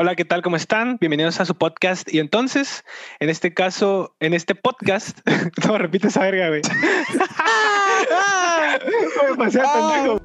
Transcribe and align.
Hola, 0.00 0.14
¿qué 0.14 0.24
tal? 0.24 0.42
¿Cómo 0.42 0.54
están? 0.54 0.96
Bienvenidos 1.00 1.40
a 1.40 1.44
su 1.44 1.56
podcast. 1.56 2.08
Y 2.14 2.20
entonces, 2.20 2.84
en 3.18 3.30
este 3.30 3.52
caso, 3.52 4.14
en 4.20 4.32
este 4.32 4.54
podcast, 4.54 5.18
no 5.66 5.76
repite 5.76 6.06
esa 6.06 6.20
verga, 6.20 6.50
güey. 6.50 6.62
Me 9.28 9.36
pasé 9.36 9.58
pendejo. 9.58 10.20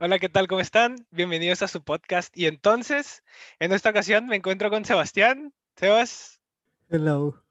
Hola, 0.00 0.18
¿qué 0.18 0.28
tal? 0.28 0.48
¿Cómo 0.48 0.60
están? 0.60 0.96
Bienvenidos 1.12 1.62
a 1.62 1.68
su 1.68 1.82
podcast. 1.82 2.36
Y 2.36 2.44
entonces, 2.44 3.24
en 3.58 3.72
esta 3.72 3.88
ocasión 3.88 4.26
me 4.26 4.36
encuentro 4.36 4.68
con 4.68 4.84
Sebastián. 4.84 5.54
Sebas. 5.76 6.42
Hello. 6.90 7.42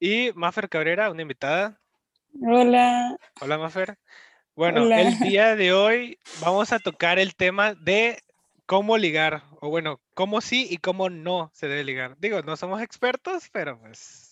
Y 0.00 0.32
Mafer 0.34 0.68
Cabrera, 0.68 1.12
una 1.12 1.22
invitada. 1.22 1.78
Hola. 2.44 3.16
Hola, 3.40 3.56
Mafer. 3.56 3.98
Bueno, 4.56 4.82
Hola. 4.82 5.00
el 5.00 5.16
día 5.20 5.54
de 5.54 5.72
hoy 5.72 6.18
vamos 6.40 6.72
a 6.72 6.80
tocar 6.80 7.20
el 7.20 7.36
tema 7.36 7.74
de 7.74 8.20
cómo 8.66 8.96
ligar, 8.98 9.42
o 9.60 9.68
bueno, 9.68 10.00
cómo 10.14 10.40
sí 10.40 10.66
y 10.70 10.78
cómo 10.78 11.10
no 11.10 11.50
se 11.54 11.68
debe 11.68 11.84
ligar. 11.84 12.16
Digo, 12.18 12.42
no 12.42 12.56
somos 12.56 12.80
expertos, 12.82 13.48
pero 13.52 13.78
pues... 13.80 14.28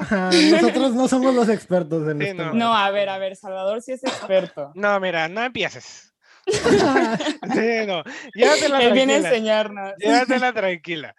Ajá, 0.00 0.30
Nosotros 0.32 0.94
no 0.94 1.08
somos 1.08 1.34
los 1.34 1.48
expertos 1.50 2.08
en 2.08 2.20
Sí, 2.20 2.26
esto. 2.28 2.44
no. 2.46 2.54
No, 2.54 2.74
a 2.74 2.90
ver, 2.90 3.08
a 3.10 3.18
ver, 3.18 3.36
Salvador 3.36 3.82
sí 3.82 3.92
es 3.92 4.02
experto. 4.02 4.72
No, 4.74 4.98
mira, 5.00 5.28
no 5.28 5.42
empieces. 5.44 6.14
Sí, 7.52 7.86
no. 7.86 8.02
Llévatela 8.34 8.82
Él 8.82 8.92
viene 8.94 9.16
a 9.16 9.20
tranquila. 9.20 9.28
enseñarnos. 9.28 9.92
Llévatela 9.98 10.52
tranquila. 10.54 11.14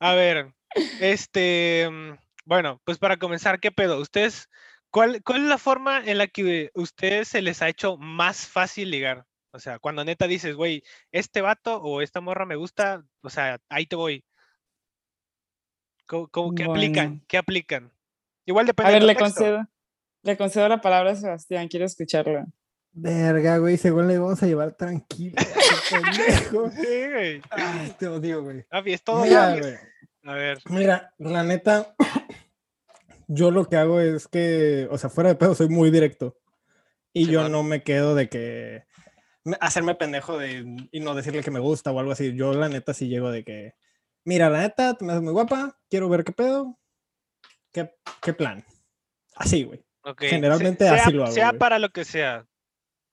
A 0.00 0.14
ver, 0.14 0.52
este, 1.00 1.88
mm, 1.90 2.12
bueno, 2.46 2.80
pues 2.84 2.98
para 2.98 3.16
comenzar, 3.18 3.60
¿qué 3.60 3.70
pedo? 3.70 4.00
Ustedes, 4.00 4.48
¿cuál, 4.90 5.22
cuál 5.22 5.42
es 5.42 5.48
la 5.48 5.58
forma 5.58 6.02
en 6.04 6.18
la 6.18 6.26
que 6.26 6.70
ustedes 6.74 7.28
se 7.28 7.42
les 7.42 7.60
ha 7.62 7.68
hecho 7.68 7.96
más 7.98 8.46
fácil 8.46 8.90
ligar? 8.90 9.24
O 9.54 9.60
sea, 9.60 9.78
cuando 9.78 10.04
neta 10.04 10.26
dices, 10.26 10.56
güey, 10.56 10.82
este 11.12 11.40
vato 11.40 11.80
o 11.80 12.02
esta 12.02 12.20
morra 12.20 12.44
me 12.44 12.56
gusta, 12.56 13.04
o 13.22 13.30
sea, 13.30 13.60
ahí 13.68 13.86
te 13.86 13.94
voy. 13.94 14.24
¿Cómo, 16.06 16.28
cómo- 16.28 16.54
qué 16.56 16.64
aplican? 16.64 17.22
¿Qué 17.28 17.38
aplican? 17.38 17.92
Igual 18.46 18.66
depende 18.66 18.88
A 18.88 18.92
ver, 18.94 19.02
del 19.02 19.06
le 19.06 19.14
concedo, 19.16 19.64
le 20.22 20.36
concedo 20.36 20.68
la 20.68 20.80
palabra 20.80 21.12
a 21.12 21.16
Sebastián, 21.16 21.68
quiero 21.68 21.86
escucharlo. 21.86 22.44
Verga, 22.92 23.58
güey, 23.58 23.76
según 23.76 24.08
le 24.08 24.18
vamos 24.18 24.42
a 24.42 24.46
llevar 24.46 24.74
tranquilo. 24.76 25.36
pendejo. 25.90 26.70
Sí, 26.72 27.10
güey. 27.12 27.40
Ay, 27.50 27.94
te 27.96 28.08
odio, 28.08 28.42
güey. 28.42 28.64
Papi, 28.64 28.92
es 28.92 29.04
todo 29.04 29.22
Mira, 29.22 29.50
mames. 29.50 29.60
güey. 29.60 29.74
A 30.24 30.34
ver, 30.34 30.58
Mira, 30.68 31.14
la 31.18 31.44
neta, 31.44 31.94
yo 33.28 33.50
lo 33.52 33.68
que 33.68 33.76
hago 33.76 34.00
es 34.00 34.26
que, 34.26 34.88
o 34.90 34.98
sea, 34.98 35.10
fuera 35.10 35.30
de 35.30 35.36
pedo, 35.36 35.54
soy 35.54 35.68
muy 35.68 35.90
directo. 35.92 36.36
Y 37.12 37.28
yo 37.30 37.48
no 37.48 37.62
me 37.62 37.84
quedo 37.84 38.16
de 38.16 38.28
que 38.28 38.84
hacerme 39.60 39.94
pendejo 39.94 40.38
de 40.38 40.88
y 40.90 41.00
no 41.00 41.14
decirle 41.14 41.42
que 41.42 41.50
me 41.50 41.60
gusta 41.60 41.92
o 41.92 41.98
algo 42.00 42.12
así. 42.12 42.34
Yo, 42.34 42.52
la 42.54 42.68
neta, 42.68 42.94
sí 42.94 43.08
llego 43.08 43.30
de 43.30 43.44
que, 43.44 43.74
mira, 44.24 44.48
la 44.50 44.60
neta, 44.62 44.94
te 44.94 45.04
me 45.04 45.12
haces 45.12 45.22
muy 45.22 45.32
guapa, 45.32 45.78
quiero 45.90 46.08
ver 46.08 46.24
qué 46.24 46.32
pedo, 46.32 46.78
qué, 47.72 47.94
qué 48.22 48.32
plan. 48.32 48.64
Así, 49.36 49.64
güey. 49.64 49.84
Generalmente 50.18 50.84
sea, 50.84 50.94
así 50.94 51.12
lo 51.12 51.24
hago, 51.24 51.32
Sea 51.32 51.48
güey. 51.50 51.58
para 51.58 51.78
lo 51.78 51.88
que 51.90 52.04
sea. 52.04 52.46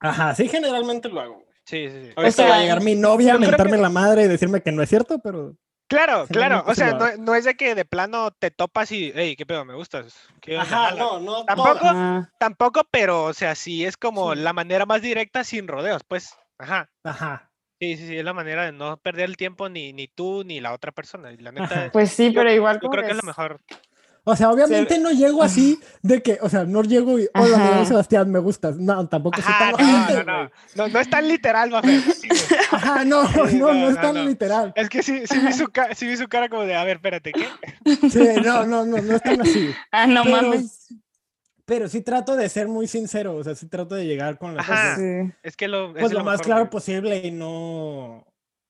Ajá, 0.00 0.34
sí, 0.34 0.48
generalmente 0.48 1.08
lo 1.08 1.20
hago. 1.20 1.34
güey. 1.34 1.46
Sí, 1.64 1.88
sí, 1.88 2.10
sí. 2.24 2.32
Sea, 2.32 2.48
va 2.48 2.56
a 2.56 2.60
llegar 2.60 2.82
mi 2.82 2.94
novia 2.96 3.34
a 3.34 3.38
mentarme 3.38 3.76
que- 3.76 3.82
la 3.82 3.88
madre 3.88 4.24
y 4.24 4.28
decirme 4.28 4.60
que 4.62 4.72
no 4.72 4.82
es 4.82 4.88
cierto, 4.88 5.20
pero 5.20 5.56
Claro, 5.88 6.26
claro. 6.28 6.64
O 6.66 6.74
sea, 6.74 6.92
no, 6.94 7.16
no 7.18 7.34
es 7.34 7.44
de 7.44 7.54
que 7.54 7.74
de 7.74 7.84
plano 7.84 8.30
te 8.30 8.50
topas 8.50 8.90
y, 8.92 9.12
hey, 9.14 9.36
¿qué 9.36 9.44
pedo? 9.44 9.64
¿Me 9.66 9.74
gustas? 9.74 10.14
¿Qué 10.40 10.54
onda? 10.56 10.64
Jala". 10.64 11.18
no, 11.20 11.44
Tampoco- 11.44 12.28
Tampoco, 12.38 12.80
pero, 12.90 13.24
o 13.24 13.34
sea, 13.34 13.54
sí 13.54 13.84
es 13.84 13.96
como 13.98 14.32
Sí. 14.34 14.40
la 14.40 14.52
manera 14.54 14.86
más 14.86 15.02
directa 15.02 15.44
sin 15.44 15.68
rodeos, 15.68 16.02
pues. 16.08 16.34
Ajá. 16.58 16.88
Ajá. 17.04 17.50
Sí, 17.78 17.96
sí, 17.96 18.06
sí, 18.06 18.16
es 18.16 18.24
la 18.24 18.32
manera 18.32 18.64
de 18.64 18.72
no 18.72 18.96
perder 18.96 19.24
el 19.28 19.36
tiempo 19.36 19.68
ni, 19.68 19.92
ni 19.92 20.06
tú 20.08 20.44
ni 20.44 20.60
la 20.60 20.72
otra 20.72 20.92
persona. 20.92 21.32
Y 21.32 21.36
la 21.38 21.52
neta, 21.52 21.64
Ajá. 21.74 21.90
pues 21.92 22.10
sí, 22.12 22.32
Yo- 22.32 22.40
pero 22.40 22.52
igual 22.52 22.76
yo 22.76 22.80
como 22.82 22.92
creo 22.92 23.04
que 23.04 23.10
es 23.10 23.16
lo 23.16 23.26
mejor. 23.26 23.60
O 24.24 24.36
sea, 24.36 24.50
obviamente 24.50 25.00
no 25.00 25.10
llego 25.10 25.42
así 25.42 25.80
de 26.00 26.22
que, 26.22 26.38
o 26.42 26.48
sea, 26.48 26.62
no 26.62 26.84
llego 26.84 27.18
y, 27.18 27.28
hola, 27.34 27.56
Ajá. 27.56 27.84
Sebastián, 27.84 28.30
me 28.30 28.38
gustas. 28.38 28.76
No, 28.76 29.08
tampoco 29.08 29.42
soy 29.42 29.52
Ajá, 29.52 29.72
tan 29.76 29.84
no, 29.84 30.22
no, 30.22 30.44
no, 30.44 30.50
no, 30.76 30.88
no 30.88 31.00
es 31.00 31.10
tan 31.10 31.26
literal, 31.26 31.70
güey. 31.70 31.82
Ajá, 32.72 33.04
no, 33.04 33.22
no, 33.32 33.46
no, 33.50 33.74
no, 33.74 33.88
es 33.90 34.00
tan 34.00 34.14
no. 34.14 34.24
literal. 34.24 34.72
Es 34.76 34.88
que 34.88 35.02
sí, 35.02 35.26
sí 35.26 35.38
vi, 35.38 35.52
su 35.52 35.66
sí 35.94 36.06
vi 36.06 36.16
su 36.16 36.28
cara 36.28 36.48
como 36.48 36.62
de, 36.64 36.74
a 36.74 36.84
ver, 36.84 36.96
espérate, 36.96 37.32
¿qué? 37.32 37.46
Sí, 38.10 38.40
no, 38.44 38.66
no, 38.66 38.84
no, 38.86 38.98
no 39.00 39.16
es 39.16 39.22
tan 39.22 39.40
así. 39.40 39.70
Ah, 39.92 40.06
no 40.06 40.22
Pero- 40.24 40.36
mames. 40.42 40.88
Pero 41.64 41.88
sí 41.88 42.02
trato 42.02 42.34
de 42.34 42.48
ser 42.48 42.66
muy 42.66 42.88
sincero, 42.88 43.36
o 43.36 43.44
sea, 43.44 43.54
sí 43.54 43.68
trato 43.68 43.94
de 43.94 44.04
llegar 44.04 44.36
con 44.36 44.56
las 44.56 44.68
Ajá. 44.68 44.94
cosas, 44.94 44.98
Sí. 44.98 45.32
Es 45.44 45.56
que 45.56 45.68
lo, 45.68 45.90
es 45.90 46.00
pues 46.00 46.12
lo 46.12 46.18
lo 46.18 46.24
más 46.24 46.34
mejor, 46.34 46.44
claro 46.46 46.60
güey. 46.62 46.70
posible 46.70 47.18
y 47.18 47.30
no, 47.30 48.26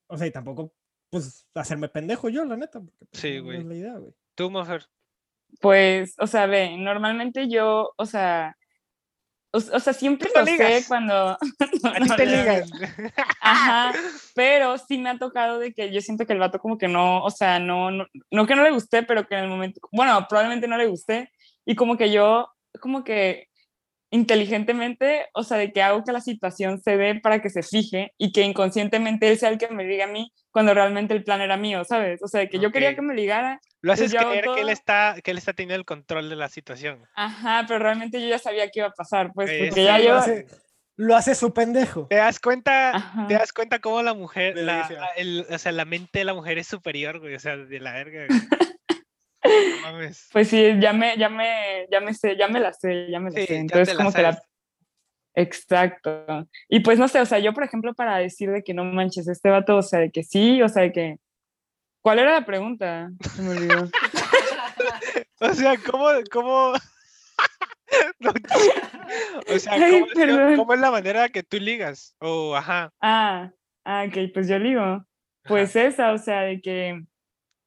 o 0.08 0.18
sea, 0.18 0.26
y 0.26 0.30
tampoco, 0.30 0.74
pues, 1.10 1.46
hacerme 1.54 1.88
pendejo 1.88 2.28
yo, 2.28 2.44
la 2.44 2.56
neta. 2.56 2.80
porque, 2.80 3.06
pues, 3.10 3.20
Sí, 3.20 3.30
no- 3.36 3.38
no 3.38 3.44
güey. 3.44 3.58
es 3.60 3.64
la 3.64 3.74
idea, 3.74 3.94
güey. 3.94 4.12
Tú, 4.34 4.50
Mafer. 4.50 4.86
Pues, 5.60 6.14
o 6.18 6.26
sea, 6.26 6.46
ve, 6.46 6.76
normalmente 6.78 7.48
yo, 7.48 7.92
o 7.96 8.06
sea, 8.06 8.56
o, 9.52 9.58
o 9.58 9.80
sea, 9.80 9.92
siempre 9.92 10.30
te 10.30 10.38
lo 10.38 10.44
sé 10.46 10.52
ligas. 10.52 10.86
cuando... 10.88 11.38
No, 11.82 11.92
te 12.16 12.26
no, 12.26 12.32
no. 12.32 12.38
ligan. 12.38 12.64
Ajá, 13.40 13.92
pero 14.34 14.78
sí 14.78 14.98
me 14.98 15.10
ha 15.10 15.18
tocado 15.18 15.58
de 15.58 15.72
que 15.72 15.92
yo 15.92 16.00
siento 16.00 16.26
que 16.26 16.32
el 16.32 16.38
vato 16.38 16.58
como 16.58 16.78
que 16.78 16.88
no, 16.88 17.22
o 17.22 17.30
sea, 17.30 17.58
no, 17.58 17.90
no, 17.90 18.06
no 18.30 18.46
que 18.46 18.56
no 18.56 18.62
le 18.62 18.70
gusté, 18.70 19.02
pero 19.02 19.26
que 19.26 19.34
en 19.36 19.44
el 19.44 19.50
momento, 19.50 19.80
bueno, 19.92 20.26
probablemente 20.28 20.68
no 20.68 20.76
le 20.76 20.86
gusté 20.86 21.30
y 21.64 21.74
como 21.74 21.96
que 21.96 22.10
yo, 22.10 22.48
como 22.80 23.04
que 23.04 23.48
inteligentemente, 24.12 25.26
o 25.34 25.42
sea, 25.42 25.56
de 25.58 25.72
que 25.72 25.82
hago 25.82 26.04
que 26.04 26.12
la 26.12 26.20
situación 26.20 26.80
se 26.80 26.96
dé 26.96 27.16
para 27.20 27.40
que 27.42 27.50
se 27.50 27.62
fije 27.62 28.12
y 28.18 28.32
que 28.32 28.42
inconscientemente 28.42 29.28
él 29.28 29.38
sea 29.38 29.48
el 29.48 29.58
que 29.58 29.68
me 29.68 29.84
diga 29.84 30.04
a 30.04 30.08
mí 30.08 30.32
cuando 30.50 30.74
realmente 30.74 31.14
el 31.14 31.24
plan 31.24 31.40
era 31.40 31.56
mío, 31.56 31.84
¿sabes? 31.84 32.22
O 32.22 32.28
sea, 32.28 32.40
de 32.40 32.48
que 32.48 32.58
yo 32.60 32.70
quería 32.70 32.94
que 32.94 33.02
me 33.02 33.14
ligara, 33.14 33.58
Lo 33.80 33.92
haces 33.92 34.14
creer 34.14 34.44
que 34.54 34.60
él 34.60 34.68
está, 34.68 35.16
que 35.24 35.30
él 35.30 35.38
está 35.38 35.52
teniendo 35.54 35.76
el 35.76 35.84
control 35.84 36.28
de 36.28 36.36
la 36.36 36.48
situación. 36.48 37.04
ajá, 37.14 37.64
pero 37.66 37.78
realmente 37.80 38.20
yo 38.20 38.28
ya 38.28 38.38
sabía 38.38 38.68
que 38.68 38.80
iba 38.80 38.88
a 38.88 38.92
pasar, 38.92 39.32
pues, 39.34 39.50
porque 39.50 39.72
sí, 39.72 39.84
ya 39.84 39.98
lo, 39.98 40.04
yo... 40.04 40.14
hace, 40.16 40.46
lo 40.96 41.16
hace 41.16 41.34
su 41.34 41.54
pendejo. 41.54 42.06
¿Te 42.08 42.16
das 42.16 42.38
cuenta? 42.38 42.90
Ajá. 42.94 43.26
¿Te 43.26 43.34
das 43.34 43.52
cuenta 43.52 43.78
cómo 43.78 44.02
la 44.02 44.12
mujer, 44.14 44.56
la, 44.58 44.74
delicia. 44.76 45.00
la- 45.00 45.08
el- 45.16 45.46
o 45.50 45.58
sea, 45.58 45.72
la 45.72 45.84
mente 45.86 46.18
de 46.18 46.24
la 46.26 46.34
mujer 46.34 46.58
es 46.58 46.66
superior, 46.66 47.18
güey? 47.18 47.34
O 47.34 47.40
sea, 47.40 47.56
de 47.56 47.80
la 47.80 47.92
verga. 47.92 48.26
güey. 48.28 48.38
No 49.44 49.80
mames. 49.92 50.28
Pues 50.32 50.48
sí, 50.48 50.74
ya 50.80 50.92
me, 50.92 51.16
ya 51.18 51.28
me, 51.28 51.86
ya 51.90 52.00
me 52.00 52.14
sé, 52.14 52.36
ya 52.36 52.48
me 52.48 52.60
la 52.60 52.72
sé, 52.72 53.08
ya 53.10 53.18
me 53.20 53.30
la 53.30 53.40
Sí, 53.40 53.46
sé. 53.46 53.56
Entonces, 53.56 53.88
te 53.88 53.94
la 53.94 53.98
como 53.98 54.12
que 54.12 54.22
la... 54.22 54.42
Exacto. 55.34 56.48
Y 56.68 56.80
pues 56.80 56.98
no 56.98 57.08
sé, 57.08 57.20
o 57.20 57.26
sea, 57.26 57.38
yo, 57.38 57.52
por 57.52 57.64
ejemplo, 57.64 57.94
para 57.94 58.18
decir 58.18 58.50
de 58.50 58.62
que 58.62 58.74
no 58.74 58.84
manches, 58.84 59.28
este 59.28 59.48
vato, 59.50 59.76
o 59.78 59.82
sea, 59.82 60.00
de 60.00 60.10
que 60.10 60.22
sí, 60.22 60.62
o 60.62 60.68
sea, 60.68 60.82
de 60.82 60.92
que... 60.92 61.16
¿Cuál 62.02 62.18
era 62.18 62.32
la 62.32 62.44
pregunta? 62.44 63.10
Se 63.34 63.42
me 63.42 63.50
olvidó. 63.50 63.88
O 65.40 65.52
sea, 65.54 65.74
¿cómo, 65.76 66.06
cómo? 66.30 66.72
No, 68.20 68.30
o 69.54 69.58
sea, 69.58 69.72
¿cómo, 69.74 70.06
es- 70.06 70.12
perdón. 70.14 70.56
cómo 70.56 70.72
es 70.72 70.80
la 70.80 70.90
manera 70.90 71.28
que 71.28 71.42
tú 71.42 71.58
ligas? 71.58 72.16
O, 72.20 72.56
ajá. 72.56 72.90
Ah, 73.02 73.50
ah, 73.84 74.04
ok, 74.08 74.32
pues 74.32 74.48
yo 74.48 74.58
digo, 74.58 75.04
pues 75.44 75.76
esa, 75.76 76.12
o 76.12 76.18
sea, 76.18 76.40
de 76.42 76.60
que, 76.62 77.02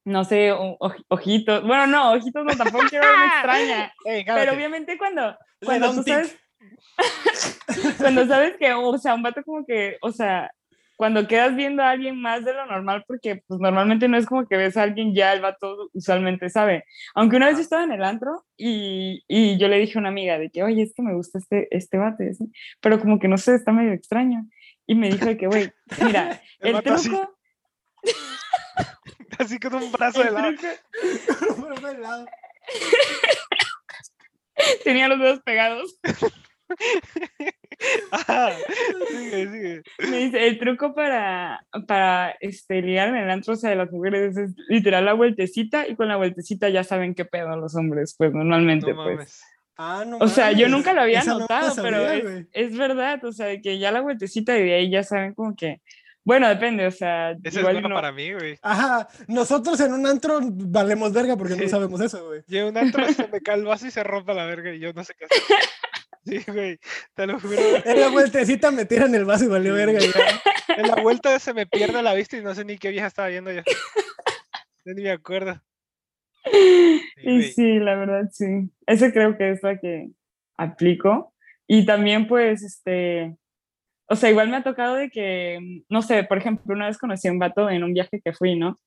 no 0.06 0.24
sé, 0.24 0.52
oj- 0.52 1.04
ojitos, 1.08 1.66
bueno, 1.66 1.86
no, 1.88 2.12
ojitos 2.12 2.44
no, 2.44 2.56
tampoco 2.56 2.86
quiero 2.88 3.04
verme 3.04 3.26
extraña, 3.34 3.92
Ey, 4.04 4.24
pero 4.24 4.52
obviamente 4.54 4.96
cuando, 4.96 5.36
cuando 5.64 5.88
tú 5.94 6.02
sabes, 6.04 6.38
cuando 7.98 8.26
sabes 8.26 8.56
que, 8.56 8.72
o 8.72 8.96
sea, 8.98 9.14
un 9.14 9.22
vato 9.22 9.42
como 9.42 9.66
que, 9.66 9.96
o 10.00 10.12
sea, 10.12 10.50
cuando 10.96 11.26
quedas 11.26 11.56
viendo 11.56 11.82
a 11.82 11.90
alguien 11.90 12.20
más 12.22 12.44
de 12.44 12.54
lo 12.54 12.64
normal, 12.66 13.04
porque 13.06 13.42
pues 13.48 13.60
normalmente 13.60 14.06
no 14.08 14.16
es 14.16 14.26
como 14.26 14.46
que 14.46 14.56
ves 14.56 14.76
a 14.76 14.82
alguien 14.84 15.12
ya, 15.12 15.32
el 15.34 15.42
vato 15.42 15.90
usualmente 15.92 16.48
sabe. 16.50 16.84
Aunque 17.14 17.36
una 17.36 17.48
vez 17.48 17.56
yo 17.56 17.62
estaba 17.62 17.82
en 17.84 17.92
el 17.92 18.02
antro 18.02 18.46
y, 18.56 19.22
y 19.28 19.58
yo 19.58 19.66
le 19.68 19.78
dije 19.78 19.98
a 19.98 20.00
una 20.00 20.08
amiga 20.08 20.38
de 20.38 20.48
que, 20.50 20.62
oye, 20.62 20.82
es 20.82 20.94
que 20.94 21.02
me 21.02 21.14
gusta 21.14 21.38
este, 21.38 21.66
este 21.70 21.98
vato, 21.98 22.22
y 22.22 22.28
así, 22.28 22.44
pero 22.80 22.98
como 23.00 23.18
que 23.18 23.28
no 23.28 23.36
sé, 23.38 23.56
está 23.56 23.72
medio 23.72 23.92
extraño. 23.92 24.46
Y 24.86 24.94
me 24.94 25.10
dijo 25.10 25.26
de 25.26 25.36
que, 25.36 25.48
güey, 25.48 25.70
mira, 26.00 26.40
El 26.60 26.80
el 29.38 29.44
vato 29.44 29.44
así, 29.44 29.58
truco, 29.58 29.76
Así 29.78 29.80
con 29.80 29.82
un 29.82 29.92
brazo 29.92 30.22
de 30.22 30.30
lado. 31.98 32.26
tenía 34.84 35.08
los 35.08 35.18
dedos 35.18 35.40
pegados. 35.40 35.98
Ajá. 38.10 38.52
Sigue, 39.08 39.48
sigue. 39.50 39.82
Me 40.10 40.16
dice, 40.18 40.46
el 40.46 40.58
truco 40.58 40.94
para, 40.94 41.64
para 41.86 42.30
este, 42.40 42.82
ligar 42.82 43.08
en 43.08 43.16
el 43.16 43.30
antro, 43.30 43.54
o 43.54 43.56
sea, 43.56 43.70
de 43.70 43.76
las 43.76 43.90
mujeres 43.92 44.36
es 44.36 44.54
literal 44.68 45.04
la 45.04 45.12
vueltecita 45.12 45.86
y 45.86 45.94
con 45.94 46.08
la 46.08 46.16
vueltecita 46.16 46.68
ya 46.68 46.84
saben 46.84 47.14
qué 47.14 47.24
pedo 47.24 47.56
los 47.56 47.76
hombres, 47.76 48.14
pues 48.16 48.32
normalmente, 48.32 48.92
No 48.92 49.04
pues. 49.04 49.16
mames. 49.16 49.42
Ah, 49.78 50.04
no 50.06 50.16
O 50.18 50.28
sea, 50.28 50.52
yo 50.52 50.68
nunca 50.68 50.94
lo 50.94 51.02
había 51.02 51.20
esa 51.20 51.34
no 51.34 51.40
notado, 51.40 51.74
pero 51.82 52.10
es, 52.10 52.46
es 52.52 52.76
verdad, 52.78 53.22
o 53.26 53.32
sea, 53.32 53.46
de 53.46 53.60
que 53.60 53.78
ya 53.78 53.92
la 53.92 54.00
vueltecita 54.00 54.56
y 54.58 54.64
de 54.64 54.74
ahí 54.74 54.90
ya 54.90 55.02
saben 55.02 55.34
como 55.34 55.54
que, 55.54 55.82
bueno, 56.26 56.48
depende, 56.48 56.86
o 56.86 56.90
sea, 56.90 57.30
Eso 57.30 57.38
es 57.44 57.56
igual 57.56 57.74
bueno 57.76 57.88
no- 57.88 57.94
para 57.94 58.12
mí, 58.12 58.32
güey. 58.32 58.58
Ajá, 58.60 59.08
nosotros 59.28 59.80
en 59.80 59.92
un 59.94 60.06
antro 60.06 60.40
valemos 60.42 61.12
verga 61.12 61.36
porque 61.36 61.54
Sí. 61.54 61.60
no 61.62 61.68
sabemos 61.68 62.00
eso, 62.02 62.26
güey. 62.26 62.42
Yo 62.48 62.58
en 62.60 62.66
un 62.66 62.76
antro 62.76 63.06
se 63.12 63.28
me 63.28 63.40
cae 63.42 63.56
el 63.56 63.64
vaso 63.64 63.86
y 63.86 63.90
se 63.90 64.02
rompe 64.04 64.34
la 64.34 64.44
verga 64.44 64.74
y 64.74 64.80
yo 64.80 64.92
no 64.92 65.02
sé 65.04 65.14
qué 65.18 65.24
hacer. 65.24 65.38
Sí, 66.26 66.40
güey, 66.48 66.80
te 67.14 67.24
lo 67.24 67.38
juro. 67.38 67.56
En 67.84 68.00
la 68.00 68.08
vueltecita 68.08 68.72
me 68.72 68.84
tiran 68.84 69.14
el 69.14 69.24
vaso 69.24 69.44
y 69.44 69.46
valió 69.48 69.74
verga. 69.74 70.00
ya. 70.00 70.74
En 70.74 70.88
la 70.88 70.96
vuelta 70.96 71.38
se 71.38 71.54
me 71.54 71.66
pierde 71.68 72.02
la 72.02 72.14
vista 72.14 72.36
y 72.36 72.42
no 72.42 72.52
sé 72.52 72.64
ni 72.64 72.78
qué 72.78 72.90
vieja 72.90 73.06
estaba 73.06 73.28
viendo 73.28 73.52
yo. 73.52 73.62
Yo 74.84 74.92
ni 74.94 75.02
me 75.04 75.12
acuerdo. 75.12 75.62
Sí, 76.50 77.00
Y 77.22 77.42
sí, 77.44 77.78
la 77.78 77.94
verdad, 77.94 78.28
sí. 78.32 78.70
Ese 78.88 79.12
creo 79.12 79.38
que 79.38 79.52
es 79.52 79.62
la 79.62 79.78
que 79.78 80.08
aplico. 80.56 81.32
Y 81.68 81.86
también, 81.86 82.26
pues, 82.26 82.62
este, 82.64 83.36
o 84.08 84.16
sea, 84.16 84.30
igual 84.30 84.48
me 84.48 84.56
ha 84.56 84.62
tocado 84.62 84.96
de 84.96 85.10
que, 85.10 85.82
no 85.88 86.02
sé, 86.02 86.24
por 86.24 86.38
ejemplo, 86.38 86.74
una 86.74 86.86
vez 86.86 86.98
conocí 86.98 87.28
a 87.28 87.32
un 87.32 87.38
vato 87.38 87.68
en 87.68 87.84
un 87.84 87.92
viaje 87.92 88.20
que 88.24 88.32
fui, 88.32 88.56
¿no? 88.56 88.78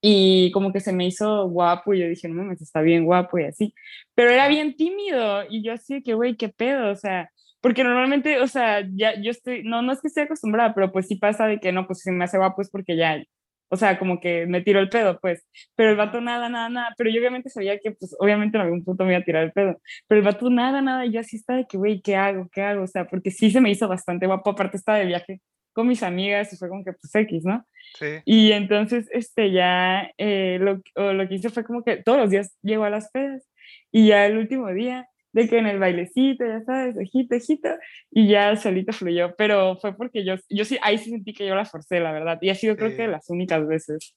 Y 0.00 0.52
como 0.52 0.72
que 0.72 0.80
se 0.80 0.92
me 0.92 1.06
hizo 1.06 1.48
guapo 1.48 1.94
y 1.94 2.00
yo 2.00 2.08
dije, 2.08 2.28
no 2.28 2.34
mames, 2.34 2.60
está 2.62 2.80
bien 2.82 3.04
guapo 3.04 3.38
y 3.38 3.44
así. 3.44 3.74
Pero 4.14 4.30
era 4.30 4.48
bien 4.48 4.76
tímido 4.76 5.44
y 5.48 5.62
yo 5.64 5.72
así 5.72 5.94
de 5.94 6.02
que, 6.02 6.14
güey, 6.14 6.36
qué 6.36 6.48
pedo, 6.48 6.90
o 6.90 6.96
sea, 6.96 7.30
porque 7.60 7.82
normalmente, 7.82 8.40
o 8.40 8.46
sea, 8.46 8.86
ya 8.94 9.20
yo 9.20 9.30
estoy, 9.30 9.62
no, 9.64 9.82
no 9.82 9.92
es 9.92 10.00
que 10.00 10.08
esté 10.08 10.22
acostumbrada, 10.22 10.74
pero 10.74 10.92
pues 10.92 11.08
sí 11.08 11.16
pasa 11.16 11.46
de 11.46 11.58
que 11.58 11.72
no, 11.72 11.86
pues 11.86 12.00
si 12.00 12.10
me 12.12 12.24
hace 12.24 12.38
guapo 12.38 12.62
es 12.62 12.70
porque 12.70 12.96
ya, 12.96 13.22
o 13.68 13.76
sea, 13.76 13.98
como 13.98 14.20
que 14.20 14.46
me 14.46 14.60
tiró 14.62 14.80
el 14.80 14.88
pedo, 14.88 15.18
pues. 15.20 15.46
Pero 15.74 15.90
el 15.90 15.96
vato 15.96 16.20
nada, 16.20 16.48
nada, 16.48 16.68
nada. 16.68 16.94
Pero 16.96 17.10
yo 17.10 17.18
obviamente 17.20 17.50
sabía 17.50 17.78
que, 17.78 17.92
pues, 17.92 18.14
obviamente 18.18 18.56
en 18.56 18.62
algún 18.64 18.84
punto 18.84 19.04
me 19.04 19.12
iba 19.12 19.20
a 19.20 19.24
tirar 19.24 19.44
el 19.44 19.52
pedo. 19.52 19.80
Pero 20.06 20.20
el 20.20 20.24
vato 20.24 20.50
nada, 20.50 20.82
nada. 20.82 21.06
Y 21.06 21.12
yo 21.12 21.20
así 21.20 21.36
estaba 21.36 21.58
de 21.58 21.66
que, 21.66 21.76
güey, 21.76 22.00
¿qué 22.00 22.16
hago? 22.16 22.48
¿Qué 22.52 22.62
hago? 22.62 22.84
O 22.84 22.86
sea, 22.86 23.06
porque 23.06 23.30
sí 23.30 23.50
se 23.50 23.60
me 23.60 23.70
hizo 23.70 23.88
bastante 23.88 24.26
guapo. 24.26 24.50
Aparte 24.50 24.76
estaba 24.76 24.98
de 24.98 25.06
viaje 25.06 25.40
con 25.72 25.88
mis 25.88 26.02
amigas 26.02 26.52
y 26.52 26.56
fue 26.56 26.68
como 26.68 26.84
que, 26.84 26.92
pues, 26.92 27.14
X, 27.14 27.44
¿no? 27.44 27.66
Sí. 27.98 28.06
Y 28.24 28.52
entonces, 28.52 29.08
este, 29.12 29.50
ya 29.52 30.10
eh, 30.16 30.58
lo, 30.60 30.80
lo 31.12 31.28
que 31.28 31.34
hice 31.34 31.50
fue 31.50 31.64
como 31.64 31.82
que 31.82 31.96
todos 31.98 32.18
los 32.18 32.30
días 32.30 32.56
llego 32.62 32.84
a 32.84 32.90
las 32.90 33.10
pedas 33.10 33.46
y 33.92 34.08
ya 34.08 34.26
el 34.26 34.38
último 34.38 34.68
día, 34.72 35.08
de 35.36 35.48
que 35.50 35.58
en 35.58 35.66
el 35.66 35.78
bailecito, 35.78 36.46
ya 36.46 36.62
sabes, 36.64 36.96
ojito, 36.96 37.36
ojito, 37.36 37.68
y 38.10 38.26
ya 38.26 38.56
solito 38.56 38.94
fluyó, 38.94 39.34
pero 39.36 39.76
fue 39.76 39.94
porque 39.94 40.24
yo, 40.24 40.36
yo 40.48 40.64
sí, 40.64 40.78
ahí 40.80 40.96
sí 40.96 41.10
sentí 41.10 41.34
que 41.34 41.46
yo 41.46 41.54
la 41.54 41.66
forcé, 41.66 42.00
la 42.00 42.10
verdad, 42.10 42.38
y 42.40 42.48
ha 42.48 42.54
sido 42.54 42.74
creo 42.74 42.96
que 42.96 43.06
las 43.06 43.28
únicas 43.28 43.66
veces. 43.66 44.16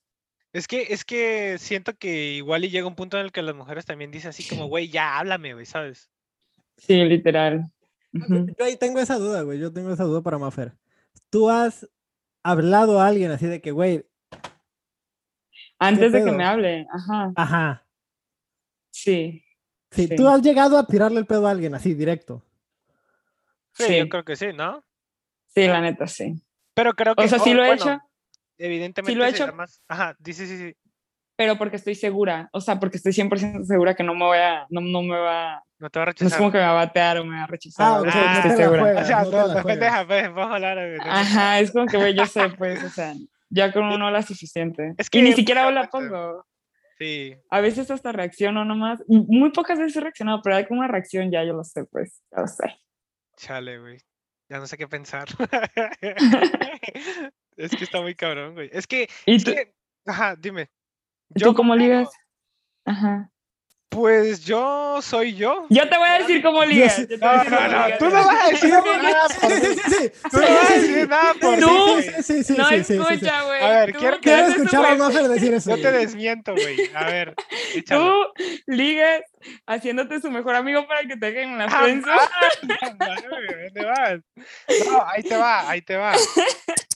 Es 0.54 0.66
que, 0.66 0.88
es 0.90 1.04
que 1.04 1.58
siento 1.58 1.94
que 1.94 2.32
igual 2.32 2.64
y 2.64 2.70
llega 2.70 2.88
un 2.88 2.96
punto 2.96 3.20
en 3.20 3.26
el 3.26 3.34
que 3.34 3.42
las 3.42 3.54
mujeres 3.54 3.86
también 3.86 4.12
dicen 4.12 4.30
así 4.30 4.48
como, 4.48 4.68
güey, 4.68 4.88
ya 4.88 5.20
háblame, 5.20 5.54
güey, 5.54 5.66
¿sabes? 5.66 6.10
Sí, 6.78 7.04
literal. 7.04 7.66
Yo 8.14 8.66
ahí 8.66 8.78
tengo 8.78 9.00
esa 9.00 9.18
duda, 9.18 9.42
güey. 9.42 9.60
Yo 9.60 9.72
tengo 9.74 9.92
esa 9.92 10.06
duda 10.06 10.24
para 10.24 10.40
Mafer. 10.40 10.72
¿Tú 11.30 11.50
has 11.50 11.88
hablado 12.44 13.00
a 13.00 13.08
alguien 13.08 13.30
así 13.30 13.46
de 13.46 13.62
que, 13.62 13.72
güey, 13.72 14.06
Antes 15.78 16.14
de 16.14 16.24
que 16.24 16.32
me 16.32 16.46
hable, 16.46 16.88
ajá, 16.92 17.34
ajá? 17.36 17.86
sí. 18.90 19.44
Sí, 19.92 20.08
Sí. 20.08 20.16
tú 20.16 20.28
has 20.28 20.42
llegado 20.42 20.78
a 20.78 20.86
tirarle 20.86 21.20
el 21.20 21.26
pedo 21.26 21.48
a 21.48 21.52
alguien 21.52 21.74
así, 21.76 21.94
directo. 21.94 22.44
Sí, 23.74 23.84
Sí, 23.86 23.98
yo 23.98 24.10
creo 24.10 24.24
que 24.24 24.36
sí, 24.36 24.48
¿no? 24.54 24.84
sí, 25.48 25.66
la 25.68 25.82
neta, 25.82 26.06
sí. 26.08 26.36
Pero 26.74 26.94
creo 26.94 27.16
que... 27.16 27.24
O 27.24 27.28
sea, 27.28 27.40
sí 27.40 27.52
oh, 27.52 27.56
lo 27.56 27.64
he 27.64 27.68
bueno, 27.68 27.84
hecho, 27.84 28.00
Evidentemente 28.58 29.16
lo 29.18 29.26
he 29.26 29.30
hecho. 29.30 29.52
más- 29.54 29.82
Ajá, 29.88 30.16
dice, 30.20 30.46
sí, 30.46 30.58
sí. 30.58 30.76
pero 31.36 31.58
porque 31.58 31.78
estoy 31.78 31.96
segura, 31.96 32.50
o 32.52 32.60
sea, 32.62 32.78
porque 32.80 32.98
estoy 32.98 33.14
100% 33.14 33.64
segura 33.66 33.96
que 33.96 34.04
no 34.04 34.14
me 34.14 34.26
voy 34.26 34.38
a, 34.38 34.66
no, 34.70 34.82
no 34.82 35.02
me 35.02 35.18
va, 35.18 35.64
No 35.80 35.90
te 35.90 35.98
va 36.00 36.04
a 36.04 36.06
no 36.08 36.12
es 36.12 36.20
rechazar. 36.20 36.38
como 36.38 36.52
que 36.52 36.58
me 36.58 36.64
va 36.66 36.72
a 36.72 36.86
batear 36.86 37.20
o 37.20 37.26
me 37.26 37.38
va 37.38 37.44
a 37.44 37.48
rechazar. 37.48 37.88
Ah, 37.88 38.02
o 38.02 38.12
sea, 38.12 38.22
no 38.34 38.40
estoy 38.40 38.52
segura. 38.58 38.82
juegas. 38.82 39.04
O 39.04 39.08
sea, 39.08 39.24
no 39.24 39.30
te 39.30 39.38
no, 39.38 39.44
juegas. 39.46 39.66
pendeja, 39.66 40.08
pues, 40.08 40.24
vamos 40.34 40.52
a 40.52 40.56
hablar. 40.56 40.78
Ajá, 41.08 41.60
es 41.62 41.72
como 41.72 41.86
que, 41.86 41.98
güey, 41.98 42.14
yo 42.14 42.26
sé, 42.26 42.50
pues, 42.50 42.84
o 42.84 42.90
sea, 42.90 43.14
ya 43.50 43.72
con 43.72 43.86
uno 43.86 44.12
la 44.12 44.22
suficiente. 44.22 44.94
Es 44.98 45.08
y 45.12 45.22
ni 45.22 45.30
que 45.32 45.36
siquiera 45.38 45.72
la 45.72 45.88
pongo. 45.90 46.46
Sí, 47.00 47.34
A 47.50 47.62
veces 47.62 47.90
hasta 47.92 48.12
reacciono 48.12 48.66
nomás. 48.66 49.02
Muy 49.08 49.52
pocas 49.52 49.80
veces 49.80 49.96
he 49.96 50.02
reaccionado, 50.02 50.42
pero 50.44 50.58
hay 50.58 50.66
como 50.68 50.82
una 50.82 50.90
reacción, 50.90 51.32
ya 51.32 51.44
yo 51.46 51.54
lo 51.54 51.64
sé, 51.64 51.86
pues, 51.86 52.22
ya 52.32 52.42
lo 52.42 52.48
sé. 52.48 52.78
chale, 53.38 53.80
güey. 53.80 53.98
Ya 54.50 54.58
no 54.60 54.68
sé 54.68 54.78
qué 54.78 54.88
pensar. 54.88 55.28
es 57.56 57.72
que 57.72 57.84
está 57.84 58.02
muy 58.02 58.16
cabrón, 58.16 58.54
güey. 58.56 58.70
Es 58.74 58.86
que, 58.88 59.08
¿Y 59.26 59.36
es 59.36 59.44
tú, 59.44 59.52
que- 59.54 59.74
ajá, 60.06 60.36
dime. 60.36 60.70
¿y 61.34 61.40
tú 61.42 61.54
cómo 61.54 61.76
ligas? 61.76 62.10
Ajá. 62.86 63.32
Pues 63.90 64.46
yo 64.46 65.00
soy 65.02 65.34
yo. 65.34 65.66
Yo 65.70 65.90
te 65.90 65.98
voy 65.98 66.08
a 66.08 66.20
decir 66.20 66.44
cómo 66.44 66.64
ligas. 66.64 66.96
sí. 66.96 67.08
yo 67.10 67.20
te 67.20 67.26
voy 67.26 67.28
a 67.28 67.44
No, 67.46 67.50
no, 67.68 67.90
no, 67.90 67.98
tú 67.98 68.06
no 68.06 68.24
vas 68.24 68.46
a 68.46 68.50
decir 68.50 68.70
nada 68.70 69.28
por 69.42 69.52
Sí, 69.52 69.62
sí, 69.66 69.82
sí. 69.90 70.12
Tú 70.30 70.38
no 70.38 70.42
vas 70.48 70.70
a 70.70 70.74
decir 70.76 71.10
nada 71.10 71.34
por 71.42 71.60
Tú- 71.60 72.02
sí, 72.02 72.24
sí, 72.24 72.44
sí, 72.44 72.54
No 72.56 72.70
sí, 72.70 72.76
sí, 72.78 72.84
sí, 72.84 72.94
sí. 72.94 73.00
escucha, 73.02 73.42
güey. 73.44 73.62
A 73.64 73.70
ver, 73.70 73.90
¿cómo 73.94 74.00
quiero- 74.02 74.16
que 74.18 74.22
Quiero 74.30 74.48
escuchar 74.48 74.86
a? 74.86 74.96
Maffer 74.96 75.24
decir 75.28 75.54
eso. 75.56 75.76
Yo 75.76 75.82
te 75.82 75.92
desmiento, 75.92 76.52
güey. 76.54 76.92
A 76.94 77.06
ver, 77.06 77.34
échalo. 77.74 78.32
Tú 78.36 78.44
ligas 78.68 79.24
haciéndote 79.66 80.22
su 80.22 80.30
mejor 80.30 80.56
amigo 80.56 80.88
para 80.88 81.02
que 81.02 81.18
te 81.18 81.26
dejen 81.32 81.50
en 81.54 81.58
la 81.58 81.68
prensa. 81.68 82.16
güey, 82.62 83.64
¿Dónde 83.66 83.86
vas? 83.86 84.20
No, 84.88 85.08
ahí 85.08 85.24
te 85.24 85.36
va, 85.36 85.68
ahí 85.70 85.82
te 85.82 85.96
va. 85.98 86.14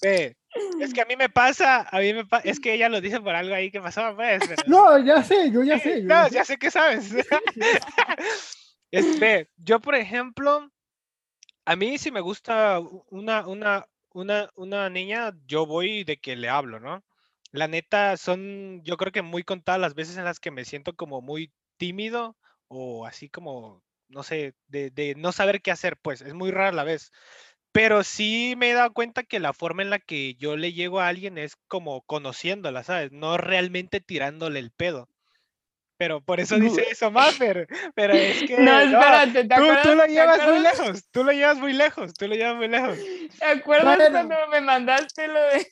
Ve, 0.01 0.35
es 0.79 0.93
que 0.93 1.01
a 1.01 1.05
mí 1.05 1.15
me 1.15 1.29
pasa, 1.29 1.87
a 1.89 1.99
mí 1.99 2.13
me 2.13 2.25
es 2.43 2.59
que 2.59 2.73
ella 2.73 2.89
lo 2.89 3.01
dice 3.01 3.19
por 3.21 3.35
algo 3.35 3.53
ahí 3.55 3.71
que 3.71 3.81
pasó, 3.81 4.15
pues. 4.15 4.41
pero- 4.47 4.63
No, 4.67 4.97
ya 4.99 5.23
sé, 5.23 5.51
yo 5.51 5.63
ya 5.63 5.79
sé. 5.79 6.01
yo 6.01 6.07
No, 6.07 6.15
ya 6.23 6.29
sé. 6.29 6.35
ya 6.35 6.45
sé 6.45 6.57
que 6.57 6.71
sabes. 6.71 7.09
Es, 8.91 9.19
ve, 9.19 9.49
yo 9.57 9.79
por 9.79 9.95
ejemplo, 9.95 10.71
a 11.65 11.75
mí 11.75 11.97
si 11.97 12.11
me 12.11 12.21
gusta 12.21 12.79
una, 13.09 13.47
una, 13.47 13.87
una, 14.11 14.51
una 14.55 14.89
niña, 14.91 15.33
yo 15.47 15.65
voy 15.65 16.03
de 16.03 16.17
que 16.17 16.35
le 16.35 16.47
hablo, 16.47 16.79
¿no? 16.79 17.03
La 17.51 17.67
neta, 17.67 18.17
son, 18.17 18.83
yo 18.83 18.95
creo 18.97 19.11
que 19.11 19.23
muy 19.23 19.43
contadas 19.43 19.81
las 19.81 19.95
veces 19.95 20.17
en 20.17 20.25
las 20.25 20.39
que 20.39 20.51
me 20.51 20.63
siento 20.65 20.95
como 20.95 21.21
muy 21.21 21.51
tímido 21.77 22.37
o 22.67 23.07
así 23.07 23.29
como, 23.29 23.83
no 24.09 24.21
sé, 24.21 24.53
de, 24.67 24.91
de 24.91 25.15
no 25.15 25.31
saber 25.31 25.63
qué 25.63 25.71
hacer, 25.71 25.97
pues, 25.97 26.21
es 26.21 26.35
muy 26.35 26.51
rara 26.51 26.71
la 26.71 26.83
vez. 26.83 27.11
Pero 27.73 28.03
sí 28.03 28.53
me 28.57 28.69
he 28.69 28.73
dado 28.73 28.93
cuenta 28.93 29.23
que 29.23 29.39
la 29.39 29.51
forma 29.51 29.81
en 29.81 29.89
la 29.89 29.99
que 29.99 30.35
yo 30.35 30.55
le 30.55 30.73
llego 30.73 31.01
a 31.01 31.07
alguien 31.07 31.37
es 31.37 31.57
como 31.67 32.03
conociéndola, 32.03 32.83
¿sabes? 32.83 33.11
No 33.11 33.35
realmente 33.37 33.99
tirándole 33.99 34.59
el 34.59 34.71
pedo. 34.71 35.09
Pero 35.97 36.21
por 36.21 36.39
eso 36.39 36.57
dice 36.59 36.85
eso 36.89 37.11
Maffer. 37.11 37.67
Pero 37.95 38.13
es 38.13 38.43
que. 38.47 38.57
No, 38.59 38.79
espérate, 38.79 39.43
¿te 39.43 39.47
tú, 39.47 39.53
acuerdas? 39.55 39.83
tú 39.83 39.95
lo 39.95 40.03
te 40.03 40.09
llevas 40.11 40.47
muy 40.47 40.59
lejos. 40.59 41.03
Tú 41.11 41.23
lo 41.23 41.31
llevas 41.31 41.57
muy 41.57 41.73
lejos. 41.73 42.13
Tú 42.13 42.27
lo 42.27 42.35
llevas 42.35 42.55
muy 42.57 42.67
lejos. 42.67 42.97
¿Te 43.39 43.45
acuerdas 43.45 43.97
Bueno. 43.97 44.11
cuando 44.11 44.47
me 44.51 44.61
mandaste 44.61 45.27
lo 45.27 45.39
de 45.41 45.67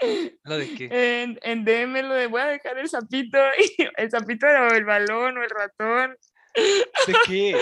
¿Lo 0.44 0.56
de 0.58 0.74
qué? 0.74 1.22
en, 1.22 1.38
en 1.42 1.64
DM 1.64 2.02
lo 2.08 2.14
de 2.14 2.26
voy 2.26 2.40
a 2.40 2.46
dejar 2.46 2.78
el 2.78 2.88
sapito 2.88 3.38
y 3.78 3.86
el 3.96 4.10
sapito 4.10 4.46
era 4.46 4.66
o 4.68 4.72
el 4.72 4.84
balón 4.84 5.36
o 5.38 5.42
el 5.42 5.50
ratón? 5.50 6.16
¿De 6.54 7.14
qué? 7.26 7.56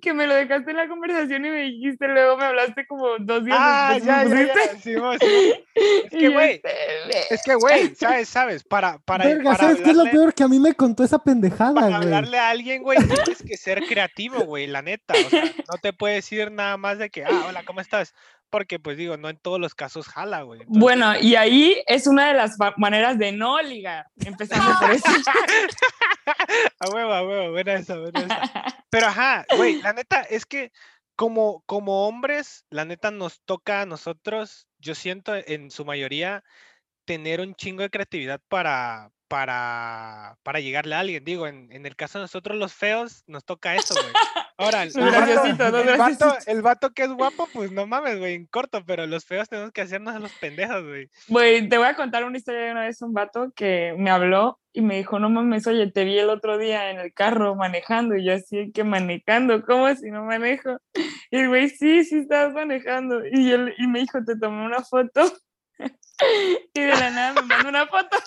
Que 0.00 0.12
me 0.12 0.26
lo 0.26 0.34
dejaste 0.34 0.70
en 0.70 0.76
la 0.76 0.88
conversación 0.88 1.44
y 1.44 1.50
me 1.50 1.62
dijiste, 1.62 2.06
luego 2.08 2.36
me 2.36 2.44
hablaste 2.44 2.86
como 2.86 3.16
dos 3.18 3.44
días 3.44 3.56
Ah, 3.58 3.92
después. 3.94 4.06
ya, 4.06 4.24
ya, 4.24 4.54
ya. 4.54 4.80
Simón, 4.80 5.18
Simón. 5.18 5.60
Es 5.74 6.10
que, 6.10 6.28
güey, 6.28 6.50
este, 6.62 7.34
Es 7.34 7.42
que, 7.42 7.54
güey, 7.54 7.94
¿sabes? 7.94 8.28
¿Sabes? 8.28 8.64
Para, 8.64 8.98
para, 8.98 9.24
Verga, 9.26 9.44
para 9.52 9.56
¿sabes 9.58 9.76
qué 9.80 9.90
es 9.90 9.96
lo 9.96 10.02
hablarle- 10.04 10.10
peor? 10.12 10.34
Que 10.34 10.42
a 10.42 10.48
mí 10.48 10.58
me 10.60 10.74
contó 10.74 11.02
esa 11.02 11.18
pendejada, 11.18 11.74
para 11.74 11.96
hablarle 11.96 12.38
a 12.38 12.50
alguien, 12.50 12.82
güey, 12.82 12.98
tienes 12.98 13.42
que 13.42 13.56
ser 13.56 13.82
creativo, 13.86 14.40
güey, 14.44 14.66
la 14.66 14.82
neta. 14.82 15.14
O 15.14 15.30
sea, 15.30 15.44
no 15.44 15.78
te 15.80 15.92
puedes 15.92 16.18
decir 16.18 16.50
nada 16.50 16.76
más 16.76 16.98
de 16.98 17.10
que, 17.10 17.24
ah, 17.24 17.44
hola, 17.48 17.62
¿cómo 17.64 17.80
estás? 17.80 18.14
Porque, 18.50 18.80
pues 18.80 18.96
digo, 18.96 19.16
no 19.16 19.28
en 19.28 19.38
todos 19.38 19.60
los 19.60 19.74
casos 19.74 20.08
jala, 20.08 20.42
güey. 20.42 20.60
Entonces, 20.60 20.80
Bueno, 20.80 21.12
y 21.20 21.36
ahí 21.36 21.82
es 21.86 22.06
una 22.06 22.28
de 22.28 22.34
las 22.34 22.56
maneras 22.76 23.18
de 23.18 23.32
no 23.32 23.62
ligar, 23.62 24.06
empezando 24.16 24.76
por 24.80 24.90
eso. 24.90 25.06
a 26.80 26.90
huevo, 26.90 27.12
a 27.12 27.26
huevo, 27.26 27.52
buena 27.52 27.74
esa, 27.74 27.96
buena 27.96 28.20
esa. 28.20 28.84
Pero 28.90 29.06
ajá, 29.06 29.46
güey, 29.56 29.80
la 29.80 29.92
neta 29.92 30.22
es 30.22 30.44
que 30.44 30.72
como, 31.14 31.62
como 31.66 32.08
hombres, 32.08 32.64
la 32.70 32.84
neta 32.84 33.10
nos 33.10 33.40
toca 33.42 33.82
a 33.82 33.86
nosotros, 33.86 34.66
yo 34.78 34.94
siento 34.94 35.34
en 35.34 35.70
su 35.70 35.84
mayoría, 35.84 36.42
tener 37.04 37.40
un 37.40 37.54
chingo 37.54 37.82
de 37.82 37.90
creatividad 37.90 38.40
para, 38.48 39.12
para, 39.30 40.36
para 40.42 40.58
llegarle 40.58 40.96
a 40.96 41.00
alguien. 41.00 41.24
Digo, 41.24 41.46
en, 41.46 41.70
en 41.70 41.86
el 41.86 41.94
caso 41.94 42.18
de 42.18 42.24
nosotros 42.24 42.58
los 42.58 42.74
feos, 42.74 43.22
nos 43.28 43.44
toca 43.44 43.76
eso, 43.76 43.94
güey. 43.94 44.12
Ahora, 44.58 44.82
el, 44.82 44.92
vato, 45.96 46.36
el 46.46 46.62
vato 46.62 46.90
que 46.90 47.04
es 47.04 47.12
guapo, 47.12 47.48
pues 47.52 47.70
no 47.70 47.86
mames, 47.86 48.18
güey, 48.18 48.34
en 48.34 48.46
corto, 48.46 48.84
pero 48.84 49.06
los 49.06 49.24
feos 49.24 49.48
tenemos 49.48 49.70
que 49.70 49.82
hacernos 49.82 50.14
a 50.14 50.18
los 50.18 50.32
pendejos, 50.32 50.84
güey. 50.84 51.08
Güey, 51.28 51.68
te 51.68 51.78
voy 51.78 51.86
a 51.86 51.94
contar 51.94 52.24
una 52.24 52.36
historia 52.36 52.62
de 52.62 52.72
una 52.72 52.82
vez 52.82 53.00
un 53.02 53.14
vato 53.14 53.52
que 53.54 53.94
me 53.96 54.10
habló 54.10 54.60
y 54.72 54.82
me 54.82 54.96
dijo, 54.96 55.20
no 55.20 55.30
mames, 55.30 55.66
oye, 55.68 55.90
te 55.90 56.04
vi 56.04 56.18
el 56.18 56.28
otro 56.28 56.58
día 56.58 56.90
en 56.90 56.98
el 56.98 57.14
carro 57.14 57.54
manejando 57.54 58.16
y 58.16 58.24
yo 58.24 58.34
así 58.34 58.72
que 58.72 58.84
manejando, 58.84 59.64
¿cómo 59.64 59.94
si 59.94 60.10
no 60.10 60.24
manejo? 60.24 60.76
Y 61.30 61.38
el 61.38 61.48
güey, 61.48 61.70
sí, 61.70 62.04
sí 62.04 62.18
estabas 62.18 62.52
manejando. 62.52 63.24
Y, 63.26 63.52
él, 63.52 63.74
y 63.78 63.86
me 63.86 64.00
dijo, 64.00 64.18
te 64.26 64.36
tomé 64.36 64.66
una 64.66 64.82
foto. 64.82 65.22
y 66.74 66.80
de 66.80 66.88
la 66.88 67.10
nada 67.10 67.40
me 67.40 67.42
mandó 67.42 67.68
una 67.68 67.86
foto. 67.86 68.18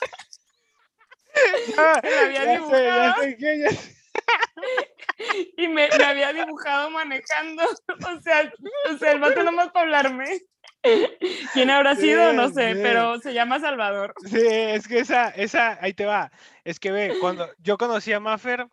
Ya, 1.76 2.02
la 2.04 2.22
había 2.22 2.44
ya 2.44 2.44
sé, 2.44 2.46
ya 2.46 2.54
dibujado. 2.54 3.22
sé 3.22 3.38
que 3.38 3.60
ya 3.60 3.70
sé. 3.70 3.96
y 5.58 5.68
me, 5.68 5.90
me 5.98 6.04
había 6.04 6.34
dibujado 6.34 6.90
manejando. 6.92 7.64
O 8.18 8.22
sea, 8.22 8.52
o 8.94 8.98
sea, 8.98 9.12
el 9.12 9.20
vato 9.20 9.44
nomás 9.44 9.70
para 9.72 9.86
hablarme. 9.86 10.42
¿Quién 11.54 11.70
habrá 11.70 11.96
sido? 11.96 12.34
No 12.34 12.50
sé, 12.50 12.76
pero 12.82 13.20
se 13.20 13.34
llama 13.34 13.60
Salvador. 13.60 14.14
Sí, 14.26 14.46
es 14.46 14.88
que 14.88 15.00
esa, 15.00 15.30
esa, 15.30 15.78
ahí 15.82 15.94
te 15.94 16.06
va. 16.06 16.32
Es 16.64 16.80
que 16.80 16.92
ve, 16.92 17.16
cuando 17.22 17.50
yo 17.60 17.78
conocí 17.78 18.12
a 18.12 18.20
Maffer, 18.20 18.68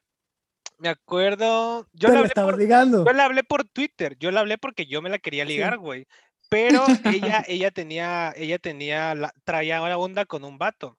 Me 0.79 0.89
acuerdo. 0.89 1.87
Yo 1.93 2.09
lo 2.09 2.19
hablé 2.19 2.31
por, 2.35 2.59
ligando. 2.59 3.05
yo 3.05 3.13
le 3.13 3.23
hablé 3.23 3.45
por 3.45 3.65
Twitter. 3.65 4.17
Yo 4.19 4.31
le 4.31 4.41
hablé 4.41 4.59
porque 4.59 4.87
yo 4.87 5.03
me 5.03 5.11
la 5.11 5.19
quería 5.19 5.45
ligar, 5.45 5.79
güey. 5.79 6.07
Pero 6.49 6.85
ella, 7.05 7.45
ella 7.47 7.71
tenía, 7.71 8.33
ella 8.37 8.59
tenía, 8.59 9.15
la, 9.15 9.33
traía 9.45 9.81
una 9.83 9.97
onda 9.97 10.25
con 10.25 10.43
un 10.43 10.59
vato. 10.59 10.99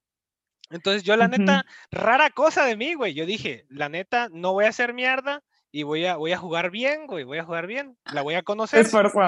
Entonces 0.72 1.02
yo 1.02 1.16
la 1.16 1.26
Ujú. 1.26 1.38
neta, 1.38 1.64
rara 1.90 2.30
cosa 2.30 2.64
de 2.64 2.76
mí, 2.76 2.94
güey. 2.94 3.14
Yo 3.14 3.26
dije, 3.26 3.64
la 3.68 3.88
neta, 3.88 4.28
no 4.32 4.52
voy 4.52 4.64
a 4.64 4.68
hacer 4.70 4.94
mierda 4.94 5.42
y 5.74 5.84
voy 5.84 6.04
a, 6.04 6.16
voy 6.16 6.32
a 6.32 6.36
jugar 6.38 6.70
bien, 6.70 7.06
güey. 7.06 7.24
Voy 7.24 7.38
a 7.38 7.44
jugar 7.44 7.66
bien. 7.66 7.96
La 8.12 8.20
voy 8.22 8.34
a 8.34 8.38
Se 8.38 8.44
conocer. 8.44 8.80
se 8.84 8.88
esforzó. 8.88 9.20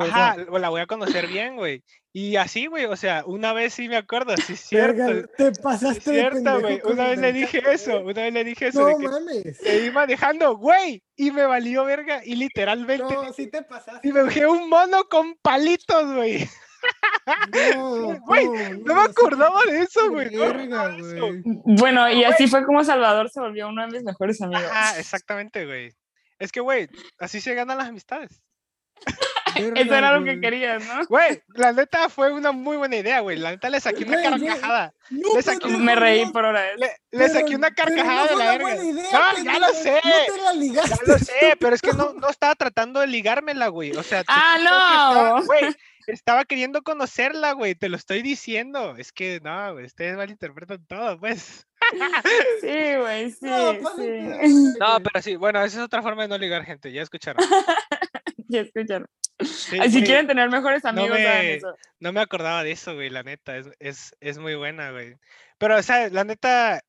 Ajá, 0.00 0.36
la 0.36 0.68
voy 0.70 0.80
a 0.80 0.86
conocer 0.86 1.26
bien, 1.26 1.56
güey. 1.56 1.82
Y 2.12 2.36
así, 2.36 2.66
güey, 2.66 2.86
o 2.86 2.96
sea, 2.96 3.22
una 3.24 3.52
vez 3.52 3.74
sí 3.74 3.88
me 3.88 3.96
acuerdo, 3.96 4.34
sí 4.38 4.54
es 4.54 4.60
cierto. 4.60 5.04
Verga, 5.06 5.28
te 5.36 5.52
pasaste 5.52 6.00
cierto, 6.00 6.60
güey. 6.60 6.80
Una 6.84 7.08
vez 7.10 7.18
le 7.20 7.32
dije 7.32 7.62
eso, 7.70 8.00
una 8.00 8.22
vez 8.22 8.32
le 8.32 8.42
dije 8.44 8.66
eso 8.68 8.80
No 8.80 8.86
de 8.88 8.96
que 8.96 9.08
mames. 9.08 9.58
te 9.58 9.84
iba 9.84 9.94
manejando, 9.94 10.56
güey, 10.56 11.04
y 11.14 11.30
me 11.30 11.46
valió 11.46 11.84
verga. 11.84 12.22
Y 12.24 12.34
literalmente 12.34 13.04
No, 13.14 13.32
sí 13.32 13.46
te 13.48 13.62
pasaste. 13.62 14.08
y 14.08 14.12
me 14.12 14.24
dejé 14.24 14.46
un 14.46 14.68
mono 14.68 15.04
con 15.04 15.34
palitos, 15.40 16.14
güey. 16.14 16.48
No, 17.76 18.18
Güey, 18.26 18.46
No 18.84 18.94
me 18.94 19.02
acordaba 19.02 19.60
de 19.66 19.80
eso, 19.82 20.10
güey. 20.10 20.30
no 20.30 20.38
me 20.40 20.46
verga, 20.52 20.80
acordaba 20.84 20.96
de 20.96 21.16
eso. 21.16 21.26
güey. 21.26 21.42
Bueno, 21.76 22.10
y 22.10 22.24
así 22.24 22.46
fue 22.48 22.64
como 22.64 22.82
Salvador 22.84 23.30
se 23.30 23.40
volvió 23.40 23.68
uno 23.68 23.82
de 23.86 23.88
mis 23.92 24.02
mejores 24.02 24.40
amigos. 24.42 24.64
Ajá, 24.70 24.98
exactamente, 24.98 25.66
güey. 25.66 25.92
Es 26.38 26.52
que, 26.52 26.60
güey, 26.60 26.88
así 27.18 27.40
se 27.40 27.54
ganan 27.54 27.78
las 27.78 27.88
amistades. 27.88 28.40
Eso 29.56 29.72
Verga, 29.74 29.98
era 29.98 30.12
lo 30.18 30.24
que 30.24 30.38
querías, 30.40 30.86
¿no? 30.86 31.04
Güey, 31.06 31.42
la 31.54 31.72
neta 31.72 32.08
fue 32.08 32.32
una 32.32 32.52
muy 32.52 32.76
buena 32.76 32.96
idea, 32.96 33.20
güey. 33.20 33.36
La 33.36 33.50
neta 33.50 33.68
le 33.68 33.80
saqué 33.80 34.04
una 34.04 34.22
carcajada. 34.22 34.94
No, 35.10 35.34
Le 35.34 35.42
saqué- 35.42 35.58
pendejo, 35.62 35.82
Me 35.84 35.96
reí 35.96 36.26
por 36.30 36.44
hora. 36.44 36.68
¿eh? 36.68 36.74
Le, 36.76 36.86
le 36.86 37.26
Pero- 37.26 37.32
saqué 37.32 37.56
una 37.56 37.68
no 37.70 37.74
carcajada 37.74 38.26
de 38.28 38.36
la 38.36 38.50
verga. 38.52 38.76
idea, 38.84 39.04
no, 39.12 39.42
ya 39.44 39.58
lo 39.58 39.68
sé. 39.74 40.00
No 40.04 40.34
te 40.34 40.42
la 40.42 40.52
ligaste. 40.52 40.96
Ya 41.06 41.12
lo 41.12 41.18
sé, 41.18 41.56
pero 41.58 41.74
es 41.74 41.82
que 41.82 41.92
no, 41.94 42.12
no 42.12 42.28
estaba 42.28 42.54
tratando 42.54 43.00
de 43.00 43.08
ligármela, 43.08 43.68
güey. 43.68 43.90
O 43.96 44.02
sea, 44.04 44.22
Ah, 44.28 44.56
estaba- 44.58 45.40
no. 45.40 45.46
Güey, 45.46 45.76
estaba 46.12 46.44
queriendo 46.44 46.82
conocerla, 46.82 47.52
güey. 47.52 47.74
Te 47.74 47.88
lo 47.88 47.96
estoy 47.96 48.22
diciendo. 48.22 48.96
Es 48.96 49.12
que 49.12 49.40
no, 49.42 49.72
güey, 49.74 49.86
ustedes 49.86 50.16
malinterpretan 50.16 50.84
todo, 50.86 51.18
pues. 51.18 51.66
Sí, 52.60 52.94
güey, 52.98 53.30
sí, 53.32 53.38
No, 53.46 53.74
pues, 53.80 53.94
sí. 53.96 54.64
No, 54.78 55.00
pero 55.02 55.22
sí, 55.22 55.36
bueno, 55.36 55.62
esa 55.64 55.78
es 55.78 55.84
otra 55.84 56.02
forma 56.02 56.22
de 56.22 56.28
no 56.28 56.38
ligar 56.38 56.64
gente, 56.64 56.92
ya 56.92 57.02
escucharon. 57.02 57.44
Ya 58.52 58.62
escucharon. 58.62 59.06
Sí, 59.44 59.78
Ay, 59.80 59.90
si 59.90 59.98
güey, 59.98 60.06
quieren 60.06 60.26
tener 60.26 60.50
mejores 60.50 60.84
amigos, 60.84 61.12
hagan 61.16 61.38
me- 61.44 61.54
eso. 61.54 61.72
No 62.00 62.12
me 62.12 62.20
acordaba 62.20 62.64
de 62.64 62.72
eso, 62.72 62.94
güey, 62.94 63.08
la 63.10 63.22
neta. 63.22 63.56
Es, 63.56 63.68
es, 63.78 64.16
es 64.18 64.38
muy 64.38 64.56
buena, 64.56 64.90
güey. 64.90 65.16
Pero, 65.56 65.76
o 65.78 65.82
sea, 65.84 66.08
la 66.10 66.24
neta, 66.24 66.80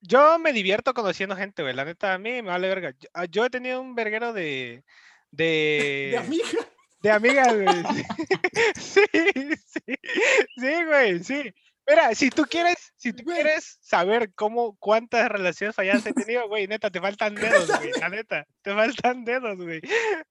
yo 0.00 0.38
me 0.38 0.54
divierto 0.54 0.94
conociendo 0.94 1.36
gente, 1.36 1.62
güey. 1.62 1.74
La 1.74 1.84
neta, 1.84 2.14
a 2.14 2.18
mí 2.18 2.30
me 2.32 2.42
vale 2.48 2.68
verga. 2.68 2.94
Yo, 2.98 3.08
ah, 3.12 3.26
yo 3.26 3.44
he 3.44 3.50
tenido 3.50 3.82
un 3.82 3.94
verguero 3.94 4.32
de. 4.32 4.82
De, 5.30 6.08
De 6.12 6.18
amiga. 6.18 6.44
De 7.04 7.10
amigas, 7.10 7.54
güey. 7.54 7.66
Sí, 8.76 9.00
sí, 9.12 9.94
sí, 10.56 10.84
güey, 10.86 11.22
sí. 11.22 11.54
Mira, 11.86 12.14
si 12.14 12.30
tú 12.30 12.44
quieres, 12.48 12.78
si 12.96 13.12
tú 13.12 13.24
Güey. 13.24 13.36
quieres 13.42 13.76
saber 13.82 14.32
cómo, 14.34 14.74
cuántas 14.78 15.28
relaciones 15.28 15.76
falladas 15.76 16.06
he 16.06 16.14
tenido, 16.14 16.48
güey, 16.48 16.66
neta, 16.66 16.88
te 16.90 16.98
faltan 17.00 17.34
dedos, 17.34 17.68
güey, 17.68 17.90
la 18.00 18.08
neta, 18.08 18.46
te 18.62 18.72
faltan 18.74 19.24
dedos, 19.26 19.58
güey, 19.58 19.82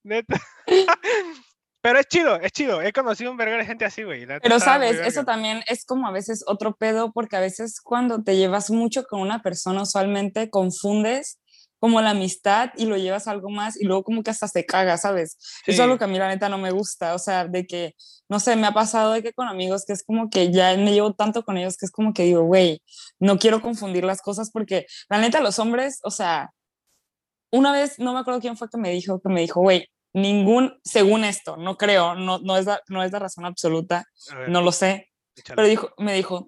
neta. 0.04 0.42
Pero 1.82 2.00
es 2.00 2.08
chido, 2.08 2.38
es 2.40 2.52
chido, 2.54 2.82
he 2.82 2.94
conocido 2.94 3.30
un 3.30 3.38
verguero 3.38 3.60
de 3.60 3.66
gente 3.68 3.84
así, 3.86 4.04
güey. 4.04 4.26
la 4.26 4.40
Pero 4.40 4.60
sabes, 4.60 4.94
eso 5.02 5.20
verga. 5.20 5.26
también 5.26 5.64
es 5.68 5.86
como 5.86 6.08
a 6.08 6.12
veces 6.12 6.44
otro 6.48 6.76
pedo, 6.76 7.12
porque 7.12 7.36
a 7.36 7.42
veces 7.42 7.82
cuando 7.82 8.24
te 8.24 8.38
llevas 8.38 8.72
mucho 8.72 9.04
con 9.04 9.20
una 9.20 9.42
persona, 9.44 9.82
usualmente 9.84 10.50
confundes 10.50 11.40
como 11.84 12.00
la 12.00 12.12
amistad 12.12 12.70
y 12.78 12.86
lo 12.86 12.96
llevas 12.96 13.28
a 13.28 13.32
algo 13.32 13.50
más 13.50 13.76
y 13.78 13.84
luego 13.84 14.06
como 14.06 14.24
que 14.24 14.32
hasta 14.32 14.48
se 14.48 14.66
caga, 14.66 14.98
¿sabes? 14.98 15.36
Eso 15.38 15.64
es 15.72 15.76
Sí. 15.76 15.82
algo 15.82 15.98
que 15.98 16.06
a 16.06 16.08
mí 16.08 16.18
la 16.18 16.30
neta 16.30 16.48
no 16.48 16.58
me 16.58 16.72
gusta, 16.72 17.14
o 17.14 17.20
sea, 17.20 17.46
de 17.46 17.66
que, 17.68 17.94
no 18.30 18.40
sé, 18.40 18.56
me 18.56 18.68
ha 18.68 18.72
pasado 18.74 19.12
de 19.12 19.22
que 19.22 19.34
con 19.34 19.50
amigos 19.50 19.84
que 19.86 19.92
es 19.92 20.02
como 20.02 20.30
que 20.30 20.50
ya 20.50 20.78
me 20.78 20.94
llevo 20.94 21.12
tanto 21.14 21.44
con 21.44 21.58
ellos 21.58 21.76
que 21.76 21.86
es 21.86 21.92
como 21.92 22.14
que 22.14 22.24
digo, 22.24 22.44
güey, 22.44 22.82
no 23.20 23.38
quiero 23.38 23.62
confundir 23.62 24.06
las 24.06 24.22
cosas 24.22 24.50
porque 24.50 24.86
la 25.10 25.18
neta 25.18 25.42
los 25.42 25.60
hombres, 25.60 26.00
o 26.04 26.10
sea, 26.10 26.52
una 27.52 27.74
vez, 27.74 28.00
no 28.00 28.14
me 28.14 28.20
acuerdo 28.22 28.40
quién 28.40 28.56
fue 28.56 28.70
que 28.70 28.78
me 28.78 28.90
dijo, 28.92 29.20
que 29.20 29.28
me 29.28 29.42
dijo, 29.42 29.60
güey, 29.60 29.90
ningún, 30.14 30.80
según 30.86 31.26
esto, 31.26 31.58
no 31.58 31.76
creo, 31.76 32.16
no, 32.16 32.40
no, 32.40 32.56
es, 32.56 32.66
la, 32.66 32.82
no 32.88 33.04
es 33.04 33.12
la 33.12 33.20
razón 33.20 33.44
absoluta, 33.46 34.06
ver, 34.34 34.48
no 34.48 34.62
lo 34.62 34.72
sé, 34.72 35.10
échale. 35.36 35.56
pero 35.58 35.68
dijo, 35.68 35.90
me 35.98 36.14
dijo, 36.14 36.48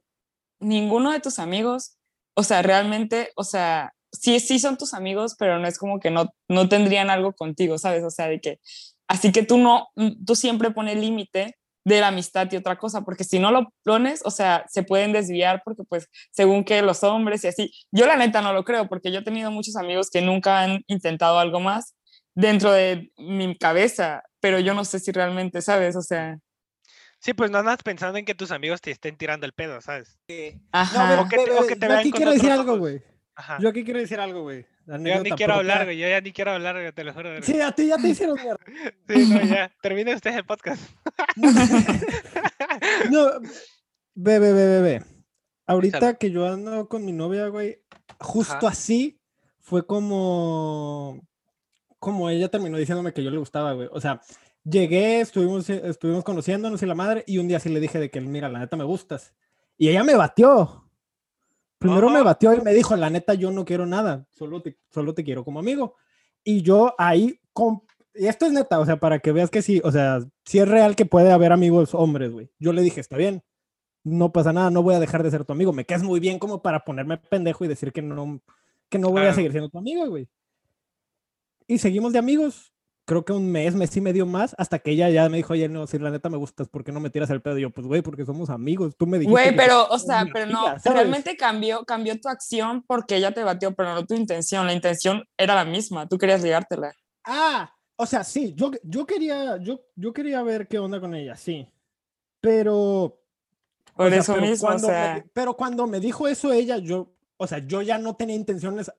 ninguno 0.62 1.12
de 1.12 1.20
tus 1.20 1.40
amigos, 1.40 1.98
o 2.36 2.44
sea, 2.44 2.62
realmente, 2.62 3.34
o 3.36 3.44
sea, 3.44 3.92
sí, 4.20 4.40
sí 4.40 4.60
son 4.60 4.78
tus 4.78 4.94
amigos, 4.94 5.36
pero 5.38 5.60
no 5.60 5.68
es 5.68 5.78
como 5.78 6.00
que 6.00 6.10
no, 6.12 6.34
no 6.50 6.68
tendrían 6.70 7.10
algo 7.10 7.34
contigo, 7.34 7.78
¿sabes? 7.78 8.04
O 8.04 8.10
sea, 8.10 8.28
de 8.28 8.40
que, 8.42 8.60
así 9.08 9.32
que 9.32 9.44
tú 9.44 9.58
no, 9.58 9.90
mm, 9.96 10.26
tú 10.26 10.36
siempre 10.36 10.72
pones 10.72 10.98
límite 10.98 11.58
de 11.86 12.02
la 12.02 12.08
amistad 12.08 12.52
y 12.52 12.56
otra 12.56 12.78
cosa, 12.78 13.02
porque 13.02 13.24
si 13.24 13.38
no 13.38 13.52
lo 13.52 13.72
pones, 13.84 14.22
o 14.26 14.32
sea, 14.32 14.66
se 14.70 14.82
pueden 14.82 15.14
desviar 15.14 15.62
porque 15.64 15.84
pues 15.88 16.08
según 16.32 16.64
que 16.64 16.82
los 16.82 17.04
hombres 17.04 17.44
y 17.44 17.48
así, 17.48 17.72
yo 17.92 18.08
la 18.08 18.16
neta 18.16 18.42
no 18.42 18.54
lo 18.54 18.64
creo, 18.64 18.88
porque 18.90 19.12
yo 19.12 19.20
he 19.20 19.24
tenido 19.24 19.52
muchos 19.52 19.76
amigos 19.76 20.10
que 20.10 20.22
nunca 20.22 20.62
han 20.62 20.82
intentado 20.88 21.38
algo 21.38 21.60
más 21.60 21.94
dentro 22.34 22.72
de 22.72 23.12
mi 23.18 23.56
cabeza, 23.56 24.24
pero 24.40 24.60
yo 24.60 24.74
no 24.74 24.84
sé 24.84 25.00
si 25.00 25.12
realmente, 25.12 25.62
¿sabes? 25.62 25.96
O 25.96 26.02
sea, 26.02 26.40
Sí, 27.20 27.34
pues 27.34 27.50
no 27.50 27.58
andas 27.58 27.82
pensando 27.84 28.20
en 28.20 28.26
que 28.26 28.36
tus 28.36 28.52
amigos 28.52 28.82
te 28.82 28.92
estén 28.92 29.18
tirando 29.18 29.48
el 29.48 29.54
pedo, 29.54 29.82
¿sabes? 29.82 30.20
ajá. 30.72 31.22
o 31.22 31.28
que 31.28 31.38
te- 31.38 31.52
o 31.54 31.66
que 31.66 31.76
te 31.76 31.82
yo 31.86 31.88
vean 31.88 32.00
aquí 32.00 32.12
con 32.12 32.18
quiero 32.20 32.32
decir 32.34 32.52
algo, 32.52 32.78
güey. 32.78 33.02
Ajá. 33.36 33.58
Yo 33.62 33.70
aquí 33.70 33.84
quiero 33.84 34.00
decir 34.00 34.20
algo, 34.20 34.44
güey. 34.44 34.66
Yo 34.88 34.98
ni 34.98 35.12
quiero 35.12 35.26
propia. 35.36 35.56
hablar, 35.56 35.84
güey, 35.86 35.98
yo 35.98 36.08
ya 36.08 36.22
ni 36.22 36.32
quiero 36.32 36.52
hablar, 36.52 36.76
güey, 36.76 36.92
te 36.94 37.04
lo 37.04 37.14
juro. 37.14 37.30
verga. 37.32 37.46
Sí, 37.46 37.60
a 37.60 37.72
ti 37.72 37.88
ya 37.88 37.98
te 37.98 38.08
hicieron 38.10 38.36
mierda. 38.42 38.60
Sí, 39.10 39.30
no, 39.30 39.42
ya, 39.44 39.72
termine 39.82 40.14
usted 40.16 40.36
el 40.36 40.46
podcast. 40.46 40.82
No, 43.12 43.28
ve, 44.14 44.40
ve, 44.40 44.54
ve, 44.54 44.68
ve, 44.68 44.82
ve. 44.82 45.04
Ahorita 45.66 46.16
que 46.18 46.32
yo 46.32 46.48
ando 46.48 46.88
con 46.88 47.04
mi 47.06 47.12
novia, 47.12 47.48
güey, 47.48 47.80
justo 48.20 48.54
Ajá. 48.56 48.68
así 48.70 49.20
fue 49.60 49.86
como, 49.86 51.28
como 52.00 52.30
ella 52.30 52.50
terminó 52.50 52.78
diciéndome 52.78 53.14
que 53.14 53.24
yo 53.24 53.32
le 53.32 53.38
gustaba, 53.38 53.74
güey. 53.74 53.90
O 53.92 54.00
sea, 54.00 54.22
llegué, 54.64 55.22
estuvimos, 55.22 55.70
eh, 55.70 55.82
estuvimos 55.86 56.24
conociéndonos 56.24 56.82
y 56.84 56.86
la 56.86 56.96
madre, 56.96 57.24
y 57.26 57.40
un 57.40 57.48
día 57.48 57.60
sí 57.60 57.70
le 57.70 57.80
dije 57.80 58.00
de 58.00 58.12
que, 58.12 58.22
mira, 58.22 58.50
la 58.50 58.60
neta 58.60 58.78
me 58.78 58.84
gustas. 58.84 59.34
Y 59.78 59.90
ella 59.90 60.04
me 60.04 60.16
batió. 60.16 60.85
Primero 61.88 62.10
me 62.10 62.22
batió 62.24 62.54
y 62.54 62.62
me 62.62 62.74
dijo, 62.74 62.96
la 62.96 63.10
neta, 63.10 63.34
yo 63.34 63.52
no 63.52 63.66
quiero 63.66 63.86
nada, 63.86 64.28
solo 64.32 64.62
te, 64.62 64.78
solo 64.92 65.14
te 65.14 65.24
quiero 65.24 65.44
como 65.44 65.60
amigo. 65.60 65.96
Y 66.44 66.62
yo 66.62 66.94
ahí, 66.98 67.40
com- 67.54 67.82
y 68.14 68.28
esto 68.28 68.46
es 68.46 68.52
neta, 68.52 68.80
o 68.80 68.86
sea, 68.86 68.98
para 69.00 69.20
que 69.20 69.32
veas 69.32 69.50
que 69.50 69.62
sí, 69.62 69.82
o 69.84 69.92
sea, 69.92 70.20
sí 70.46 70.60
es 70.60 70.68
real 70.68 70.96
que 70.96 71.06
puede 71.06 71.32
haber 71.32 71.52
amigos 71.52 71.94
hombres, 71.94 72.32
güey. 72.32 72.50
Yo 72.60 72.72
le 72.74 72.82
dije, 72.82 73.02
está 73.02 73.18
bien, 73.18 73.44
no 74.04 74.32
pasa 74.32 74.54
nada, 74.54 74.70
no 74.70 74.84
voy 74.84 74.96
a 74.96 75.00
dejar 75.00 75.24
de 75.24 75.32
ser 75.32 75.46
tu 75.46 75.54
amigo. 75.54 75.74
Me 75.74 75.86
quedas 75.86 76.04
muy 76.04 76.20
bien 76.20 76.38
como 76.40 76.62
para 76.62 76.86
ponerme 76.86 77.18
pendejo 77.18 77.66
y 77.66 77.68
decir 77.68 77.92
que 77.92 78.02
no, 78.02 78.42
que 78.90 79.00
no 79.00 79.10
voy 79.10 79.24
a 79.24 79.34
seguir 79.34 79.52
siendo 79.52 79.70
tu 79.70 79.78
amigo, 79.80 80.08
güey. 80.08 80.28
Y 81.68 81.80
seguimos 81.80 82.14
de 82.14 82.20
amigos, 82.20 82.74
creo 83.06 83.24
que 83.24 83.34
un 83.34 83.52
mes, 83.52 83.76
mes 83.76 83.96
y 83.96 84.02
medio 84.02 84.26
más, 84.26 84.56
hasta 84.58 84.80
que 84.80 84.92
ella 84.92 85.10
ya 85.10 85.30
me 85.30 85.38
dijo, 85.38 85.54
oye, 85.54 85.70
no, 85.70 85.88
si 85.88 86.00
la 86.00 86.10
neta 86.10 86.30
me 86.30 86.38
gustas, 86.38 86.68
¿por 86.68 86.84
qué 86.84 86.92
no 86.92 87.00
me 87.00 87.12
tiras 87.12 87.30
el 87.30 87.42
pedo? 87.42 87.58
Y 87.58 87.62
yo, 87.62 87.70
pues, 87.70 87.86
güey, 87.88 88.02
porque 88.02 88.26
somos 88.26 88.50
amigos. 88.50 88.96
Tú 88.98 89.06
me 89.06 89.20
dijiste. 89.20 89.32
Güey, 89.32 89.56
pero, 89.56 89.88
o 89.88 90.00
sea, 90.00 90.26
pero 90.34 90.48
no, 90.48 90.68
amiga, 90.68 90.82
realmente 90.84 91.38
cambió, 91.38 91.86
cambió 91.86 92.20
tu 92.20 92.28
acción 92.28 92.84
porque 92.86 93.18
ella 93.18 93.32
te 93.32 93.44
batió, 93.44 93.74
pero 93.76 93.94
no 93.94 94.06
tu 94.06 94.16
intención. 94.16 94.66
La 94.66 94.74
intención 94.74 95.24
era 95.38 95.56
la 95.56 95.66
misma, 95.66 96.08
tú 96.08 96.18
querías 96.18 96.42
ligártela. 96.42 96.92
Ah, 97.24 97.72
o 97.96 98.06
sea, 98.06 98.24
sí, 98.24 98.54
yo, 98.56 98.72
yo 98.84 99.06
quería, 99.06 99.58
yo, 99.58 99.80
yo 99.96 100.12
quería 100.12 100.42
ver 100.44 100.68
qué 100.68 100.80
onda 100.80 101.00
con 101.00 101.14
ella, 101.16 101.36
sí. 101.36 101.68
Pero. 102.42 103.20
Por 103.96 104.08
o 104.08 104.10
sea, 104.10 104.20
eso 104.20 104.34
pero 104.34 104.46
mismo, 104.46 104.68
o 104.68 104.72
cuando 104.72 104.88
me 104.88 104.94
sea, 104.94 105.26
pero 105.32 105.54
cuando 105.56 105.88
me 105.88 106.00
dijo 106.02 106.28
eso 106.28 106.52
ella, 106.52 106.78
yo, 106.80 107.14
o 107.38 107.48
sea, 107.48 107.60
yo 107.60 107.82
ya 107.82 107.98
no 107.98 108.16
tenía 108.18 108.36
intenciones 108.36 108.92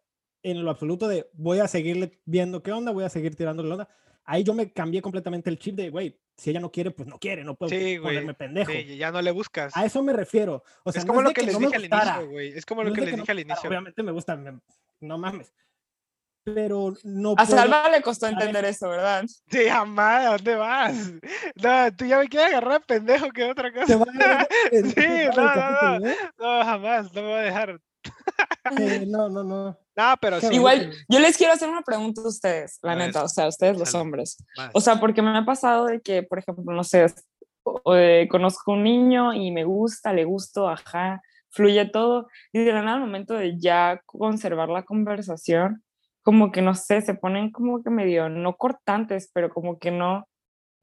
en 0.51 0.65
lo 0.65 0.71
absoluto 0.71 1.09
de 1.09 1.29
voy 1.35 1.59
a 1.61 1.69
seguirle 1.69 2.19
viendo 2.25 2.63
qué 2.63 2.73
onda, 2.73 2.93
voy 2.93 3.05
a 3.05 3.09
seguir 3.09 3.35
tirándole 3.35 3.69
la 3.69 3.75
onda. 3.75 3.89
Ahí 4.25 4.43
yo 4.45 4.55
me 4.55 4.73
cambié 4.73 5.03
completamente 5.03 5.51
el 5.51 5.59
chip 5.59 5.77
de, 5.77 5.91
güey, 5.91 6.19
si 6.37 6.51
ella 6.51 6.61
no 6.61 6.71
quiere, 6.73 6.91
pues 6.91 7.09
no 7.09 7.19
quiere, 7.19 7.45
no 7.45 7.55
puedo 7.55 7.71
Sí, 7.71 7.99
ponerme 8.01 8.35
pendejo. 8.35 8.71
Sí, 8.73 8.97
ya 8.97 9.11
no 9.11 9.23
le 9.23 9.31
buscas. 9.31 9.77
A 9.77 9.85
eso 9.85 10.03
me 10.03 10.13
refiero. 10.13 10.63
O 10.85 10.93
sea, 10.93 11.01
es 11.01 11.07
no 11.07 11.13
como 11.13 11.23
lo 11.23 11.29
de 11.31 11.35
que 11.35 11.43
les 11.43 11.55
no 11.55 11.61
dije 11.61 11.77
al 11.77 11.85
inicio, 11.85 12.29
güey. 12.31 12.49
Es 12.57 12.67
como 12.67 12.83
no 12.83 12.89
lo 12.91 12.95
es 12.95 12.99
que 12.99 13.05
les 13.07 13.13
no 13.15 13.23
dije 13.23 13.33
al 13.33 13.41
inicio. 13.41 13.69
Obviamente 13.69 14.03
me 14.03 14.13
gusta, 14.13 14.37
me- 14.37 14.59
no 15.01 15.19
mames. 15.19 15.53
Pero 16.45 16.95
no 17.03 17.33
a 17.33 17.35
puedo- 17.45 17.47
Salva 17.59 17.89
le 17.89 18.03
costó 18.03 18.27
ver. 18.27 18.35
entender 18.35 18.65
eso, 18.67 18.89
¿verdad? 18.89 19.25
Sí, 19.51 19.65
jamás, 19.69 20.27
¿a 20.27 20.31
dónde 20.33 20.55
vas? 20.55 20.93
No, 21.57 21.97
tú 21.97 22.05
ya 22.05 22.19
me 22.21 22.29
quieres 22.29 22.49
agarrar 22.51 22.85
pendejo 22.87 23.31
que 23.31 23.45
otra 23.45 23.73
te 23.73 23.81
cosa. 23.81 23.97
va 23.97 24.05
a 24.43 24.47
Sí, 24.71 25.07
no, 25.37 25.43
no, 25.43 25.53
capítulo, 25.55 26.07
¿eh? 26.11 26.17
No, 26.39 26.65
jamás, 26.65 27.13
no 27.13 27.23
me 27.23 27.29
voy 27.29 27.39
a 27.39 27.43
dejar. 27.43 27.81
Eh, 28.79 29.07
no, 29.07 29.29
no, 29.29 29.45
no. 29.45 29.79
No, 29.97 30.15
pero 30.21 30.41
sí. 30.41 30.49
Igual, 30.51 30.93
yo 31.09 31.19
les 31.21 31.39
quiero 31.39 31.55
hacer 31.55 31.71
una 31.71 31.81
pregunta 31.81 32.21
a 32.21 32.29
ustedes, 32.29 32.79
la 32.83 32.93
A 32.93 32.95
ver, 32.97 33.07
neta, 33.07 33.25
o 33.25 33.29
sea, 33.29 33.49
ustedes 33.49 33.79
los 33.79 33.95
hombres. 33.95 34.37
O 34.75 34.81
sea, 34.83 35.01
porque 35.01 35.23
me 35.23 35.35
ha 35.35 35.47
pasado 35.47 35.87
de 35.87 36.03
que, 36.03 36.23
por 36.23 36.39
ejemplo, 36.39 36.75
no 36.75 36.85
sé, 36.85 37.07
eh, 37.95 38.29
conozco 38.31 38.73
un 38.73 38.83
niño 38.83 39.33
y 39.33 39.51
me 39.53 39.65
gusta, 39.65 40.13
le 40.13 40.25
gusto, 40.25 40.69
ajá, 40.69 41.23
fluye 41.49 41.87
todo, 41.87 42.29
y 42.53 42.63
de 42.63 42.73
la 42.75 42.83
nada 42.83 42.97
al 42.97 43.01
momento 43.01 43.33
de 43.33 43.59
ya 43.59 44.03
conservar 44.05 44.69
la 44.69 44.83
conversación, 44.83 45.83
como 46.23 46.53
que 46.53 46.61
no 46.61 46.75
sé, 46.75 47.01
se 47.01 47.15
ponen 47.15 47.51
como 47.51 47.83
que 47.83 47.89
medio, 47.89 48.29
no 48.29 48.57
cortantes, 48.57 49.31
pero 49.33 49.49
como 49.49 49.79
que 49.79 49.91
no, 49.91 50.29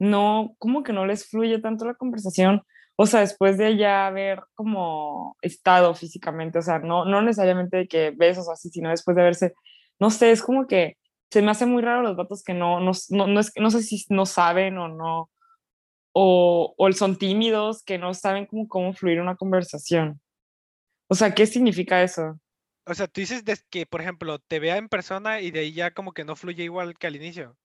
no, 0.00 0.56
como 0.58 0.82
que 0.82 0.92
no 0.92 1.06
les 1.06 1.28
fluye 1.28 1.60
tanto 1.60 1.84
la 1.84 1.94
conversación. 1.94 2.62
O 2.96 3.06
sea, 3.06 3.20
después 3.20 3.58
de 3.58 3.76
ya 3.76 4.06
haber 4.06 4.42
como 4.54 5.36
estado 5.42 5.94
físicamente, 5.94 6.58
o 6.58 6.62
sea, 6.62 6.78
no, 6.78 7.04
no 7.04 7.22
necesariamente 7.22 7.76
de 7.78 7.88
que 7.88 8.10
besos 8.10 8.46
o 8.48 8.52
así, 8.52 8.70
sino 8.70 8.90
después 8.90 9.16
de 9.16 9.22
haberse, 9.22 9.54
no 9.98 10.10
sé, 10.10 10.30
es 10.30 10.42
como 10.42 10.66
que 10.66 10.96
se 11.30 11.42
me 11.42 11.50
hace 11.50 11.66
muy 11.66 11.82
raro 11.82 12.02
los 12.02 12.16
vatos 12.16 12.44
que 12.44 12.54
no, 12.54 12.78
no, 12.78 12.92
no, 13.10 13.26
no, 13.26 13.40
es, 13.40 13.52
no 13.56 13.70
sé 13.70 13.82
si 13.82 14.04
no 14.10 14.26
saben 14.26 14.78
o 14.78 14.88
no, 14.88 15.30
o, 16.12 16.74
o 16.76 16.92
son 16.92 17.16
tímidos, 17.16 17.82
que 17.82 17.98
no 17.98 18.14
saben 18.14 18.46
cómo, 18.46 18.68
cómo 18.68 18.92
fluir 18.92 19.20
una 19.20 19.36
conversación. 19.36 20.20
O 21.08 21.16
sea, 21.16 21.34
¿qué 21.34 21.46
significa 21.46 22.02
eso? 22.02 22.38
O 22.86 22.94
sea, 22.94 23.08
tú 23.08 23.20
dices 23.20 23.42
que, 23.70 23.86
por 23.86 24.00
ejemplo, 24.00 24.38
te 24.38 24.60
vea 24.60 24.76
en 24.76 24.88
persona 24.88 25.40
y 25.40 25.50
de 25.50 25.60
ahí 25.60 25.72
ya 25.72 25.92
como 25.92 26.12
que 26.12 26.24
no 26.24 26.36
fluye 26.36 26.64
igual 26.64 26.96
que 26.98 27.06
al 27.06 27.16
inicio. 27.16 27.56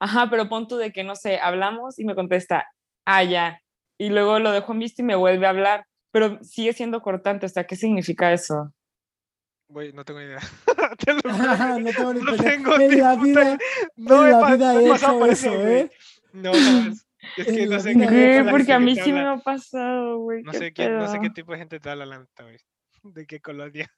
Ajá, 0.00 0.28
pero 0.30 0.48
pon 0.48 0.66
tú 0.66 0.76
de 0.76 0.92
que, 0.92 1.04
no 1.04 1.14
sé, 1.14 1.38
hablamos 1.38 1.98
y 1.98 2.04
me 2.04 2.14
contesta, 2.14 2.66
ah, 3.04 3.22
ya. 3.22 3.60
Y 3.98 4.10
luego 4.10 4.38
lo 4.38 4.52
dejo 4.52 4.72
en 4.72 4.78
visto 4.80 5.02
y 5.02 5.04
me 5.04 5.14
vuelve 5.14 5.46
a 5.46 5.50
hablar, 5.50 5.86
pero 6.10 6.42
sigue 6.42 6.72
siendo 6.72 7.00
cortante. 7.00 7.46
O 7.46 7.48
sea, 7.48 7.64
¿qué 7.64 7.76
significa 7.76 8.32
eso? 8.32 8.72
Güey, 9.68 9.92
no 9.92 10.04
tengo 10.04 10.20
idea. 10.20 10.38
Te 11.04 11.14
lo 11.14 11.20
juro 11.22 11.50
Ajá, 11.50 11.76
que 11.76 11.82
no 11.82 11.90
tengo 11.92 12.12
ni 12.12 12.20
no 12.20 12.34
idea. 12.36 12.54
En 12.54 12.62
ni 12.90 12.96
la 12.96 13.16
vida, 13.16 13.58
No 13.96 14.24
en 14.26 14.32
la 14.32 14.54
vida 14.54 14.72
no 14.74 14.80
he 14.80 14.96
hecho 14.96 15.26
eso. 15.26 15.66
¿eh? 15.66 15.90
No, 16.32 16.52
jamás. 16.52 17.06
Es 17.36 17.46
que 17.46 17.62
En 17.62 17.70
no 17.70 17.80
sé 17.80 17.94
qué 17.94 18.46
Porque 18.50 18.72
a 18.72 18.78
gente 18.78 18.78
mí 18.78 18.94
te 18.94 19.02
sí 19.02 19.12
me 19.12 19.20
ha 19.20 19.36
pasado, 19.38 20.18
güey. 20.18 20.42
No 20.42 20.52
sé 20.52 20.72
qué, 20.72 20.88
no 20.88 21.08
sé 21.10 21.18
qué 21.20 21.30
tipo 21.30 21.52
de 21.52 21.58
gente 21.58 21.80
te 21.80 21.90
habla 21.90 22.06
la 22.06 22.18
neta, 22.20 22.44
güey. 22.44 22.58
De 23.02 23.26
qué 23.26 23.40
colonia. 23.40 23.90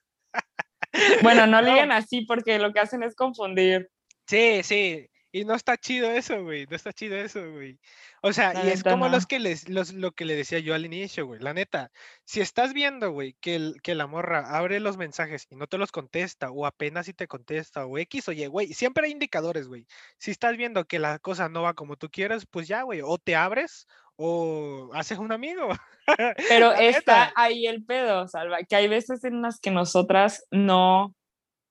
Bueno, 1.21 1.45
no 1.45 1.61
No. 1.87 1.93
así 1.93 2.21
porque 2.25 2.57
lo 2.59 2.73
que 2.73 2.79
hacen 2.79 3.03
es 3.03 3.15
confundir. 3.15 3.89
Sí, 4.27 4.61
sí. 4.63 5.08
Y 5.31 5.45
no 5.45 5.53
está 5.53 5.77
chido 5.77 6.09
eso, 6.09 6.43
güey. 6.43 6.65
No 6.67 6.75
está 6.75 6.91
chido 6.91 7.15
eso, 7.15 7.51
güey. 7.51 7.79
O 8.21 8.33
sea, 8.33 8.53
La 8.53 8.65
y 8.65 8.69
es 8.69 8.83
como 8.83 9.09
los 9.09 9.27
que 9.27 9.39
les, 9.39 9.69
los, 9.69 9.93
lo 9.93 10.11
que 10.11 10.25
le 10.25 10.35
decía 10.35 10.59
yo 10.59 10.73
al 10.73 10.85
inicio, 10.85 11.27
güey. 11.27 11.39
La 11.39 11.53
neta, 11.53 11.91
si 12.25 12.41
estás 12.41 12.73
viendo, 12.73 13.11
güey, 13.11 13.33
que, 13.39 13.55
el, 13.55 13.81
que 13.83 13.93
la 13.93 14.07
morra 14.07 14.57
abre 14.57 14.79
los 14.79 14.97
mensajes 14.97 15.45
y 15.49 15.55
no 15.55 15.67
te 15.67 15.77
los 15.77 15.91
contesta, 15.91 16.49
o 16.49 16.65
apenas 16.65 17.05
si 17.05 17.13
te 17.13 17.27
contesta, 17.27 17.85
o 17.85 17.97
X 17.99 18.27
o 18.29 18.31
Y, 18.31 18.47
güey, 18.47 18.73
siempre 18.73 19.05
hay 19.05 19.11
indicadores, 19.11 19.67
güey. 19.67 19.85
Si 20.17 20.31
estás 20.31 20.57
viendo 20.57 20.85
que 20.85 20.97
la 20.97 21.19
cosa 21.19 21.47
no 21.47 21.61
va 21.61 21.75
como 21.75 21.95
tú 21.95 22.09
quieres, 22.09 22.47
pues 22.47 22.67
ya, 22.67 22.81
güey, 22.81 23.01
o 23.03 23.17
te 23.19 23.35
abres 23.35 23.87
o 24.15 24.89
haces 24.93 25.17
un 25.17 25.31
amigo. 25.31 25.69
Pero 26.49 26.73
está 26.73 27.27
neta. 27.27 27.33
ahí 27.35 27.67
el 27.67 27.85
pedo, 27.85 28.27
Salva, 28.27 28.63
que 28.63 28.75
hay 28.75 28.87
veces 28.87 29.23
en 29.23 29.41
las 29.41 29.59
que 29.59 29.71
nosotras 29.71 30.43
no, 30.51 31.15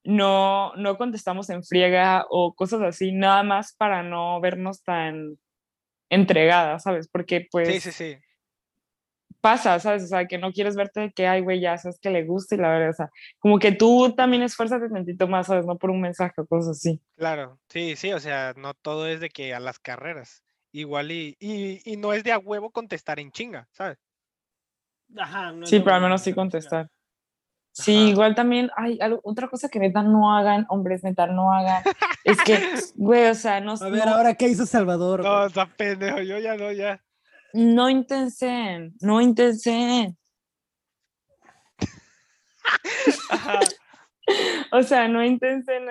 no, 0.08 0.74
no 0.76 0.96
contestamos 0.96 1.50
en 1.50 1.62
friega 1.62 2.24
o 2.30 2.54
cosas 2.54 2.80
así, 2.80 3.12
nada 3.12 3.42
más 3.42 3.74
para 3.76 4.02
no 4.02 4.40
vernos 4.40 4.82
tan 4.82 5.38
entregadas, 6.08 6.84
¿sabes? 6.84 7.08
Porque 7.12 7.40
Sí, 7.40 7.48
pues 7.52 7.82
sí, 7.82 7.92
sí. 7.92 8.16
pasa, 9.42 9.78
¿sabes? 9.78 10.04
O 10.04 10.06
sea, 10.06 10.26
que 10.26 10.38
no 10.38 10.50
quieres 10.50 10.76
verte 10.76 11.00
de 11.00 11.12
que, 11.12 11.26
ay, 11.26 11.42
güey, 11.42 11.60
ya 11.60 11.76
sabes 11.76 11.98
que 12.00 12.08
le 12.08 12.24
gusta 12.24 12.54
y 12.54 12.58
la 12.58 12.70
verdad, 12.70 12.88
o 12.88 12.94
sea, 12.94 13.10
como 13.38 13.58
que 13.58 13.72
tú 13.72 14.14
también 14.16 14.42
esfuérzate 14.42 14.88
tantito 14.88 15.28
más, 15.28 15.46
¿sabes? 15.46 15.66
No 15.66 15.76
por 15.76 15.90
un 15.90 16.00
mensaje 16.00 16.40
o 16.40 16.46
cosas 16.46 16.78
así. 16.78 17.02
Claro, 17.18 17.58
sí, 17.68 17.94
sí, 17.94 18.10
o 18.14 18.18
sea, 18.18 18.54
no 18.56 18.72
todo 18.72 19.06
es 19.06 19.20
de 19.20 19.28
que 19.28 19.52
a 19.52 19.60
las 19.60 19.78
carreras. 19.78 20.42
Igual 20.72 21.10
y, 21.12 21.36
y, 21.38 21.82
y 21.84 21.98
no 21.98 22.14
es 22.14 22.24
de 22.24 22.32
a 22.32 22.38
huevo 22.38 22.70
contestar 22.70 23.20
en 23.20 23.30
chinga, 23.30 23.68
¿sabes? 23.72 23.98
Ajá, 25.18 25.52
no 25.52 25.66
Sí, 25.66 25.80
pero 25.80 25.96
al 25.96 26.02
menos 26.02 26.22
sí 26.22 26.32
contestar. 26.32 26.88
Sí, 27.72 27.96
Ajá. 27.96 28.08
igual 28.10 28.34
también 28.34 28.70
hay 28.76 28.98
algo- 29.00 29.20
otra 29.22 29.48
cosa 29.48 29.68
que 29.68 29.78
neta 29.78 30.02
no 30.02 30.34
hagan, 30.36 30.66
hombres, 30.68 31.04
neta 31.04 31.26
no 31.28 31.52
hagan. 31.52 31.82
Es 32.24 32.38
que, 32.42 32.58
güey, 32.96 33.28
o 33.28 33.34
sea, 33.34 33.60
no, 33.60 33.74
A 33.80 33.88
ver, 33.88 34.04
no, 34.06 34.14
ahora, 34.14 34.34
¿qué 34.34 34.48
hizo 34.48 34.66
Salvador? 34.66 35.22
No, 35.22 35.46
está 35.46 35.66
pendejo, 35.66 36.20
yo 36.22 36.38
ya 36.38 36.56
no, 36.56 36.72
ya. 36.72 37.00
no 37.54 37.88
intensen, 37.88 38.94
no 39.00 39.20
intensen. 39.20 40.16
O 44.72 44.82
sea, 44.82 45.08
no 45.08 45.24
intensen 45.24 45.84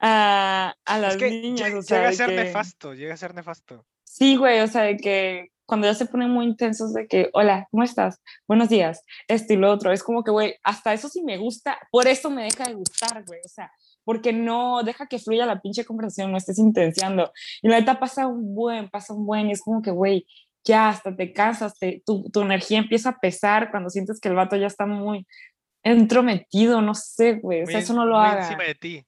a, 0.00 0.74
a 0.84 0.98
las 0.98 1.12
Es 1.14 1.18
que 1.18 1.30
niñas, 1.30 1.70
lle- 1.70 1.78
o 1.78 1.82
sea, 1.82 1.98
llega 1.98 2.08
a 2.10 2.12
ser 2.12 2.28
que- 2.28 2.34
nefasto, 2.44 2.94
llega 2.94 3.14
a 3.14 3.16
ser 3.16 3.34
nefasto. 3.34 3.86
Sí, 4.04 4.36
güey, 4.36 4.60
o 4.60 4.66
sea, 4.66 4.82
de 4.82 4.96
que 4.98 5.51
cuando 5.66 5.86
ya 5.86 5.94
se 5.94 6.06
ponen 6.06 6.30
muy 6.30 6.46
intensos 6.46 6.92
de 6.92 7.06
que, 7.06 7.30
hola, 7.32 7.66
¿cómo 7.70 7.82
estás? 7.82 8.20
Buenos 8.46 8.68
días, 8.68 9.02
esto 9.28 9.52
y 9.52 9.56
lo 9.56 9.70
otro, 9.70 9.92
es 9.92 10.02
como 10.02 10.24
que, 10.24 10.30
güey, 10.30 10.56
hasta 10.62 10.92
eso 10.92 11.08
sí 11.08 11.22
me 11.22 11.38
gusta, 11.38 11.78
por 11.90 12.06
eso 12.06 12.30
me 12.30 12.44
deja 12.44 12.64
de 12.64 12.74
gustar, 12.74 13.24
güey, 13.24 13.40
o 13.44 13.48
sea, 13.48 13.72
porque 14.04 14.32
no 14.32 14.82
deja 14.82 15.06
que 15.06 15.18
fluya 15.18 15.46
la 15.46 15.60
pinche 15.60 15.84
conversación, 15.84 16.30
no 16.30 16.36
estés 16.36 16.58
intenciando. 16.58 17.32
Y 17.62 17.68
la 17.68 17.78
neta 17.78 18.00
pasa 18.00 18.26
un 18.26 18.54
buen, 18.54 18.88
pasa 18.88 19.14
un 19.14 19.24
buen, 19.24 19.48
y 19.48 19.52
es 19.52 19.62
como 19.62 19.82
que, 19.82 19.90
güey, 19.90 20.26
ya 20.64 20.88
hasta 20.88 21.14
te 21.14 21.32
cansas, 21.32 21.78
te, 21.78 22.02
tu, 22.04 22.28
tu 22.30 22.42
energía 22.42 22.78
empieza 22.78 23.10
a 23.10 23.18
pesar 23.18 23.70
cuando 23.70 23.90
sientes 23.90 24.20
que 24.20 24.28
el 24.28 24.34
vato 24.34 24.56
ya 24.56 24.66
está 24.66 24.86
muy 24.86 25.26
entrometido, 25.84 26.80
no 26.80 26.94
sé, 26.94 27.34
güey, 27.34 27.62
o 27.62 27.66
sea, 27.66 27.78
eso 27.78 27.94
no 27.94 28.04
lo 28.04 28.16
haga. 28.18 28.42
encima 28.42 28.64
de 28.64 28.74
ti. 28.74 29.04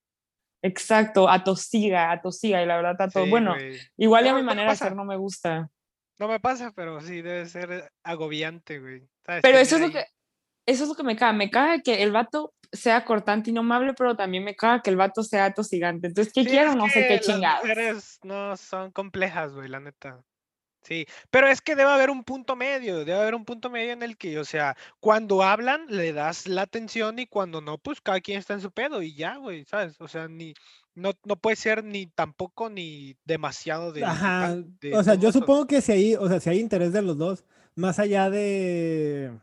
Exacto, 0.62 1.28
atosiga, 1.28 2.10
atosiga, 2.10 2.62
y 2.62 2.66
la 2.66 2.76
verdad, 2.76 2.96
a 2.98 3.08
todo. 3.08 3.24
Sí, 3.24 3.30
bueno, 3.30 3.54
güey. 3.54 3.78
igual 3.98 4.24
No, 4.24 4.30
mi 4.30 4.36
no 4.36 4.38
me 4.38 4.46
manera 4.46 4.70
de 4.70 4.76
ser 4.76 4.96
no 4.96 5.04
me 5.04 5.16
gusta. 5.16 5.68
No 6.18 6.28
me 6.28 6.40
pasa, 6.40 6.72
pero 6.74 7.00
sí 7.00 7.22
debe 7.22 7.46
ser 7.46 7.92
agobiante, 8.02 8.78
güey. 8.78 9.08
¿sabes? 9.26 9.42
Pero 9.42 9.58
eso 9.58 9.76
es 9.76 9.82
lo 9.82 9.90
que, 9.90 10.04
eso 10.66 10.82
es 10.84 10.88
lo 10.88 10.94
que 10.94 11.02
me 11.02 11.16
caga. 11.16 11.32
Me 11.32 11.50
caga 11.50 11.80
que 11.82 12.02
el 12.02 12.12
vato 12.12 12.54
sea 12.72 13.04
cortante 13.04 13.50
y 13.50 13.52
no 13.52 13.62
me 13.62 13.74
hable, 13.74 13.94
pero 13.94 14.16
también 14.16 14.44
me 14.44 14.56
caga 14.56 14.82
que 14.82 14.90
el 14.90 14.96
vato 14.96 15.22
sea 15.22 15.46
atosigante. 15.46 16.08
Entonces, 16.08 16.32
¿qué 16.32 16.44
Sí, 16.44 16.48
quiero? 16.50 16.74
No 16.74 16.88
sé 16.88 17.06
qué 17.06 17.20
las 17.24 17.26
chingados. 17.26 17.60
mujeres 17.62 18.18
no 18.22 18.56
son 18.56 18.92
complejas, 18.92 19.52
güey, 19.52 19.68
la 19.68 19.80
neta. 19.80 20.22
Sí, 20.82 21.06
pero 21.30 21.48
es 21.48 21.62
que 21.62 21.76
debe 21.76 21.90
haber 21.90 22.10
un 22.10 22.24
punto 22.24 22.56
medio, 22.56 22.98
debe 23.06 23.14
haber 23.14 23.34
un 23.34 23.46
punto 23.46 23.70
medio 23.70 23.92
en 23.92 24.02
el 24.02 24.18
que, 24.18 24.38
o 24.38 24.44
sea, 24.44 24.76
cuando 25.00 25.42
hablan 25.42 25.86
le 25.88 26.12
das 26.12 26.46
la 26.46 26.62
atención 26.62 27.18
y 27.18 27.26
cuando 27.26 27.62
no, 27.62 27.78
pues 27.78 28.02
cada 28.02 28.20
quien 28.20 28.38
está 28.38 28.52
en 28.52 28.60
su 28.60 28.70
pedo 28.70 29.00
y 29.00 29.14
ya, 29.14 29.36
güey, 29.36 29.64
¿sabes? 29.64 29.98
O 30.00 30.08
sea, 30.08 30.28
ni, 30.28 30.52
no, 30.94 31.12
no 31.24 31.36
puede 31.36 31.56
ser 31.56 31.84
ni 31.84 32.06
tampoco 32.06 32.70
ni 32.70 33.16
demasiado 33.24 33.92
de, 33.92 34.04
Ajá, 34.04 34.54
de 34.56 34.96
o 34.96 35.02
sea, 35.02 35.14
yo 35.14 35.32
supongo 35.32 35.66
que 35.66 35.80
si 35.80 35.92
hay, 35.92 36.14
o 36.14 36.28
sea, 36.28 36.40
si 36.40 36.50
hay 36.50 36.60
interés 36.60 36.92
de 36.92 37.02
los 37.02 37.18
dos, 37.18 37.44
más 37.74 37.98
allá 37.98 38.30
de, 38.30 39.38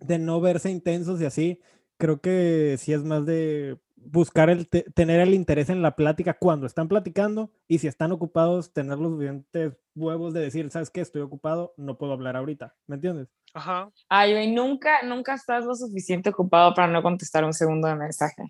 de 0.00 0.18
no 0.18 0.40
verse 0.40 0.70
intensos 0.70 1.20
y 1.20 1.24
así, 1.26 1.60
creo 1.96 2.20
que 2.20 2.76
sí 2.78 2.92
es 2.92 3.02
más 3.04 3.26
de 3.26 3.78
buscar 3.96 4.48
el 4.48 4.66
te- 4.68 4.84
tener 4.94 5.20
el 5.20 5.34
interés 5.34 5.68
en 5.68 5.82
la 5.82 5.94
plática 5.94 6.34
cuando 6.38 6.66
están 6.66 6.88
platicando 6.88 7.50
y 7.68 7.78
si 7.78 7.86
están 7.86 8.12
ocupados, 8.12 8.72
tener 8.72 8.98
los 8.98 9.12
suficientes 9.12 9.74
huevos 9.94 10.32
de 10.32 10.40
decir, 10.40 10.70
¿sabes 10.70 10.90
qué? 10.90 11.02
Estoy 11.02 11.20
ocupado, 11.22 11.74
no 11.76 11.98
puedo 11.98 12.12
hablar 12.12 12.36
ahorita, 12.36 12.74
¿me 12.86 12.96
entiendes? 12.96 13.28
Ajá. 13.52 13.90
Ay, 14.08 14.32
güey, 14.32 14.52
nunca, 14.52 15.02
nunca 15.02 15.34
estás 15.34 15.64
lo 15.64 15.74
suficiente 15.74 16.30
ocupado 16.30 16.72
para 16.74 16.88
no 16.88 17.02
contestar 17.02 17.44
un 17.44 17.52
segundo 17.52 17.88
de 17.88 17.96
mensaje. 17.96 18.44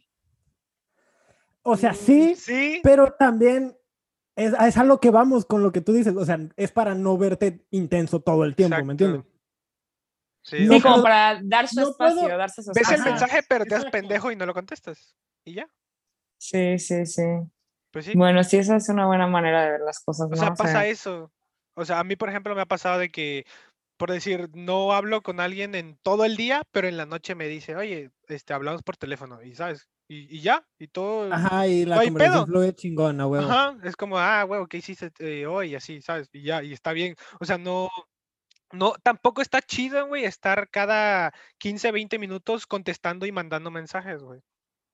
O 1.62 1.76
sea, 1.76 1.92
Mm, 1.92 1.94
sí, 1.94 2.34
Sí, 2.36 2.80
pero 2.82 3.12
también 3.12 3.76
es, 4.36 4.52
es 4.60 4.76
a 4.76 4.84
lo 4.84 5.00
que 5.00 5.10
vamos 5.10 5.44
con 5.44 5.62
lo 5.62 5.72
que 5.72 5.80
tú 5.80 5.92
dices, 5.92 6.14
o 6.16 6.24
sea, 6.24 6.38
es 6.56 6.72
para 6.72 6.94
no 6.94 7.18
verte 7.18 7.66
intenso 7.70 8.20
todo 8.20 8.44
el 8.44 8.54
tiempo, 8.54 8.82
¿me 8.84 8.92
entiendes? 8.92 9.22
Sí, 10.42 10.64
No, 10.66 10.74
sí, 10.76 10.80
como 10.80 11.02
para 11.02 11.40
dar 11.44 11.68
su 11.68 11.80
no 11.80 11.88
espacio, 11.90 12.22
puedo- 12.22 12.38
darse 12.38 12.62
su 12.62 12.70
ves 12.70 12.88
el 12.88 12.94
espacio. 12.94 13.12
Mensaje, 13.12 13.40
pero 13.48 13.64
te 13.66 13.74
das 13.74 13.84
pendejo 13.86 14.32
y 14.32 14.36
no 14.36 14.46
lo 14.46 14.54
contestas. 14.54 15.14
Y 15.44 15.54
ya, 15.54 15.68
Sí, 16.38 16.78
sí, 16.78 17.04
sí. 17.04 17.22
pues 17.90 18.06
sí. 18.06 18.12
Bueno, 18.16 18.42
sí, 18.42 18.56
esa 18.56 18.76
es 18.76 18.88
una 18.88 19.06
buena 19.06 19.26
manera 19.26 19.62
de 19.64 19.72
ver 19.72 19.80
las 19.82 20.00
cosas, 20.02 20.26
O 20.28 20.30
¿no? 20.30 20.36
sea, 20.36 20.48
O 20.52 20.56
pasa 20.56 20.72
sea, 20.72 20.86
eso. 20.86 21.30
O 21.74 21.84
sea, 21.84 21.98
a 21.98 22.04
mí, 22.04 22.16
por 22.16 22.30
ejemplo, 22.30 22.54
me 22.54 22.62
ha 22.62 22.66
pasado 22.66 22.98
de 22.98 23.10
que, 23.10 23.44
por 23.98 24.10
decir, 24.10 24.48
no 24.54 24.92
hablo 24.92 25.22
con 25.22 25.38
alguien 25.40 25.74
en 25.74 25.98
todo 26.02 26.24
el 26.24 26.36
día, 26.38 26.62
pero 26.72 26.88
en 26.88 26.96
la 26.96 27.04
noche 27.04 27.34
me 27.34 27.46
dice, 27.48 27.76
oye, 27.76 28.10
este, 28.28 28.54
hablamos 28.54 28.82
por 28.82 28.96
teléfono, 28.96 29.42
y 29.42 29.54
sabes, 29.54 29.88
y, 30.10 30.38
y 30.38 30.40
ya, 30.40 30.66
y 30.76 30.88
todo, 30.88 31.32
Ajá, 31.32 31.68
y 31.68 31.84
la 31.84 31.94
no 31.94 32.02
conversación 32.02 32.46
fluye 32.48 32.74
chingona, 32.74 33.28
huevo. 33.28 33.48
Ajá, 33.48 33.76
es 33.84 33.94
como, 33.94 34.18
ah, 34.18 34.44
huevo, 34.44 34.66
¿qué 34.66 34.78
hiciste 34.78 35.12
eh, 35.20 35.46
hoy? 35.46 35.70
Y 35.70 35.74
así, 35.76 36.02
¿sabes? 36.02 36.28
Y 36.32 36.42
ya, 36.42 36.64
y 36.64 36.72
está 36.72 36.92
bien. 36.92 37.14
O 37.38 37.44
sea, 37.44 37.58
no, 37.58 37.88
no, 38.72 38.94
tampoco 39.04 39.40
está 39.40 39.62
chido, 39.62 40.08
güey, 40.08 40.24
estar 40.24 40.68
cada 40.68 41.32
15, 41.58 41.92
20 41.92 42.18
minutos 42.18 42.66
contestando 42.66 43.24
y 43.24 43.30
mandando 43.30 43.70
mensajes, 43.70 44.20
güey. 44.20 44.40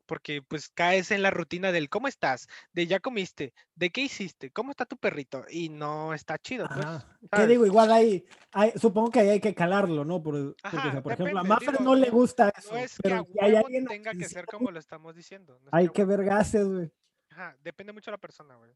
Porque 0.07 0.41
pues 0.43 0.69
caes 0.69 1.11
en 1.11 1.23
la 1.23 1.31
rutina 1.31 1.73
del 1.73 1.89
¿cómo 1.89 2.09
estás? 2.09 2.47
De 2.73 2.87
ya 2.87 3.01
comiste, 3.01 3.53
de 3.75 3.91
qué 3.91 4.03
hiciste, 4.03 4.51
cómo 4.51 4.71
está 4.71 4.87
tu 4.87 4.97
perrito, 4.97 5.45
y 5.51 5.69
no 5.69 6.15
está 6.15 6.39
chido, 6.39 6.67
pues. 6.73 6.87
Ajá. 6.87 7.19
¿Qué 7.33 7.47
digo? 7.47 7.67
Igual 7.67 7.91
ahí, 7.93 8.25
hay- 8.53 8.73
supongo 8.77 9.11
que 9.11 9.21
ahí 9.21 9.29
hay 9.31 9.41
que 9.41 9.55
calarlo, 9.55 10.05
¿no? 10.05 10.23
Por, 10.23 10.35
porque, 10.35 10.77
o 10.77 10.81
Ajá, 10.81 10.93
sea, 10.93 11.03
por 11.03 11.13
ejemplo, 11.13 11.39
a 11.41 11.59
digo, 11.59 11.73
no 11.81 11.95
le 11.95 12.11
gusta 12.11 12.53
eso, 12.57 12.73
No 12.73 12.79
es 12.79 12.93
que 12.97 13.03
pero 13.03 13.17
a 13.17 13.25
si 13.25 13.39
hay 13.41 13.57
alguien 13.57 13.87
tenga 13.87 14.13
que 14.13 14.19
que 14.19 14.29
ser 14.29 14.47
como 14.47 14.71
lo 14.71 14.79
estamos 14.79 15.15
diciendo. 15.15 15.59
no 15.61 15.69
es 15.69 15.75
hay 15.75 15.87
a 15.87 15.89
que 15.91 16.05
huevo. 16.05 16.19
vergases, 16.23 16.67
güey. 16.69 16.91
Ajá, 17.31 17.57
depende 17.63 17.93
mucho 17.93 18.11
de 18.11 18.17
la 18.17 18.21
persona, 18.21 18.55
güey. 18.57 18.73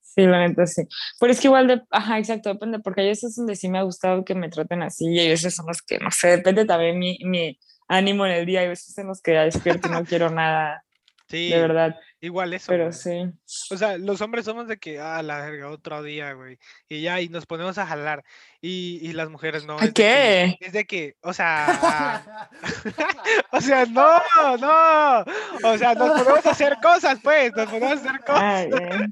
Sí, 0.00 0.22
la 0.22 0.48
neta 0.48 0.66
sí. 0.66 0.82
Pero 1.20 1.32
es 1.32 1.40
que 1.40 1.48
igual, 1.48 1.66
de, 1.66 1.82
ajá, 1.90 2.18
exacto, 2.18 2.48
depende, 2.48 2.78
porque 2.78 3.02
hay 3.02 3.08
veces 3.08 3.36
donde 3.36 3.54
sí 3.56 3.68
me 3.68 3.78
ha 3.78 3.82
gustado 3.82 4.24
que 4.24 4.34
me 4.34 4.48
traten 4.48 4.82
así 4.82 5.06
y 5.06 5.18
hay 5.18 5.28
veces 5.28 5.54
son 5.54 5.66
los 5.66 5.82
que, 5.82 5.98
no 5.98 6.10
sé, 6.10 6.28
depende 6.28 6.64
también 6.64 6.98
mi, 6.98 7.18
mi 7.24 7.58
ánimo 7.88 8.24
en 8.26 8.32
el 8.32 8.46
día, 8.46 8.60
hay 8.60 8.68
veces 8.68 8.96
en 8.98 9.08
los 9.08 9.20
que 9.20 9.32
ya 9.34 9.42
despierto 9.44 9.88
y 9.88 9.90
no 9.92 10.04
quiero 10.04 10.30
nada. 10.30 10.84
Sí, 11.30 11.50
de 11.50 11.60
verdad. 11.60 11.94
igual 12.22 12.54
eso. 12.54 12.68
Pero 12.68 12.84
güey. 12.84 12.94
sí. 12.94 13.30
O 13.70 13.76
sea, 13.76 13.98
los 13.98 14.22
hombres 14.22 14.46
somos 14.46 14.66
de 14.66 14.78
que, 14.78 14.98
ah, 14.98 15.22
la 15.22 15.40
verga, 15.42 15.68
otro 15.68 16.02
día, 16.02 16.32
güey. 16.32 16.58
Y 16.88 17.02
ya, 17.02 17.20
y 17.20 17.28
nos 17.28 17.44
ponemos 17.44 17.76
a 17.76 17.84
jalar. 17.86 18.24
Y, 18.62 18.98
y 19.02 19.12
las 19.12 19.28
mujeres 19.28 19.66
no. 19.66 19.74
¿A 19.74 19.84
es 19.84 19.88
de 19.88 19.92
que- 19.92 20.56
qué? 20.58 20.66
es 20.66 20.72
de 20.72 20.86
que, 20.86 21.16
o 21.20 21.34
sea, 21.34 22.48
o 23.52 23.60
sea, 23.60 23.84
no, 23.84 24.18
no. 24.56 25.24
O 25.68 25.76
sea, 25.76 25.92
nos 25.94 26.22
podemos 26.22 26.46
hacer 26.46 26.78
cosas, 26.82 27.18
pues, 27.22 27.52
nos 27.54 27.66
podemos 27.68 27.92
hacer 27.98 28.20
cosas. 28.20 28.42
Ay, 28.42 28.70
eh. 28.72 29.08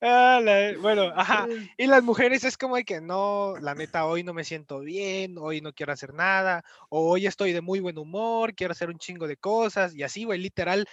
Ah, 0.00 0.40
la- 0.42 0.76
bueno, 0.80 1.02
ajá. 1.16 1.48
Y 1.76 1.86
las 1.86 2.02
mujeres 2.02 2.44
es 2.44 2.56
como 2.56 2.76
de 2.76 2.84
que 2.84 3.00
no, 3.00 3.56
la 3.60 3.74
neta, 3.74 4.06
hoy 4.06 4.22
no 4.22 4.32
me 4.34 4.44
siento 4.44 4.80
bien, 4.80 5.36
hoy 5.38 5.60
no 5.60 5.72
quiero 5.72 5.92
hacer 5.92 6.14
nada, 6.14 6.62
o 6.88 7.10
hoy 7.10 7.26
estoy 7.26 7.52
de 7.52 7.60
muy 7.60 7.80
buen 7.80 7.98
humor, 7.98 8.54
quiero 8.54 8.72
hacer 8.72 8.88
un 8.90 8.98
chingo 8.98 9.26
de 9.26 9.36
cosas, 9.36 9.94
y 9.94 10.02
así, 10.02 10.24
güey, 10.24 10.38
literal. 10.40 10.86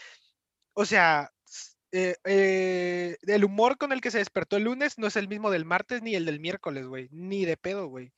O 0.73 0.85
sea, 0.85 1.31
eh, 1.91 2.15
eh, 2.25 3.17
el 3.21 3.45
humor 3.45 3.77
con 3.77 3.91
el 3.91 4.01
que 4.01 4.11
se 4.11 4.17
despertó 4.19 4.57
el 4.57 4.63
lunes 4.63 4.97
no 4.97 5.07
es 5.07 5.15
el 5.15 5.27
mismo 5.27 5.51
del 5.51 5.65
martes 5.65 6.01
ni 6.01 6.15
el 6.15 6.25
del 6.25 6.39
miércoles, 6.39 6.87
güey, 6.87 7.07
ni 7.11 7.45
de 7.45 7.57
pedo, 7.57 7.87
güey, 7.87 8.11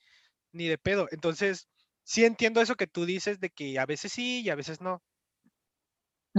ni 0.53 0.67
de 0.67 0.77
pedo. 0.77 1.07
Entonces, 1.11 1.67
sí 2.03 2.25
entiendo 2.25 2.61
eso 2.61 2.75
que 2.75 2.87
tú 2.87 3.05
dices 3.05 3.39
de 3.39 3.49
que 3.49 3.79
a 3.79 3.85
veces 3.85 4.13
sí 4.13 4.41
y 4.41 4.49
a 4.49 4.55
veces 4.55 4.81
no. 4.81 5.03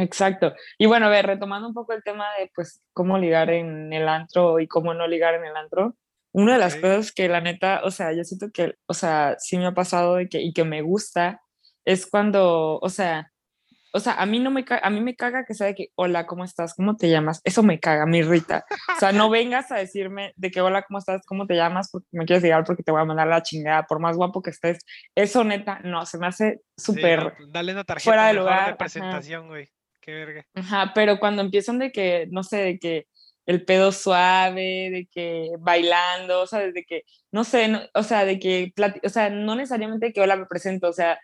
Exacto. 0.01 0.55
Y 0.79 0.87
bueno, 0.87 1.07
a 1.07 1.11
ver, 1.11 1.27
retomando 1.27 1.69
un 1.69 1.75
poco 1.75 1.93
el 1.93 2.03
tema 2.03 2.27
de 2.39 2.51
pues 2.55 2.81
cómo 2.93 3.19
ligar 3.19 3.51
en 3.51 3.93
el 3.93 4.09
antro 4.09 4.61
y 4.61 4.67
cómo 4.67 4.95
no 4.95 5.07
ligar 5.07 5.35
en 5.35 5.45
el 5.45 5.57
antro. 5.57 5.95
Una 6.33 6.53
de 6.55 6.59
las 6.59 6.75
cosas 6.83 7.13
que 7.13 7.29
la 7.29 7.41
neta, 7.41 7.81
o 7.85 7.91
sea, 7.91 8.13
yo 8.13 8.23
siento 8.25 8.51
que, 8.53 8.75
o 8.87 8.95
sea, 8.95 9.37
sí 9.39 9.57
me 9.57 9.67
ha 9.67 9.73
pasado 9.73 10.17
de 10.17 10.29
que, 10.29 10.41
y 10.41 10.53
que 10.53 10.65
me 10.65 10.83
gusta 10.83 11.41
es 11.85 12.07
cuando, 12.07 12.79
o 12.79 12.89
sea, 12.91 13.33
o 13.95 14.01
sea, 14.01 14.13
a 14.15 14.27
mí 14.27 14.39
no 14.39 14.51
me 14.51 14.67
ca- 14.67 14.81
a 14.83 14.91
mí 14.91 15.01
me 15.01 15.17
caga 15.17 15.47
que 15.47 15.55
sea 15.55 15.69
de 15.69 15.75
que 15.75 15.89
hola, 15.95 16.27
¿cómo 16.27 16.45
estás? 16.45 16.75
¿Cómo 16.75 16.97
te 16.97 17.09
llamas? 17.09 17.41
Eso 17.43 17.63
me 17.63 17.81
caga, 17.81 18.05
me 18.05 18.19
irrita. 18.19 18.67
O 18.95 19.01
sea, 19.01 19.13
no 19.13 19.31
vengas 19.31 19.73
a 19.73 19.77
decirme 19.77 20.35
de 20.37 20.51
que 20.51 20.61
hola, 20.61 20.83
¿cómo 20.83 20.99
estás? 20.99 21.23
¿Cómo 21.25 21.47
te 21.47 21.57
llamas? 21.57 21.89
Porque 21.91 22.07
me 22.13 22.27
quieres 22.27 22.43
ligar 22.43 22.65
porque 22.65 22.83
te 22.83 22.93
voy 22.93 23.01
a 23.01 23.07
mandar 23.07 23.27
la 23.29 23.43
chingada, 23.43 23.85
por 23.87 23.99
más 23.99 24.15
guapo 24.15 24.43
que 24.43 24.51
estés. 24.51 24.85
Eso 25.15 25.43
neta, 25.43 25.81
no, 25.85 26.05
se 26.05 26.19
me 26.19 26.27
hace 26.27 26.61
Sí, 26.77 26.85
súper 26.93 27.19
no, 27.25 27.35
pues, 27.35 27.51
dale 27.51 27.73
una 27.73 27.85
tarjeta 27.85 28.05
fuera 28.05 28.27
de 28.27 28.35
lugar, 28.35 28.71
de 28.73 28.77
presentación, 28.77 29.49
güey. 29.49 29.71
Qué 30.09 30.15
verga. 30.15 30.47
Ajá, 30.55 30.93
pero 30.95 31.19
cuando 31.21 31.43
empiezan 31.43 31.79
de 31.79 31.93
que, 31.93 32.27
no 32.31 32.43
sé, 32.43 32.57
de 32.57 32.79
que 32.79 33.07
el 33.45 33.67
pedo 33.67 33.93
suave, 33.93 34.89
de 34.91 35.07
que 35.13 35.51
bailando, 35.61 36.41
o 36.41 36.47
sea, 36.47 36.61
de 36.61 36.83
que, 36.85 37.03
no 37.31 37.45
sé, 37.45 37.69
no- 37.69 37.83
o 37.93 38.03
sea, 38.03 38.25
de 38.25 38.39
que, 38.39 38.73
o 39.05 39.09
sea, 39.11 39.29
no 39.29 39.55
necesariamente 39.55 40.13
que 40.15 40.23
hola 40.23 40.37
me 40.37 40.47
presento, 40.47 40.89
o 40.89 40.93
sea, 40.95 41.19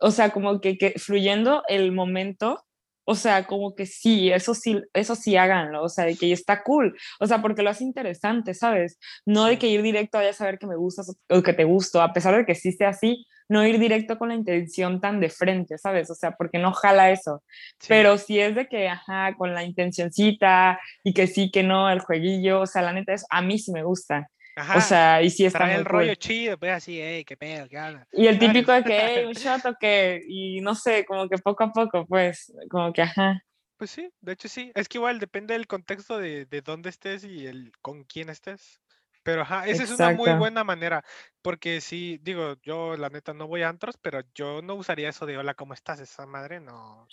o 0.00 0.10
sea, 0.12 0.30
como 0.30 0.60
que, 0.60 0.78
que 0.78 0.92
fluyendo 0.98 1.62
el 1.68 1.92
momento, 1.92 2.64
o 3.04 3.14
sea, 3.16 3.46
como 3.46 3.74
que 3.74 3.86
sí, 3.86 4.32
eso 4.32 4.54
sí, 4.54 4.80
eso 4.94 5.14
sí 5.16 5.36
háganlo, 5.36 5.82
o 5.84 5.88
sea, 5.90 6.06
de 6.06 6.16
que 6.16 6.32
está 6.32 6.62
cool, 6.62 6.96
o 7.20 7.26
sea, 7.26 7.42
porque 7.42 7.62
lo 7.62 7.70
hace 7.70 7.84
interesante, 7.84 8.54
¿sabes? 8.54 8.98
No 9.26 9.46
de 9.46 9.58
que 9.58 9.68
ir 9.68 9.82
directo 9.82 10.18
a 10.18 10.24
ya 10.24 10.32
saber 10.32 10.58
que 10.58 10.66
me 10.68 10.76
gustas 10.76 11.10
o- 11.10 11.38
o 11.38 11.42
que 11.42 11.52
te 11.54 11.64
gusto, 11.64 12.00
a 12.02 12.12
pesar 12.14 12.36
de 12.36 12.46
que 12.46 12.54
sí 12.54 12.72
sea 12.72 12.90
así, 12.90 13.26
no 13.52 13.66
ir 13.66 13.78
directo 13.78 14.18
con 14.18 14.30
la 14.30 14.34
intención 14.34 15.00
tan 15.00 15.20
de 15.20 15.28
frente, 15.30 15.78
¿sabes? 15.78 16.10
O 16.10 16.14
sea, 16.14 16.32
porque 16.32 16.58
no 16.58 16.72
jala 16.72 17.10
eso. 17.10 17.42
Sí. 17.78 17.86
Pero 17.88 18.18
si 18.18 18.40
es 18.40 18.54
de 18.54 18.66
que, 18.66 18.88
ajá, 18.88 19.34
con 19.36 19.54
la 19.54 19.62
intencioncita 19.62 20.80
y 21.04 21.12
que 21.14 21.26
sí, 21.26 21.50
que 21.50 21.62
no, 21.62 21.90
el 21.90 22.00
jueguillo, 22.00 22.62
o 22.62 22.66
sea, 22.66 22.82
la 22.82 22.92
neta 22.92 23.12
es, 23.12 23.24
a 23.30 23.42
mí 23.42 23.58
sí 23.58 23.70
me 23.72 23.82
gusta. 23.84 24.28
Ajá, 24.54 24.78
O 24.78 24.80
sea, 24.80 25.22
y 25.22 25.30
sí 25.30 25.46
está 25.46 25.64
muy 25.64 25.74
el 25.74 25.84
cool. 25.84 25.92
rollo 25.92 26.14
chido, 26.14 26.58
pues 26.58 26.72
así, 26.72 27.00
hey, 27.00 27.24
qué 27.24 27.36
pedo, 27.36 27.68
qué 27.68 27.78
habla. 27.78 28.06
Y 28.12 28.26
el 28.26 28.38
típico 28.38 28.72
de 28.72 28.84
que, 28.84 29.00
hey, 29.00 29.24
un 29.26 29.32
shot 29.32 29.64
o 29.64 29.76
qué, 29.80 30.22
y 30.28 30.60
no 30.60 30.74
sé, 30.74 31.04
como 31.06 31.28
que 31.28 31.38
poco 31.38 31.64
a 31.64 31.72
poco, 31.72 32.04
pues, 32.06 32.52
como 32.68 32.92
que, 32.92 33.02
ajá. 33.02 33.42
Pues 33.78 33.90
sí, 33.90 34.10
de 34.20 34.32
hecho 34.32 34.48
sí. 34.48 34.70
Es 34.74 34.88
que 34.88 34.98
igual 34.98 35.18
depende 35.18 35.54
del 35.54 35.66
contexto 35.66 36.18
de, 36.18 36.44
de 36.44 36.60
dónde 36.60 36.90
estés 36.90 37.24
y 37.24 37.46
el 37.46 37.72
con 37.80 38.04
quién 38.04 38.28
estés. 38.28 38.81
Pero 39.22 39.42
ajá, 39.42 39.66
esa 39.66 39.84
es 39.84 39.90
una 39.92 40.12
muy 40.12 40.32
buena 40.32 40.64
manera. 40.64 41.04
Porque 41.42 41.80
sí, 41.80 42.18
digo, 42.22 42.56
yo 42.62 42.96
la 42.96 43.08
neta 43.08 43.34
no 43.34 43.46
voy 43.46 43.62
a 43.62 43.68
antros, 43.68 43.96
pero 44.00 44.20
yo 44.34 44.62
no 44.62 44.74
usaría 44.74 45.08
eso 45.08 45.26
de 45.26 45.38
hola, 45.38 45.54
¿cómo 45.54 45.74
estás? 45.74 46.00
Esa 46.00 46.26
madre 46.26 46.60
no. 46.60 47.06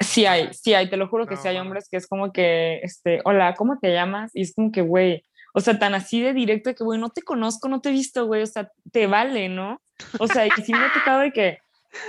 Sí 0.00 0.26
hay, 0.26 0.52
sí 0.52 0.74
hay, 0.74 0.88
te 0.88 0.96
lo 0.96 1.08
juro 1.08 1.26
que 1.26 1.36
No, 1.36 1.42
sí 1.42 1.48
hay 1.48 1.58
hombres 1.58 1.88
que 1.90 1.96
es 1.96 2.06
como 2.06 2.32
que, 2.32 2.80
este, 2.82 3.20
hola, 3.24 3.54
¿cómo 3.54 3.78
te 3.78 3.92
llamas? 3.92 4.30
Y 4.34 4.42
es 4.42 4.54
como 4.54 4.72
que, 4.72 4.82
güey, 4.82 5.24
o 5.54 5.60
sea, 5.60 5.78
tan 5.78 5.94
así 5.94 6.20
de 6.20 6.32
directo 6.32 6.70
de 6.70 6.74
que, 6.74 6.84
güey, 6.84 6.98
no 6.98 7.10
te 7.10 7.22
conozco, 7.22 7.68
no 7.68 7.80
te 7.80 7.90
he 7.90 7.92
visto, 7.92 8.26
güey, 8.26 8.42
o 8.42 8.46
sea, 8.46 8.70
te 8.90 9.06
vale, 9.06 9.48
¿no? 9.48 9.80
O 10.18 10.26
sea, 10.26 10.46
y 10.46 10.50
sí 10.50 10.72
me 10.72 10.84
ha 10.84 10.92
tocado 10.92 11.20
de 11.20 11.32
que, 11.32 11.58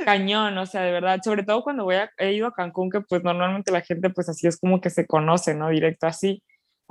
cañón, 0.06 0.58
o 0.58 0.65
sea, 0.65 0.82
de 0.82 0.91
verdad, 0.91 1.19
sobre 1.23 1.43
todo 1.43 1.63
cuando 1.63 1.84
voy 1.84 1.95
a, 1.95 2.10
he 2.17 2.34
ido 2.34 2.47
a 2.47 2.53
Cancún, 2.53 2.89
que 2.89 3.01
pues 3.01 3.23
normalmente 3.23 3.71
la 3.71 3.82
gente 3.82 4.10
pues 4.10 4.29
así 4.29 4.47
es 4.47 4.58
como 4.58 4.82
que 4.82 4.89
se 4.89 5.06
conoce, 5.06 5.53
¿no? 5.53 5.69
Directo 5.69 6.08
así, 6.08 6.41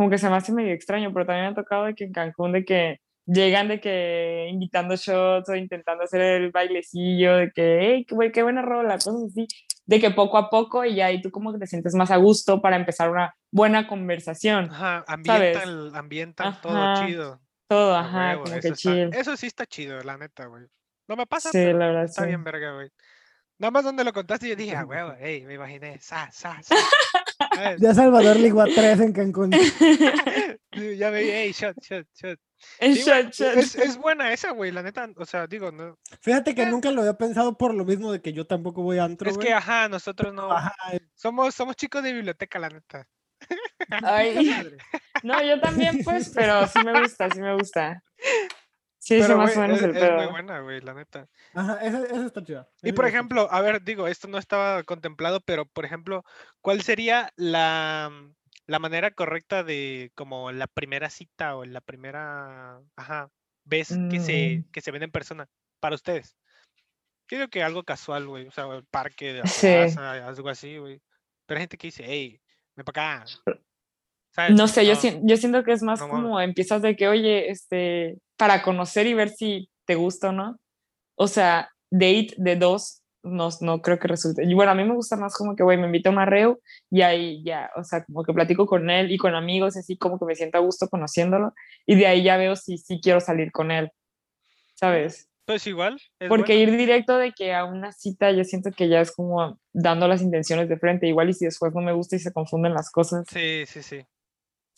como 0.03 0.11
que 0.11 0.19
se 0.19 0.29
me 0.29 0.35
hace 0.37 0.53
medio 0.53 0.73
extraño, 0.75 1.13
pero 1.13 1.27
también 1.27 1.47
me 1.47 1.53
ha 1.53 1.55
tocado 1.55 1.85
de 1.85 1.95
que 1.95 2.03
en 2.05 2.13
Cancún 2.13 2.51
de 2.53 2.65
que 2.65 2.99
llegan 3.25 3.69
de 3.69 3.81
que 3.81 4.49
invitando 4.51 4.97
shots 4.97 5.49
o 5.49 5.55
intentando 5.55 6.03
hacer 6.03 6.21
el 6.21 6.51
bailecillo, 6.51 7.37
de 7.37 7.53
que, 7.53 7.79
hey, 7.81 8.07
güey, 8.11 8.33
qué 8.33 8.43
buena 8.43 8.63
rola, 8.63 8.95
cosas 8.95 9.23
así, 9.31 9.47
de 9.87 10.01
que 10.01 10.11
poco 10.11 10.39
a 10.39 10.51
poco 10.51 10.85
y 10.85 11.01
ahí 11.01 11.23
tú 11.23 11.31
como 11.31 11.53
que 11.53 11.61
te 11.61 11.69
sientes 11.69 11.95
más 11.95 12.11
a 12.11 12.17
gusto 12.17 12.61
para 12.61 12.75
empezar 12.75 13.11
una 13.11 13.33
buena 13.53 13.87
conversación, 13.87 14.65
Ajá, 14.73 15.05
¿Sabes? 15.07 15.57
ambientan, 15.57 15.95
ambientan 15.97 16.61
todo 16.61 16.77
Ajá, 16.77 17.07
chido. 17.07 17.41
todo, 17.69 17.95
ajá, 17.97 18.31
huevo, 18.31 18.43
como 18.43 18.55
eso, 18.57 18.61
que 18.63 18.69
está- 18.75 18.77
chill. 18.77 19.11
eso 19.15 19.37
sí 19.37 19.47
está 19.47 19.67
chido, 19.67 20.03
la 20.03 20.19
neta, 20.19 20.47
güey. 20.47 20.65
No 21.09 21.15
me 21.15 21.27
pasa, 21.27 21.51
Sí, 21.51 21.59
pero 21.59 21.79
la 21.79 21.87
verdad, 21.87 22.05
está 22.07 22.23
sí. 22.23 22.29
bien 22.29 22.43
verga, 22.43 22.75
güey. 22.75 22.89
Nada 23.59 23.71
más 23.71 23.85
donde 23.85 24.03
lo 24.03 24.13
contaste 24.13 24.49
yo 24.49 24.57
dije, 24.57 24.75
ah, 24.75 24.85
huevo, 24.85 25.15
hey, 25.21 25.45
me 25.47 25.55
imaginé, 25.55 25.97
sa, 26.01 26.29
sa, 26.33 26.61
sa. 26.61 26.75
¿sabes? 27.55 27.81
Ya 27.81 27.95
Salvador 27.95 28.37
ligó 28.37 28.61
a 28.63 28.67
tres 28.67 29.01
en 29.01 29.13
Cancún. 29.13 29.51
Ya 30.99 31.11
me 31.11 31.21
hey, 31.21 31.53
shot, 31.53 31.77
shot, 31.83 32.07
shot. 32.15 32.39
Sí, 32.57 32.77
güey, 32.79 32.95
shot, 32.95 33.33
shot. 33.35 33.57
Es, 33.59 33.75
es 33.75 33.99
buena 33.99 34.33
esa, 34.33 34.53
güey, 34.53 34.73
la 34.73 34.83
neta, 34.83 35.07
o 35.17 35.27
sea, 35.27 35.47
digo, 35.47 35.71
no. 35.71 35.99
Fíjate 36.23 36.55
que 36.55 36.65
nunca 36.65 36.91
lo 36.91 37.03
había 37.03 37.19
pensado 37.19 37.59
por 37.59 37.75
lo 37.75 37.85
mismo 37.85 38.11
de 38.11 38.23
que 38.23 38.33
yo 38.33 38.47
tampoco 38.47 38.83
voy 38.83 38.97
a 38.97 39.05
antro, 39.05 39.29
Es 39.29 39.37
güey. 39.37 39.49
que, 39.49 39.53
ajá, 39.53 39.91
nosotros 39.91 40.33
no. 40.33 40.51
Ajá, 40.51 40.75
Somos, 41.15 41.55
somos 41.55 41.77
chicos 41.77 42.03
de 42.03 42.15
biblioteca, 42.15 42.59
la 42.59 42.71
neta. 42.71 43.07
Ay, 44.03 44.35
no, 45.23 45.43
yo 45.43 45.61
también, 45.61 46.03
pues, 46.03 46.31
pero 46.35 46.67
sí 46.69 46.79
me 46.83 46.99
gusta, 47.03 47.29
sí 47.31 47.41
me 47.41 47.55
gusta. 47.55 48.03
Sí, 49.05 49.19
Pero, 49.19 49.37
más 49.37 49.57
güey, 49.57 49.59
o 49.59 49.61
menos 49.63 49.79
es, 49.79 49.85
el 49.85 49.91
es 49.91 49.97
muy 49.97 50.09
pedo. 50.21 50.31
buena, 50.31 50.61
güey, 50.61 50.81
la 50.81 50.95
neta. 50.95 51.29
Ajá, 51.55 51.85
esa, 51.85 52.05
esa 52.05 52.27
está 52.27 52.45
chida. 52.45 52.69
Y 52.85 52.93
por 52.93 53.05
ejemplo, 53.05 53.49
a 53.51 53.61
ver, 53.61 53.83
digo, 53.83 54.07
esto 54.07 54.29
no 54.29 54.39
estaba 54.39 54.85
contemplado, 54.85 55.41
pero 55.41 55.67
por 55.67 55.85
ejemplo, 55.85 56.25
¿cuál 56.61 56.83
sería 56.83 57.33
la, 57.35 58.11
mm, 58.13 58.35
la 58.67 58.79
manera 58.79 59.11
correcta 59.11 59.65
de 59.65 60.13
como 60.15 60.53
la 60.53 60.69
primera 60.69 61.11
cita 61.11 61.57
o 61.57 61.65
la 61.65 61.81
primera, 61.81 62.81
ajá, 62.95 63.29
vez 63.65 63.89
que 64.09 64.21
se, 64.21 64.59
Mm. 64.61 64.71
que 64.71 64.81
se 64.81 64.93
ven 64.93 65.03
en 65.03 65.11
persona 65.11 65.49
para 65.81 65.97
ustedes? 65.97 66.37
Yo 67.29 67.39
digo 67.39 67.49
que 67.49 67.65
algo 67.65 67.83
casual, 67.83 68.29
güey, 68.29 68.47
o 68.47 68.53
sea, 68.53 68.67
el 68.67 68.85
parque 68.85 69.33
de 69.33 69.41
la 69.41 69.47
Sí. 69.47 69.67
plaza, 69.67 70.13
algo 70.29 70.49
así, 70.49 70.79
güey. 70.79 71.03
Pero 71.47 71.59
hay 71.59 71.63
gente 71.63 71.77
que 71.77 71.89
dice, 71.89 72.05
hey, 72.07 72.41
ven 72.77 72.85
para 72.85 73.23
acá. 73.25 73.27
¿Sabes? 74.35 74.57
No 74.57 74.67
sé, 74.67 74.87
yo, 74.87 74.95
sien- 74.95 75.21
yo 75.25 75.37
siento 75.37 75.63
que 75.63 75.73
es 75.73 75.83
más 75.83 76.01
no 76.01 76.09
como 76.09 76.41
empiezas 76.41 76.81
de 76.83 76.97
que, 76.97 77.09
oye, 77.09 77.51
este, 77.51 78.19
para 78.37 78.63
conocer 78.63 79.07
y 79.07 79.15
ver 79.15 79.29
si 79.29 79.69
te 79.87 79.95
gusta 79.95 80.31
o 80.31 80.33
no. 80.33 80.57
O 81.17 81.27
sea, 81.29 81.69
date 81.91 82.35
de 82.39 82.57
dos, 82.57 83.03
no, 83.23 83.51
no 83.61 83.83
creo 83.83 83.99
que 83.99 84.09
resulte. 84.09 84.43
Y 84.45 84.55
bueno, 84.55 84.73
a 84.73 84.75
mí 84.75 84.85
me 84.85 84.95
gusta 84.95 85.17
más 85.17 85.35
como 85.37 85.55
que, 85.55 85.63
güey, 85.63 85.77
me 85.77 85.87
invita 85.87 86.09
a 86.09 86.13
un 86.13 86.19
arreo 86.19 86.61
y 86.91 87.03
ahí 87.03 87.43
ya, 87.45 87.71
o 87.77 87.85
sea, 87.85 88.05
como 88.05 88.25
que 88.25 88.33
platico 88.33 88.67
con 88.67 88.89
él 88.91 89.13
y 89.13 89.19
con 89.19 89.35
amigos, 89.35 89.77
así 89.77 89.97
como 89.99 90.19
que 90.19 90.25
me 90.25 90.35
siento 90.35 90.59
a 90.59 90.63
gusto 90.63 90.89
conociéndolo 90.89 91.53
y 91.87 91.95
de 91.97 92.07
ahí 92.07 92.23
ya 92.23 92.37
veo 92.39 92.57
si 92.57 92.79
sí 92.79 93.01
quiero 93.03 93.21
salir 93.21 93.53
con 93.53 93.71
él, 93.71 93.91
¿sabes? 94.75 95.29
Pues 95.45 95.67
igual. 95.67 96.01
Porque 96.29 96.57
bueno. 96.57 96.73
ir 96.73 96.79
directo 96.79 97.19
de 97.19 97.33
que 97.33 97.53
a 97.53 97.65
una 97.65 97.93
cita 97.93 98.31
yo 98.31 98.45
siento 98.45 98.71
que 98.71 98.89
ya 98.89 99.01
es 99.01 99.13
como 99.13 99.59
dando 99.73 100.09
las 100.09 100.23
intenciones 100.23 100.69
de 100.69 100.79
frente, 100.79 101.07
igual 101.09 101.31
y 101.31 101.35
si 101.35 101.45
después 101.45 101.75
no 101.75 101.81
me 101.81 101.93
gusta 101.93 102.17
y 102.17 102.21
se 102.21 102.33
confunden 102.33 102.75
las 102.75 102.91
cosas. 102.91 103.27
Sí, 103.29 103.65
sí, 103.67 103.83
sí. 103.83 104.05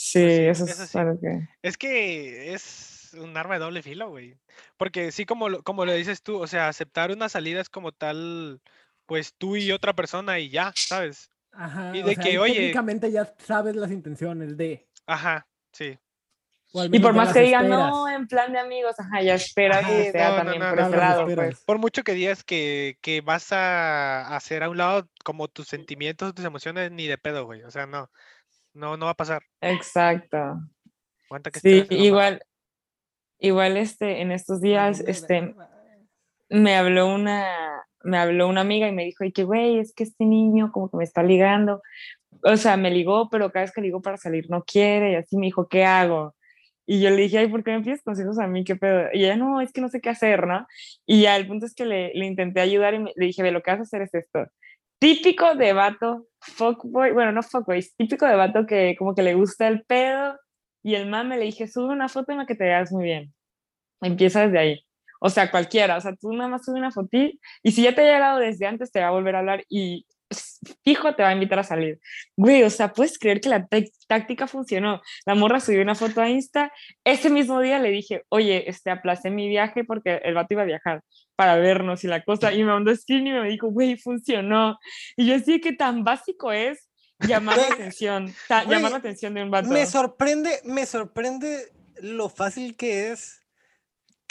Sí, 0.04 0.20
Pues 0.20 0.36
sí, 0.36 0.42
eso, 0.42 0.64
eso 0.66 0.82
es 0.82 0.90
sí. 0.90 0.98
algo 0.98 1.18
que... 1.18 1.48
Es 1.62 1.78
que 1.78 2.52
es 2.52 3.14
un 3.18 3.34
arma 3.38 3.54
de 3.54 3.60
doble 3.60 3.82
filo, 3.82 4.10
güey. 4.10 4.36
Porque 4.76 5.12
sí, 5.12 5.24
como 5.24 5.48
lo, 5.48 5.62
como 5.62 5.86
lo 5.86 5.92
dices 5.94 6.22
tú, 6.22 6.38
o 6.42 6.46
sea, 6.46 6.68
aceptar 6.68 7.10
una 7.10 7.30
salida 7.30 7.62
es 7.62 7.70
como 7.70 7.90
tal, 7.90 8.60
pues 9.06 9.32
tú 9.38 9.56
y 9.56 9.72
otra 9.72 9.94
persona 9.94 10.38
y 10.38 10.50
ya, 10.50 10.72
¿sabes? 10.76 11.30
Ajá, 11.52 11.96
y 11.96 12.02
o 12.02 12.06
de 12.06 12.14
sea, 12.16 12.22
que, 12.24 12.38
oye- 12.38 12.52
Técnicamente 12.54 13.10
ya 13.10 13.34
sabes 13.38 13.76
las 13.76 13.90
intenciones 13.92 14.58
de. 14.58 14.86
Ajá, 15.06 15.46
sí. 15.72 15.98
o 16.72 16.84
Y 16.84 16.98
por 16.98 17.14
más 17.14 17.32
que 17.32 17.40
digan, 17.40 17.70
no, 17.70 18.06
en 18.06 18.26
plan 18.26 18.52
de 18.52 18.58
amigos, 18.58 19.00
ajá, 19.00 19.22
ya 19.22 19.36
espera 19.36 19.78
Ajá, 19.78 19.88
que 19.88 20.12
sea 20.12 20.30
no, 20.30 20.36
también 20.36 20.58
no, 20.60 20.68
por 20.68 20.78
no, 20.80 20.86
ese 20.86 20.96
no, 20.96 20.98
lado, 20.98 21.24
pues. 21.34 21.60
Por 21.64 21.78
mucho 21.78 22.02
que 22.02 22.12
digas 22.12 22.44
que, 22.44 22.98
que 23.00 23.22
vas 23.22 23.52
a 23.52 24.36
hacer 24.36 24.64
a 24.64 24.68
un 24.68 24.76
lado 24.76 25.08
como 25.24 25.48
tus 25.48 25.66
sentimientos, 25.68 26.34
tus 26.34 26.44
emociones, 26.44 26.90
ni 26.92 27.06
de 27.06 27.16
pedo, 27.16 27.46
güey. 27.46 27.62
O 27.62 27.70
sea, 27.70 27.86
no, 27.86 28.10
no, 28.74 28.96
no 28.96 29.06
va 29.06 29.12
a 29.12 29.16
pasar. 29.16 29.42
Exacto. 29.60 30.60
Aguanta 31.30 31.50
que 31.50 31.60
Sí, 31.60 31.86
igual, 31.90 32.44
igual 33.38 33.76
este, 33.76 34.20
en 34.20 34.32
estos 34.32 34.60
días, 34.60 35.00
este, 35.00 35.54
me 36.48 36.76
habló 36.76 37.12
una, 37.12 37.46
me 38.02 38.18
habló 38.18 38.48
una 38.48 38.60
amiga 38.60 38.88
y 38.88 38.92
me 38.92 39.04
dijo, 39.04 39.24
y 39.24 39.32
que 39.32 39.44
güey, 39.44 39.78
es 39.78 39.92
que 39.94 40.04
este 40.04 40.24
niño 40.24 40.70
como 40.72 40.90
que 40.90 40.96
me 40.96 41.04
está 41.04 41.22
ligando. 41.22 41.82
O 42.42 42.56
sea, 42.56 42.76
me 42.76 42.90
ligó, 42.90 43.30
pero 43.30 43.50
cada 43.50 43.64
vez 43.64 43.72
que 43.72 43.80
ligo 43.80 44.02
para 44.02 44.18
salir 44.18 44.50
no 44.50 44.62
quiere. 44.64 45.12
Y 45.12 45.14
así 45.14 45.36
me 45.36 45.46
dijo, 45.46 45.68
¿qué 45.68 45.84
hago? 45.84 46.34
Y 46.86 47.00
yo 47.00 47.10
le 47.10 47.22
dije, 47.22 47.38
ay, 47.38 47.48
¿por 47.48 47.64
qué 47.64 47.72
me 47.72 47.82
pides 47.82 48.02
consejos 48.02 48.38
a 48.38 48.46
mí? 48.46 48.62
¿Qué 48.64 48.76
pedo? 48.76 49.06
Y 49.12 49.24
ella, 49.24 49.36
no, 49.36 49.60
es 49.62 49.72
que 49.72 49.80
no 49.80 49.88
sé 49.88 50.00
qué 50.02 50.10
hacer, 50.10 50.46
¿no? 50.46 50.66
Y 51.06 51.22
ya 51.22 51.36
el 51.36 51.46
punto 51.46 51.64
es 51.64 51.74
que 51.74 51.86
le, 51.86 52.12
le 52.12 52.26
intenté 52.26 52.60
ayudar 52.60 52.92
y 52.92 52.98
me, 52.98 53.12
le 53.16 53.26
dije, 53.26 53.42
ve, 53.42 53.52
lo 53.52 53.62
que 53.62 53.70
vas 53.70 53.80
a 53.80 53.84
hacer 53.84 54.02
es 54.02 54.12
esto. 54.12 54.46
Típico 55.04 55.54
de 55.54 55.74
vato, 55.74 56.28
fuckboy, 56.40 57.12
bueno, 57.12 57.30
no 57.30 57.42
fuckboy, 57.42 57.86
típico 57.98 58.24
de 58.24 58.36
vato 58.36 58.64
que 58.64 58.96
como 58.98 59.14
que 59.14 59.22
le 59.22 59.34
gusta 59.34 59.68
el 59.68 59.84
pedo. 59.84 60.38
Y 60.82 60.94
el 60.94 61.10
mame 61.10 61.36
le 61.36 61.44
dije, 61.44 61.68
sube 61.68 61.92
una 61.92 62.08
foto 62.08 62.32
en 62.32 62.38
la 62.38 62.46
que 62.46 62.54
te 62.54 62.64
veas 62.64 62.90
muy 62.90 63.04
bien. 63.04 63.34
Empieza 64.00 64.46
desde 64.46 64.58
ahí. 64.58 64.86
O 65.20 65.28
sea, 65.28 65.50
cualquiera, 65.50 65.98
o 65.98 66.00
sea, 66.00 66.16
tú 66.16 66.32
nada 66.32 66.48
más 66.48 66.64
sube 66.64 66.78
una 66.78 66.90
fotito 66.90 67.38
y 67.62 67.72
si 67.72 67.82
ya 67.82 67.94
te 67.94 68.00
ha 68.00 68.14
llegado 68.14 68.38
desde 68.38 68.66
antes, 68.66 68.90
te 68.92 69.00
va 69.00 69.08
a 69.08 69.10
volver 69.10 69.36
a 69.36 69.40
hablar 69.40 69.64
y 69.68 70.06
fijo 70.84 71.14
te 71.14 71.22
va 71.22 71.30
a 71.30 71.32
invitar 71.32 71.58
a 71.58 71.64
salir. 71.64 72.00
Güey, 72.36 72.62
o 72.62 72.70
sea, 72.70 72.92
puedes 72.92 73.18
creer 73.18 73.40
que 73.40 73.48
la 73.48 73.66
táctica 74.06 74.46
funcionó. 74.46 75.00
La 75.26 75.34
morra 75.34 75.60
subió 75.60 75.82
una 75.82 75.94
foto 75.94 76.20
a 76.20 76.28
Insta. 76.28 76.72
Ese 77.04 77.30
mismo 77.30 77.60
día 77.60 77.78
le 77.78 77.90
dije, 77.90 78.24
oye, 78.28 78.68
este, 78.68 78.90
aplacé 78.90 79.30
mi 79.30 79.48
viaje 79.48 79.84
porque 79.84 80.20
el 80.24 80.34
vato 80.34 80.54
iba 80.54 80.62
a 80.62 80.66
viajar 80.66 81.02
para 81.36 81.56
vernos 81.56 82.04
y 82.04 82.08
la 82.08 82.22
cosa. 82.22 82.52
Y 82.52 82.58
me 82.64 82.72
mandó 82.72 82.94
screen 82.94 83.26
y 83.26 83.32
me 83.32 83.48
dijo, 83.48 83.68
güey, 83.68 83.96
funcionó. 83.96 84.78
Y 85.16 85.26
yo 85.26 85.34
decía 85.34 85.60
que 85.60 85.72
tan 85.72 86.04
básico 86.04 86.52
es 86.52 86.88
llamar 87.20 87.56
la 87.56 87.68
atención, 87.68 88.34
llamar 88.48 88.90
la 88.90 88.98
atención 88.98 89.34
de 89.34 89.42
un 89.42 89.50
vato. 89.50 89.68
Me 89.68 89.86
sorprende, 89.86 90.60
me 90.64 90.86
sorprende 90.86 91.68
lo 92.00 92.28
fácil 92.28 92.76
que 92.76 93.12
es 93.12 93.43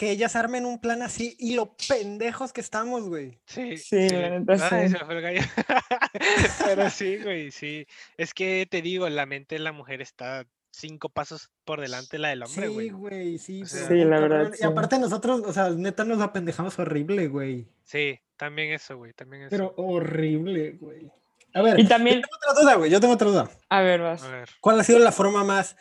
que 0.04 0.12
ellas 0.12 0.36
armen 0.36 0.66
un 0.66 0.80
plan 0.80 1.02
así 1.02 1.36
y 1.40 1.56
lo 1.56 1.76
pendejos 1.88 2.52
que 2.54 2.62
estamos, 2.62 3.08
güey. 3.08 3.40
Sí, 3.46 3.78
sí, 3.78 4.10
la 4.10 4.40
neta 4.40 4.70
Ay, 4.72 4.90
sí. 4.90 4.96
Pero 6.66 6.90
sí, 6.90 7.18
güey, 7.24 7.52
sí. 7.52 7.86
Es 8.18 8.34
que 8.34 8.68
te 8.70 8.82
digo, 8.82 9.08
la 9.10 9.26
mente 9.26 9.56
de 9.56 9.60
la 9.60 9.72
mujer 9.72 10.02
está 10.02 10.46
cinco 10.72 11.10
pasos 11.10 11.52
por 11.66 11.80
delante 11.82 12.18
de 12.18 12.20
la 12.20 12.30
del 12.30 12.44
hombre, 12.44 12.68
Sí, 12.68 12.74
güey. 12.74 12.90
güey, 12.90 13.38
sí. 13.38 13.64
O 13.64 13.66
sea, 13.66 13.88
pero 13.88 14.02
Sí, 14.04 14.10
la 14.10 14.20
verdad, 14.20 14.52
Y 14.54 14.58
sí. 14.58 14.64
aparte 14.66 15.00
nosotros, 15.00 15.42
o 15.46 15.54
sea, 15.54 15.70
neta 15.70 16.04
nos 16.04 16.22
apendejamos 16.22 16.78
horrible, 16.80 17.28
güey. 17.28 17.68
Sí, 17.84 18.20
también 18.38 18.74
eso, 18.74 18.98
güey, 18.98 19.14
también 19.14 19.44
eso. 19.44 19.50
Pero 19.52 19.74
horrible, 19.78 20.72
güey. 20.80 21.10
A 21.54 21.62
ver, 21.62 21.80
Y 21.80 21.86
también, 21.88 22.18
yo 22.18 22.22
tengo 22.24 22.52
otra 22.52 22.62
duda, 22.62 22.76
güey. 22.76 22.90
Yo 22.92 23.00
tengo 23.00 23.14
otra 23.14 23.28
duda. 23.30 23.50
a 23.70 23.82
ver, 23.82 24.02
vas. 24.02 24.24
A 24.24 24.30
ver. 24.30 24.50
¿Cuál 24.60 24.80
ha 24.80 24.84
sido 24.84 25.00
la 25.00 25.12
forma 25.12 25.44
más 25.44 25.76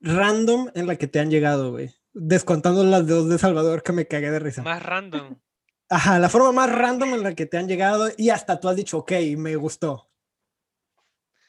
random 0.00 0.70
en 0.74 0.86
la 0.86 0.96
que 0.96 1.06
te 1.06 1.20
han 1.20 1.30
llegado, 1.30 1.70
güey? 1.72 1.90
Descontando 2.14 2.84
las 2.84 3.06
dos 3.06 3.28
de 3.28 3.38
Salvador 3.38 3.82
que 3.82 3.92
me 3.92 4.06
cagué 4.06 4.30
de 4.30 4.38
risa. 4.38 4.62
Más 4.62 4.82
random. 4.82 5.36
Ajá, 5.88 6.18
la 6.18 6.28
forma 6.28 6.52
más 6.52 6.70
random 6.70 7.14
en 7.14 7.22
la 7.22 7.34
que 7.34 7.46
te 7.46 7.58
han 7.58 7.68
llegado 7.68 8.08
y 8.16 8.30
hasta 8.30 8.58
tú 8.58 8.68
has 8.68 8.76
dicho, 8.76 8.98
ok, 8.98 9.12
me 9.36 9.56
gustó. 9.56 10.08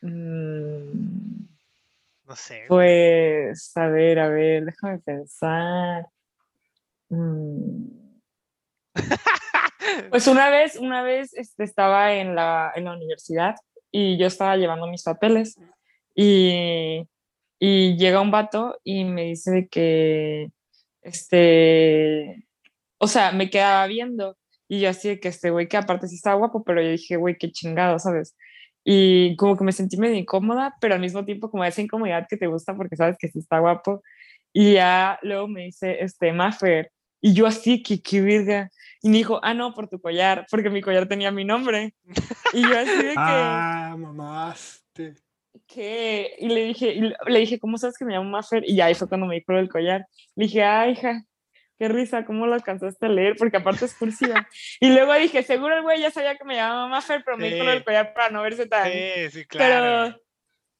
Mm, 0.01 1.45
No 2.25 2.35
sé. 2.35 2.65
Pues, 2.67 3.71
a 3.75 3.87
ver, 3.87 4.19
a 4.19 4.27
ver, 4.27 4.65
déjame 4.65 4.99
pensar. 4.99 6.07
Mm. 7.09 7.87
Pues 10.09 10.27
una 10.27 10.49
vez, 10.49 10.75
una 10.77 11.03
vez 11.03 11.33
este, 11.35 11.63
estaba 11.63 12.13
en 12.15 12.33
la, 12.35 12.71
en 12.75 12.85
la 12.85 12.93
universidad 12.93 13.55
y 13.91 14.17
yo 14.17 14.25
estaba 14.25 14.57
llevando 14.57 14.87
mis 14.87 15.03
papeles 15.03 15.59
y, 16.15 17.07
y 17.59 17.97
llega 17.97 18.21
un 18.21 18.31
vato 18.31 18.79
y 18.83 19.03
me 19.03 19.25
dice 19.25 19.67
que, 19.69 20.49
este, 21.03 22.45
o 22.97 23.07
sea, 23.07 23.31
me 23.31 23.49
quedaba 23.49 23.85
viendo 23.87 24.37
y 24.67 24.79
yo 24.79 24.89
así 24.89 25.09
de 25.09 25.19
que 25.19 25.27
este 25.27 25.49
güey 25.51 25.67
que 25.67 25.77
aparte 25.77 26.07
sí 26.07 26.15
estaba 26.15 26.35
guapo, 26.35 26.63
pero 26.63 26.81
yo 26.81 26.89
dije, 26.89 27.17
güey, 27.17 27.37
qué 27.37 27.51
chingado, 27.51 27.99
¿sabes? 27.99 28.35
Y 28.83 29.35
como 29.37 29.57
que 29.57 29.63
me 29.63 29.71
sentí 29.71 29.97
medio 29.97 30.15
incómoda, 30.15 30.75
pero 30.81 30.95
al 30.95 31.01
mismo 31.01 31.23
tiempo 31.25 31.49
como 31.49 31.63
esa 31.63 31.81
incomodidad 31.81 32.27
que 32.29 32.37
te 32.37 32.47
gusta 32.47 32.75
porque 32.75 32.95
sabes 32.95 33.17
que 33.17 33.29
sí 33.29 33.39
está 33.39 33.59
guapo. 33.59 34.01
Y 34.51 34.73
ya 34.73 35.19
luego 35.21 35.47
me 35.47 35.61
dice, 35.65 35.97
este, 36.01 36.31
Maffer, 36.33 36.91
y 37.21 37.33
yo 37.33 37.47
así, 37.47 37.81
que 37.81 38.01
qué 38.01 38.21
virga. 38.21 38.69
Y 39.01 39.09
me 39.09 39.17
dijo, 39.17 39.39
ah, 39.43 39.53
no, 39.53 39.73
por 39.73 39.87
tu 39.87 39.99
collar, 40.01 40.45
porque 40.51 40.69
mi 40.69 40.81
collar 40.81 41.07
tenía 41.07 41.31
mi 41.31 41.45
nombre. 41.45 41.95
Y 42.53 42.61
yo 42.61 42.77
así 42.77 42.97
de 42.97 43.13
que, 43.13 43.15
Ah, 43.17 43.95
mamaste. 43.97 45.15
¿Qué? 45.67 46.35
Y 46.39 46.47
le 46.49 46.65
dije, 46.65 46.93
y 46.93 47.01
le 47.01 47.39
dije, 47.39 47.59
¿cómo 47.59 47.77
sabes 47.77 47.97
que 47.97 48.05
me 48.05 48.13
llamo 48.13 48.29
Maffer? 48.29 48.63
Y 48.65 48.75
ya 48.75 48.85
ahí 48.85 48.95
fue 48.95 49.07
cuando 49.07 49.27
me 49.27 49.35
dijo 49.35 49.53
del 49.53 49.69
collar. 49.69 50.05
Le 50.35 50.45
dije, 50.45 50.63
ay, 50.63 50.91
hija, 50.93 51.23
qué 51.79 51.87
risa, 51.87 52.25
¿cómo 52.25 52.45
lo 52.47 52.53
alcanzaste 52.53 53.05
a 53.05 53.09
leer? 53.09 53.35
Porque 53.37 53.57
aparte 53.57 53.85
es 53.85 53.93
cursiva. 53.95 54.47
y 54.79 54.89
luego 54.93 55.13
dije, 55.15 55.43
seguro 55.43 55.75
el 55.75 55.81
güey 55.83 56.01
ya 56.01 56.11
sabía 56.11 56.35
que 56.37 56.43
me 56.45 56.55
llamaba 56.55 56.87
Maffer, 56.87 57.23
pero 57.25 57.37
me 57.37 57.49
dijo 57.51 57.65
Sí. 57.71 57.83
collar 57.83 58.13
para 58.13 58.29
no 58.29 58.41
verse 58.43 58.67
tan... 58.67 58.91
Sí, 58.91 59.29
sí, 59.31 59.45
claro. 59.45 60.13
pero, 60.13 60.21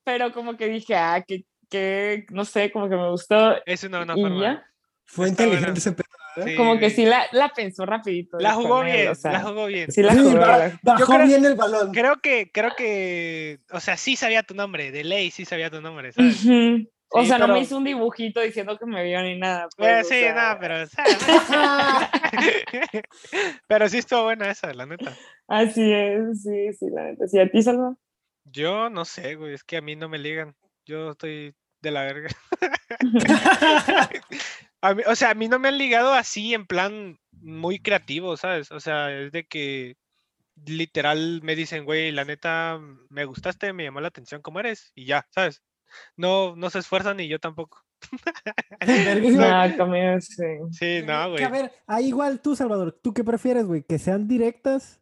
pero 0.04 0.34
como 0.34 0.56
que 0.58 0.68
dije, 0.68 0.96
ah, 0.96 1.24
que, 1.28 1.46
que, 1.70 2.26
no 2.30 2.46
sé, 2.46 2.72
como 2.72 2.90
que 2.90 2.96
me 2.96 3.10
gustó. 3.10 3.56
Es 3.66 3.84
una 3.84 4.00
buena 4.00 4.14
y 4.18 4.22
forma. 4.22 4.42
ya, 4.42 4.66
Fue 5.06 5.28
Está 5.28 5.44
inteligente 5.44 5.66
bueno. 5.72 5.78
ese 5.80 5.92
pedo. 5.94 6.08
Sí, 6.36 6.56
como 6.56 6.80
que 6.80 6.90
sí 6.90 7.06
la, 7.06 7.26
la 7.32 7.50
pensó 7.50 7.86
rapidito. 7.86 8.40
La 8.40 8.54
jugó 8.54 8.84
bien, 8.84 9.10
o 9.10 9.16
sea, 9.16 9.34
la 9.34 9.42
jugó 9.42 9.66
bien. 9.68 9.92
Sí, 9.92 10.02
la 10.02 10.14
jugó. 10.16 10.40
ba- 10.40 10.58
la- 10.58 10.80
bajó 10.82 11.06
creo- 11.14 11.28
bien 11.28 11.46
el 11.46 11.56
balón. 11.56 11.92
Creo 11.92 12.20
que, 12.22 12.50
creo 12.52 12.72
que, 12.78 13.60
o 13.72 13.80
sea, 13.80 13.98
sí 13.98 14.16
sabía 14.16 14.42
tu 14.44 14.56
nombre, 14.56 14.92
de 14.92 15.04
ley 15.04 15.30
sí 15.32 15.46
sabía 15.46 15.70
tu 15.70 15.82
nombre. 15.82 16.12
O 17.16 17.22
Sí, 17.22 17.28
sea, 17.28 17.38
no 17.38 17.48
me 17.50 17.60
hizo 17.60 17.78
un 17.78 17.84
dibujito 17.84 18.42
diciendo 18.42 18.76
que 18.80 18.88
me 18.88 19.04
vio 19.04 19.22
ni 19.22 19.38
nada. 19.38 19.66
Eh, 19.66 19.68
pues, 19.78 20.06
o 20.08 20.10
sí, 20.10 20.20
sea, 20.22 20.34
nada, 20.34 20.60
pero, 20.60 20.76
pero 23.68 23.88
sí 23.90 24.00
estuvo 24.00 24.24
buena 24.24 24.50
esa, 24.50 24.74
la 24.74 24.86
neta. 24.88 25.16
Así 25.48 25.94
es, 25.94 26.42
sí, 26.42 26.74
sí, 26.74 26.88
la 26.92 27.04
neta. 27.04 27.28
Sí, 27.28 27.40
a 27.40 27.48
ti, 27.50 27.62
Salva. 27.62 27.94
Yo 28.46 28.90
no 28.90 29.06
sé, 29.06 29.36
güey, 29.36 29.54
es 29.54 29.64
que 29.64 29.78
a 29.78 29.82
mí 29.82 29.96
no 29.96 30.10
me 30.10 30.18
ligan. 30.18 30.56
Yo 30.88 31.12
estoy 31.12 31.54
de 31.82 31.92
la 31.92 32.02
verga. 32.04 32.30
A 34.84 34.94
mí- 34.94 35.04
o 35.08 35.16
sea, 35.16 35.30
a 35.30 35.34
mí 35.34 35.48
no 35.48 35.60
me 35.60 35.70
han 35.70 35.78
ligado 35.78 36.14
así 36.14 36.54
en 36.54 36.66
plan 36.68 37.18
muy 37.32 37.80
creativo, 37.80 38.36
¿sabes? 38.36 38.70
O 38.72 38.80
sea, 38.82 39.18
es 39.18 39.32
de 39.32 39.46
que 39.46 39.96
literal 40.66 41.40
me 41.42 41.56
dicen, 41.56 41.86
güey, 41.86 42.12
la 42.12 42.26
neta, 42.26 42.80
me 43.10 43.26
gustaste, 43.26 43.72
me 43.74 43.86
llamó 43.86 44.02
la 44.02 44.10
atención 44.10 44.42
cómo 44.42 44.60
eres, 44.60 44.92
y 44.94 45.06
ya, 45.06 45.26
¿sabes? 45.32 45.64
No, 46.18 46.56
no 46.56 46.70
se 46.70 46.80
esfuerzan 46.80 47.20
y 47.20 47.28
yo 47.28 47.40
tampoco. 47.40 47.82
No, 49.72 49.78
conmigo 49.78 50.20
sí. 50.20 50.44
Sí, 50.72 51.02
no, 51.06 51.24
Que, 51.24 51.30
güey. 51.32 51.44
a 51.46 51.50
ver, 51.50 51.72
ahí 51.88 52.08
igual 52.08 52.42
tú, 52.42 52.56
Salvador, 52.56 53.00
¿tú 53.02 53.14
qué 53.14 53.24
prefieres, 53.24 53.66
güey? 53.66 53.84
¿Que 53.84 53.98
sean 54.00 54.28
directas 54.28 55.00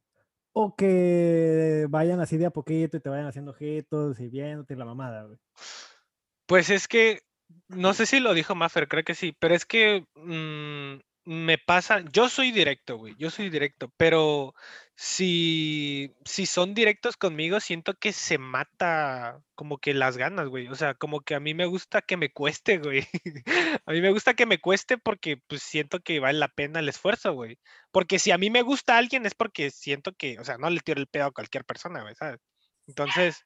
o 0.54 0.76
que 0.76 1.88
vayan 1.90 2.20
así 2.20 2.38
de 2.38 2.46
a 2.46 2.52
poquito 2.52 2.98
y 2.98 3.00
te 3.00 3.10
vayan 3.10 3.26
haciendo 3.26 3.52
ojitos 3.52 4.20
y 4.20 4.30
viéndote 4.30 4.76
la 4.76 4.86
mamada, 4.86 5.24
güey? 5.24 5.40
Pues 6.46 6.70
es 6.70 6.88
que, 6.88 7.22
no 7.70 7.94
sé 7.94 8.06
si 8.06 8.20
lo 8.20 8.34
dijo 8.34 8.56
Maffer, 8.56 8.88
creo 8.88 9.04
que 9.04 9.16
sí, 9.16 9.36
pero 9.40 9.56
es 9.56 9.66
que 9.66 10.06
mm, 10.16 11.00
me 11.24 11.58
pasa, 11.58 12.02
yo 12.12 12.30
soy 12.30 12.52
directo, 12.52 12.98
güey, 12.98 13.16
yo 13.18 13.30
soy 13.30 13.50
directo, 13.50 13.92
pero 13.98 14.54
si, 14.96 16.16
si 16.26 16.46
son 16.46 16.74
directos 16.74 17.16
conmigo, 17.16 17.60
siento 17.60 17.94
que 17.94 18.12
se 18.12 18.38
mata 18.38 19.40
como 19.56 19.78
que 19.78 19.94
las 19.94 20.18
ganas, 20.18 20.48
güey, 20.48 20.68
o 20.68 20.76
sea, 20.76 20.96
como 20.96 21.22
que 21.22 21.36
a 21.36 21.40
mí 21.40 21.54
me 21.54 21.66
gusta 21.66 22.02
que 22.02 22.18
me 22.18 22.32
cueste, 22.32 22.80
güey, 22.80 23.08
a 23.86 23.92
mí 23.92 24.02
me 24.02 24.12
gusta 24.12 24.34
que 24.34 24.46
me 24.46 24.60
cueste 24.60 24.98
porque 24.98 25.38
pues 25.48 25.62
siento 25.62 26.00
que 26.00 26.20
vale 26.20 26.40
la 26.40 26.48
pena 26.48 26.80
el 26.80 26.90
esfuerzo, 26.90 27.34
güey, 27.34 27.58
porque 27.92 28.18
si 28.20 28.32
a 28.32 28.38
mí 28.38 28.50
me 28.50 28.64
gusta 28.64 28.98
alguien 28.98 29.26
es 29.26 29.36
porque 29.36 29.70
siento 29.70 30.14
que, 30.14 30.40
o 30.40 30.44
sea, 30.44 30.58
no 30.58 30.70
le 30.70 30.80
tiro 30.80 31.00
el 31.00 31.08
pedo 31.08 31.26
a 31.26 31.32
cualquier 31.32 31.66
persona, 31.66 32.02
güey, 32.02 32.16
¿sabes? 32.16 32.40
Entonces, 32.88 33.46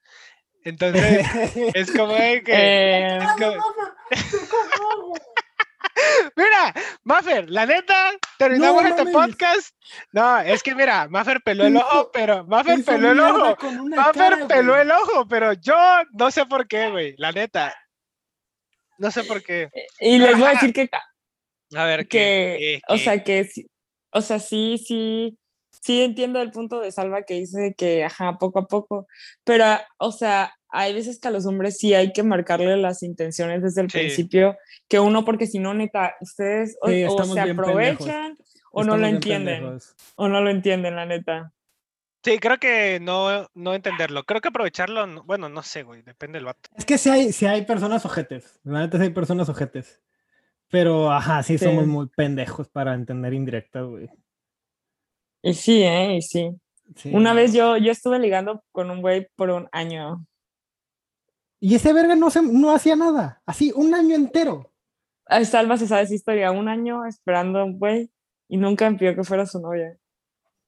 entonces, 0.63 1.03
es 1.75 1.91
como 1.91 2.13
de 2.13 2.41
que... 2.43 2.53
Eh, 2.53 3.17
es 3.17 3.31
como- 3.33 3.63
Mira, 6.35 6.73
Maffer, 7.03 7.49
la 7.49 7.65
neta, 7.65 8.11
terminamos 8.37 8.83
No 8.83 8.89
este 8.89 9.05
mames. 9.05 9.13
podcast. 9.35 9.75
No, 10.11 10.39
es 10.39 10.61
que 10.61 10.75
mira, 10.75 11.07
Maffer 11.07 11.41
peló 11.41 11.65
el 11.65 11.77
ojo, 11.77 12.11
pero 12.11 12.45
Maffer 12.45 12.83
peló 12.83 13.11
el 13.11 13.19
ojo. 13.19 13.55
Maffer 13.95 14.13
cara, 14.33 14.47
peló 14.47 14.71
güey. 14.73 14.81
el 14.81 14.91
ojo, 14.91 15.25
pero 15.27 15.53
yo 15.53 15.75
no 16.11 16.31
sé 16.31 16.45
por 16.45 16.67
qué, 16.67 16.89
güey, 16.89 17.15
la 17.17 17.31
neta. 17.31 17.73
No 18.97 19.09
sé 19.11 19.23
por 19.23 19.41
qué. 19.43 19.69
y 19.99 20.17
les 20.17 20.37
voy 20.37 20.47
a 20.47 20.51
decir 20.51 20.73
que, 20.73 20.89
A 21.75 21.85
ver, 21.85 22.07
que 22.07 22.57
¿qué? 22.59 22.81
o 22.89 22.95
¿Qué? 22.95 22.99
sea, 23.03 23.23
que, 23.23 23.43
sí- 23.45 23.67
o 24.11 24.21
sea, 24.21 24.39
sí, 24.39 24.77
sí, 24.77 25.37
sí 25.81 26.01
entiendo 26.01 26.41
el 26.41 26.51
punto 26.51 26.79
de 26.79 26.91
Salva 26.91 27.23
que 27.23 27.35
dice 27.35 27.73
que, 27.77 28.03
ajá, 28.03 28.37
poco 28.37 28.59
a 28.59 28.67
poco, 28.67 29.07
pero, 29.43 29.65
o 29.97 30.11
sea, 30.11 30.53
hay 30.69 30.93
veces 30.93 31.19
que 31.19 31.27
a 31.27 31.31
los 31.31 31.45
hombres 31.45 31.77
sí 31.77 31.93
hay 31.93 32.11
que 32.11 32.23
marcarle 32.23 32.75
las 32.77 33.01
intenciones 33.03 33.61
desde 33.61 33.81
el 33.81 33.89
Sí. 33.89 33.97
principio, 33.99 34.57
que 34.89 34.99
uno, 34.99 35.23
porque 35.25 35.47
si 35.47 35.59
no, 35.59 35.73
neta, 35.73 36.15
ustedes 36.21 36.77
o, 36.81 36.89
Sí, 36.89 37.03
o 37.03 37.07
estamos 37.07 37.33
se 37.33 37.39
aprovechan 37.41 38.37
o 38.71 38.83
no 38.83 38.97
lo 38.97 39.07
entienden, 39.07 39.63
pendejos. 39.63 39.95
o 40.15 40.27
no 40.27 40.41
lo 40.41 40.49
entienden, 40.49 40.95
la 40.97 41.05
neta. 41.05 41.51
Sí, 42.23 42.39
creo 42.39 42.57
que 42.57 42.99
no, 42.99 43.47
no 43.53 43.73
entenderlo. 43.75 44.23
Creo 44.23 44.41
que 44.41 44.47
aprovecharlo, 44.47 45.05
no- 45.05 45.23
bueno, 45.23 45.47
no 45.47 45.61
sé, 45.61 45.83
güey, 45.83 46.01
depende 46.01 46.39
del 46.39 46.45
vato. 46.45 46.69
Es 46.75 46.83
que 46.83 46.97
sí 46.97 47.09
hay, 47.09 47.31
sí 47.31 47.45
hay 47.45 47.63
personas 47.65 48.03
ojetes. 48.03 48.59
La 48.63 48.79
neta 48.79 48.97
sí 48.97 49.03
hay 49.03 49.09
personas 49.11 49.47
ojetes. 49.47 50.01
Pero, 50.71 51.11
ajá, 51.11 51.43
sí, 51.43 51.59
somos 51.59 51.83
Sí. 51.83 51.89
muy 51.89 52.07
pendejos 52.07 52.67
para 52.67 52.95
entender 52.95 53.33
indirectas, 53.33 53.85
güey. 53.85 54.09
Y 55.45 55.53
sí, 55.53 55.83
¿eh? 55.83 56.15
Y 56.15 56.21
sí. 56.23 56.49
Sí. 56.95 57.11
Una 57.13 57.33
vez 57.33 57.53
yo, 57.53 57.77
yo 57.77 57.91
estuve 57.91 58.17
ligando 58.17 58.63
con 58.71 58.89
un 58.89 59.01
güey 59.01 59.27
por 59.35 59.51
un 59.51 59.69
año. 59.71 60.25
Y 61.59 61.75
ese 61.75 61.93
verga 61.93 62.15
no, 62.15 62.31
se, 62.31 62.41
no 62.41 62.73
hacía 62.73 62.95
nada. 62.95 63.43
Así, 63.45 63.71
un 63.75 63.93
año 63.93 64.15
entero. 64.15 64.73
Ah, 65.27 65.45
Salva 65.45 65.77
se 65.77 65.87
sabe 65.87 66.01
esa 66.01 66.15
historia. 66.15 66.49
Un 66.49 66.67
año 66.67 67.05
esperando 67.05 67.59
a 67.59 67.63
un 67.63 67.77
güey 67.77 68.09
y 68.47 68.57
nunca 68.57 68.89
me 68.89 68.97
pidió 68.97 69.15
que 69.15 69.23
fuera 69.23 69.45
su 69.45 69.59
novia. 69.59 69.95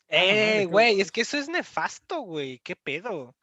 Eh, 0.09 0.59
qué 0.59 0.65
güey, 0.67 1.01
es 1.01 1.11
que 1.11 1.21
eso 1.21 1.39
es 1.39 1.49
nefasto, 1.49 2.21
güey. 2.21 2.59
¿Qué 2.59 2.75
pedo? 2.75 3.35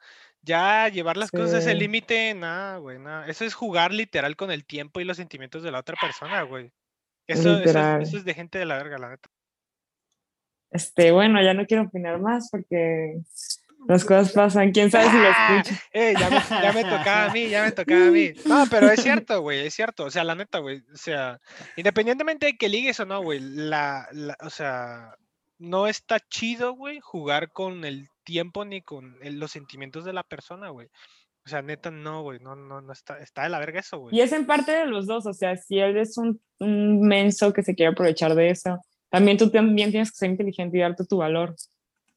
Ya 0.43 0.89
llevar 0.89 1.17
las 1.17 1.33
cosas 1.33 1.55
a 1.55 1.59
ese 1.59 1.75
límite, 1.75 2.33
nada, 2.35 2.79
güey, 2.79 3.01
nada. 3.01 3.27
Eso 3.27 3.45
es 3.45 3.55
jugar 3.55 3.93
literal 3.93 4.37
con 4.37 4.53
el 4.53 4.65
tiempo 4.65 5.01
y 5.01 5.05
los 5.05 5.17
sentimientos 5.17 5.65
de 5.65 5.73
la 5.73 5.81
otra 5.81 5.97
persona, 6.01 6.43
güey. 6.43 6.71
Eso, 7.27 7.59
eso, 7.59 7.99
eso 7.99 8.19
es 8.19 8.25
de 8.25 8.35
gente 8.35 8.59
de 8.59 8.67
la 8.67 8.77
verga, 8.77 8.99
la 8.99 9.11
neta. 9.11 9.34
Este, 10.75 11.13
bueno, 11.13 11.41
ya 11.43 11.55
no 11.55 11.65
quiero 11.67 11.85
opinar 11.85 12.21
más 12.21 12.49
porque 12.51 13.15
las 13.87 14.05
cosas 14.05 14.33
pasan. 14.33 14.73
¿Quién 14.73 14.91
sabe 14.91 15.09
si 15.11 15.17
lo 15.17 15.29
Ah, 15.29 15.57
escucha? 15.65 15.81
eh, 15.93 16.15
ya, 16.19 16.29
me, 16.31 16.37
ya 16.63 16.73
me 16.73 16.83
tocaba 16.83 17.25
a 17.27 17.33
mí, 17.33 17.49
ya 17.49 17.63
me 17.63 17.71
tocaba 17.73 18.07
a 18.09 18.11
mí. 18.11 18.33
No, 18.45 18.65
pero 18.71 18.91
es 18.91 19.01
cierto, 19.01 19.41
güey, 19.41 19.67
es 19.67 19.75
cierto. 19.75 20.05
O 20.05 20.11
sea, 20.11 20.25
la 20.25 20.35
neta, 20.35 20.59
güey. 20.59 20.81
O 20.93 20.97
sea, 20.97 21.39
independientemente 21.77 22.47
de 22.47 22.57
que 22.57 22.69
ligues 22.69 22.99
o 23.01 23.07
no, 23.07 23.23
güey, 23.23 23.39
la, 23.41 24.09
la- 24.13 24.37
o 24.41 24.51
sea, 24.51 25.15
no 25.59 25.87
está 25.87 26.19
chido, 26.29 26.73
güey, 26.75 26.99
jugar 27.01 27.53
con 27.53 27.85
el 27.85 28.09
tiempo 28.25 28.65
ni 28.65 28.83
con 28.83 29.17
el- 29.23 29.39
los 29.39 29.53
sentimientos 29.53 30.05
de 30.05 30.13
la 30.13 30.25
persona, 30.25 30.71
güey. 30.71 30.89
O 31.47 31.49
sea, 31.51 31.63
neta, 31.63 31.91
no, 31.93 32.23
güey, 32.23 32.41
no, 32.41 32.57
no, 32.57 32.81
no 32.81 32.93
está, 32.93 33.19
está 33.19 33.43
de 33.45 33.51
la 33.51 33.59
verga 33.61 33.79
eso, 33.81 33.99
güey. 33.99 34.17
Y 34.17 34.23
es 34.23 34.33
en 34.33 34.47
parte 34.47 34.73
de 34.73 34.87
los 34.87 35.07
dos, 35.07 35.27
o 35.27 35.33
sea, 35.35 35.57
si 35.57 35.79
él 35.79 35.99
es 35.99 36.17
un, 36.19 36.41
un 36.59 37.03
menso 37.03 37.53
que 37.53 37.63
se 37.63 37.75
quiere 37.75 37.93
aprovechar 37.93 38.35
de 38.35 38.49
eso, 38.51 38.81
también 39.17 39.39
tú 39.39 39.51
también 39.51 39.91
tienes 39.91 40.11
que 40.11 40.17
ser 40.19 40.31
inteligente 40.31 40.77
y 40.77 40.81
darte 40.81 41.05
tu 41.05 41.19
valor. 41.19 41.55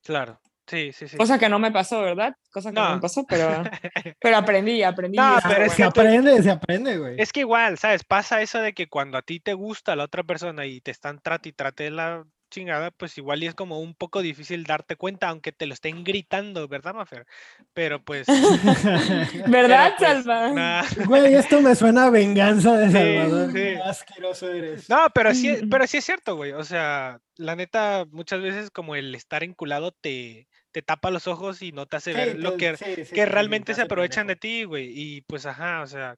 Claro, 0.04 0.40
sí, 0.66 0.92
sí, 0.94 1.08
sí. 1.08 1.18
Cosa 1.18 1.38
que 1.38 1.50
no 1.50 1.60
me 1.60 1.72
pasó, 1.72 2.02
¿verdad? 2.02 2.36
Cosa 2.52 2.70
que 2.72 2.76
no, 2.76 2.90
No. 2.90 2.96
me 2.96 3.02
pasó, 3.02 3.26
pero, 3.28 3.48
pero 4.20 4.38
aprendí, 4.38 4.82
aprendí. 4.84 5.18
No, 5.18 5.34
y 5.34 5.38
estuvo 5.38 5.54
pero 5.54 5.66
es 5.66 5.74
Se 5.74 5.82
bueno. 5.84 5.94
que- 5.94 6.00
aprende, 6.02 6.44
se 6.44 6.52
aprende, 6.52 6.98
güey. 6.98 7.16
Es 7.22 7.32
que 7.32 7.42
igual, 7.42 7.78
¿sabes? 7.78 8.04
Pasa 8.04 8.42
eso 8.42 8.60
de 8.60 8.74
que 8.74 8.88
cuando 8.88 9.18
a 9.18 9.22
ti 9.22 9.40
te 9.40 9.54
gusta 9.54 9.96
la 9.96 10.06
otra 10.06 10.24
persona 10.24 10.66
y 10.66 10.82
te 10.82 10.92
están 10.92 11.20
trate 11.20 11.50
y 11.50 11.54
trate 11.54 11.84
de 11.86 11.92
la 11.92 12.24
chingada, 12.50 12.92
pues 12.92 13.18
igual 13.18 13.44
y 13.44 13.48
es 13.48 13.56
como 13.56 13.80
un 13.80 13.94
poco 13.96 14.22
difícil 14.22 14.64
darte 14.64 14.96
cuenta, 14.96 15.30
aunque 15.30 15.52
te 15.52 15.66
lo 15.66 15.74
estén 15.74 16.04
gritando, 16.04 16.68
¿verdad, 16.68 16.94
Mafer? 16.94 17.26
Pero 17.74 18.04
pues... 18.04 18.28
¿Verdad, 19.48 19.94
pues, 19.98 20.10
Salva? 20.24 20.50
nah. 20.52 20.84
Güey, 21.08 21.34
esto 21.36 21.62
me 21.62 21.76
suena 21.76 22.06
a 22.06 22.10
venganza 22.10 22.78
de 22.78 22.88
Sí, 22.88 22.94
Salvador. 22.94 23.48
sí. 23.48 23.54
Qué 23.54 23.78
asqueroso 23.78 24.52
eres. 24.52 24.90
No, 24.90 25.08
pero 25.14 25.34
sí, 25.34 25.50
Mm. 25.64 25.70
pero 25.70 25.88
sí 25.88 25.98
es 25.98 26.06
cierto, 26.06 26.36
güey. 26.36 26.52
O 26.54 26.64
sea, 26.64 27.20
la 27.36 27.56
neta, 27.56 28.06
muchas 28.12 28.42
veces 28.42 28.70
como 28.72 28.96
el 28.96 29.14
estar 29.16 29.44
enculado 29.44 29.92
te, 29.92 30.48
te 30.72 30.82
tapa 30.82 31.12
los 31.12 31.28
ojos 31.28 31.62
y 31.62 31.72
no 31.72 31.86
te 31.86 31.98
hace 31.98 32.14
ver 32.14 32.38
lo 32.40 32.58
que, 32.58 32.76
que 33.14 33.26
realmente 33.26 33.74
se 33.74 33.82
aprovechan 33.84 34.28
de 34.28 34.36
ti, 34.36 34.64
güey. 34.64 34.92
Y 34.94 35.22
pues, 35.22 35.46
ajá, 35.46 35.82
o 35.82 35.88
sea, 35.88 36.16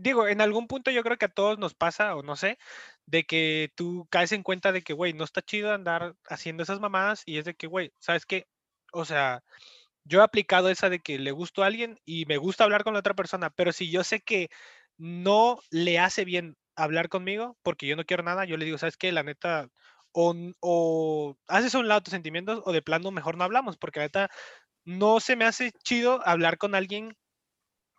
digo, 0.00 0.28
en 0.28 0.40
algún 0.40 0.66
punto 0.68 0.90
yo 0.90 1.02
creo 1.02 1.16
que 1.18 1.26
a 1.26 1.28
todos 1.28 1.58
nos 1.58 1.74
pasa, 1.74 2.16
o 2.16 2.22
no 2.22 2.36
sé, 2.36 2.58
de 3.06 3.24
que 3.24 3.72
tú 3.76 4.06
caes 4.10 4.32
en 4.32 4.42
cuenta 4.42 4.72
de 4.72 4.82
que, 4.82 4.92
güey, 4.94 5.12
no 5.12 5.24
está 5.24 5.42
chido 5.42 5.72
andar 5.72 6.14
haciendo 6.28 6.62
esas 6.62 6.80
mamadas 6.80 7.22
y 7.26 7.38
es 7.38 7.44
de 7.44 7.54
que, 7.54 7.66
güey, 7.66 7.92
¿sabes 7.98 8.26
qué? 8.26 8.46
O 8.92 9.04
sea, 9.04 9.42
yo 10.04 10.20
he 10.20 10.24
aplicado 10.24 10.68
esa 10.70 10.90
de 10.90 11.00
que 11.00 11.18
le 11.18 11.32
gusto 11.32 11.62
a 11.62 11.66
alguien 11.66 11.98
y 12.04 12.26
me 12.26 12.36
gusta 12.38 12.64
hablar 12.64 12.84
con 12.84 12.94
la 12.94 13.00
otra 13.00 13.14
persona, 13.14 13.50
pero 13.50 13.72
si 13.72 13.90
yo 13.90 14.04
sé 14.04 14.20
que 14.20 14.48
no 14.98 15.60
le 15.70 15.98
hace 15.98 16.24
bien 16.24 16.56
hablar 16.76 17.08
conmigo 17.08 17.56
porque 17.62 17.86
yo 17.86 17.96
no 17.96 18.04
quiero 18.04 18.22
nada, 18.22 18.44
yo 18.44 18.56
le 18.56 18.64
digo, 18.64 18.78
¿sabes 18.78 18.96
qué? 18.96 19.12
La 19.12 19.22
neta, 19.22 19.68
o, 20.12 20.34
o 20.60 21.36
haces 21.48 21.74
a 21.74 21.78
un 21.78 21.88
lado 21.88 22.02
tus 22.02 22.12
sentimientos 22.12 22.62
o 22.64 22.72
de 22.72 22.82
plano 22.82 23.10
mejor 23.10 23.36
no 23.36 23.44
hablamos, 23.44 23.76
porque 23.78 24.00
la 24.00 24.06
neta 24.06 24.30
no 24.84 25.20
se 25.20 25.36
me 25.36 25.44
hace 25.44 25.72
chido 25.84 26.20
hablar 26.26 26.58
con 26.58 26.74
alguien 26.74 27.16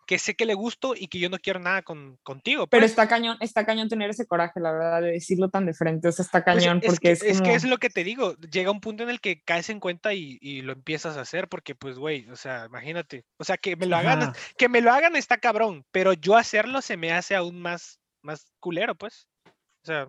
que 0.06 0.18
sé 0.18 0.34
que 0.34 0.46
le 0.46 0.54
gusto 0.54 0.94
y 0.96 1.08
que 1.08 1.18
yo 1.18 1.28
no 1.28 1.38
quiero 1.38 1.60
nada 1.60 1.82
con, 1.82 2.18
contigo. 2.22 2.66
Pero 2.66 2.82
pues. 2.82 2.92
está 2.92 3.08
cañón, 3.08 3.36
está 3.40 3.64
cañón 3.64 3.88
tener 3.88 4.10
ese 4.10 4.26
coraje, 4.26 4.60
la 4.60 4.72
verdad, 4.72 5.02
de 5.02 5.12
decirlo 5.12 5.48
tan 5.48 5.66
de 5.66 5.74
frente. 5.74 6.08
O 6.08 6.12
sea, 6.12 6.24
está 6.24 6.44
Pues, 6.44 6.56
cañón 6.56 6.78
es, 6.82 6.86
porque 6.86 7.08
que, 7.08 7.12
es, 7.12 7.22
es 7.22 7.42
que 7.42 7.54
es 7.54 7.64
lo 7.64 7.78
que 7.78 7.90
te 7.90 8.04
digo, 8.04 8.34
llega 8.36 8.70
un 8.70 8.80
punto 8.80 9.02
en 9.02 9.10
el 9.10 9.20
que 9.20 9.42
caes 9.42 9.70
en 9.70 9.80
cuenta 9.80 10.14
y, 10.14 10.38
y 10.40 10.62
lo 10.62 10.72
empiezas 10.72 11.16
a 11.16 11.22
hacer 11.22 11.48
porque 11.48 11.74
pues 11.74 11.98
güey, 11.98 12.28
o 12.30 12.36
sea, 12.36 12.66
imagínate, 12.66 13.24
o 13.38 13.44
sea, 13.44 13.56
que 13.56 13.76
me 13.76 13.86
lo 13.86 13.96
hagan, 13.96 14.22
Ajá. 14.22 14.32
que 14.56 14.68
me 14.68 14.80
lo 14.80 14.92
hagan 14.92 15.16
está 15.16 15.38
cabrón, 15.38 15.84
pero 15.90 16.12
yo 16.12 16.36
hacerlo 16.36 16.82
se 16.82 16.96
me 16.96 17.12
hace 17.12 17.34
aún 17.34 17.60
más 17.60 18.00
más 18.22 18.46
culero, 18.60 18.94
pues. 18.94 19.28
O 19.46 19.86
sea, 19.86 20.08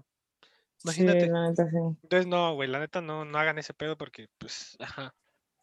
Sí, 0.77 1.01
imagínate. 1.01 1.27
la 1.27 1.49
neta, 1.49 1.69
sí. 1.69 1.77
Entonces 2.03 2.27
no, 2.27 2.53
güey, 2.53 2.69
la 2.69 2.79
neta 2.79 3.01
no 3.01 3.25
no 3.25 3.37
hagan 3.39 3.57
ese 3.57 3.73
pedo 3.73 3.97
porque 3.97 4.27
pues 4.37 4.75
ajá. 4.79 5.13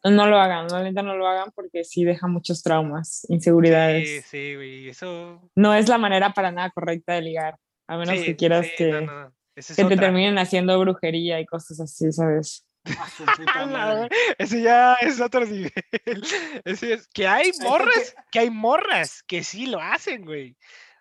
No 0.03 0.27
lo 0.27 0.37
hagan, 0.37 0.67
la 0.67 0.83
neta 0.83 1.01
no 1.01 1.15
lo 1.15 1.27
hagan 1.27 1.51
porque 1.55 1.83
sí 1.83 2.03
deja 2.03 2.27
muchos 2.27 2.61
traumas, 2.61 3.25
inseguridades. 3.29 4.25
Sí, 4.25 4.29
sí, 4.29 4.55
güey, 4.55 4.89
eso 4.89 5.49
No 5.55 5.73
es 5.73 5.87
la 5.87 5.97
manera 5.97 6.33
para 6.33 6.51
nada 6.51 6.69
correcta 6.71 7.13
de 7.13 7.21
ligar, 7.21 7.57
a 7.87 7.97
menos 7.97 8.19
sí, 8.19 8.25
que 8.25 8.35
quieras 8.35 8.65
sí, 8.67 8.73
que, 8.77 8.91
no, 8.91 9.01
no, 9.01 9.33
esa 9.55 9.73
es 9.73 9.77
que 9.77 9.85
te 9.85 9.97
terminen 9.97 10.37
haciendo 10.37 10.79
brujería 10.79 11.39
y 11.39 11.45
cosas 11.45 11.79
así, 11.79 12.11
¿sabes? 12.11 12.65
A 13.55 13.65
la 13.65 13.93
ver- 13.93 14.11
Ese 14.37 14.61
ya 14.61 14.95
es 14.95 15.21
otro 15.21 15.45
nivel. 15.45 15.71
Ese 16.65 16.93
es 16.93 17.07
que 17.07 17.27
hay 17.27 17.51
morras, 17.61 18.15
que 18.31 18.39
hay 18.39 18.49
morras 18.49 19.23
que 19.23 19.43
sí 19.43 19.67
lo 19.67 19.79
hacen, 19.79 20.25
güey. 20.25 20.57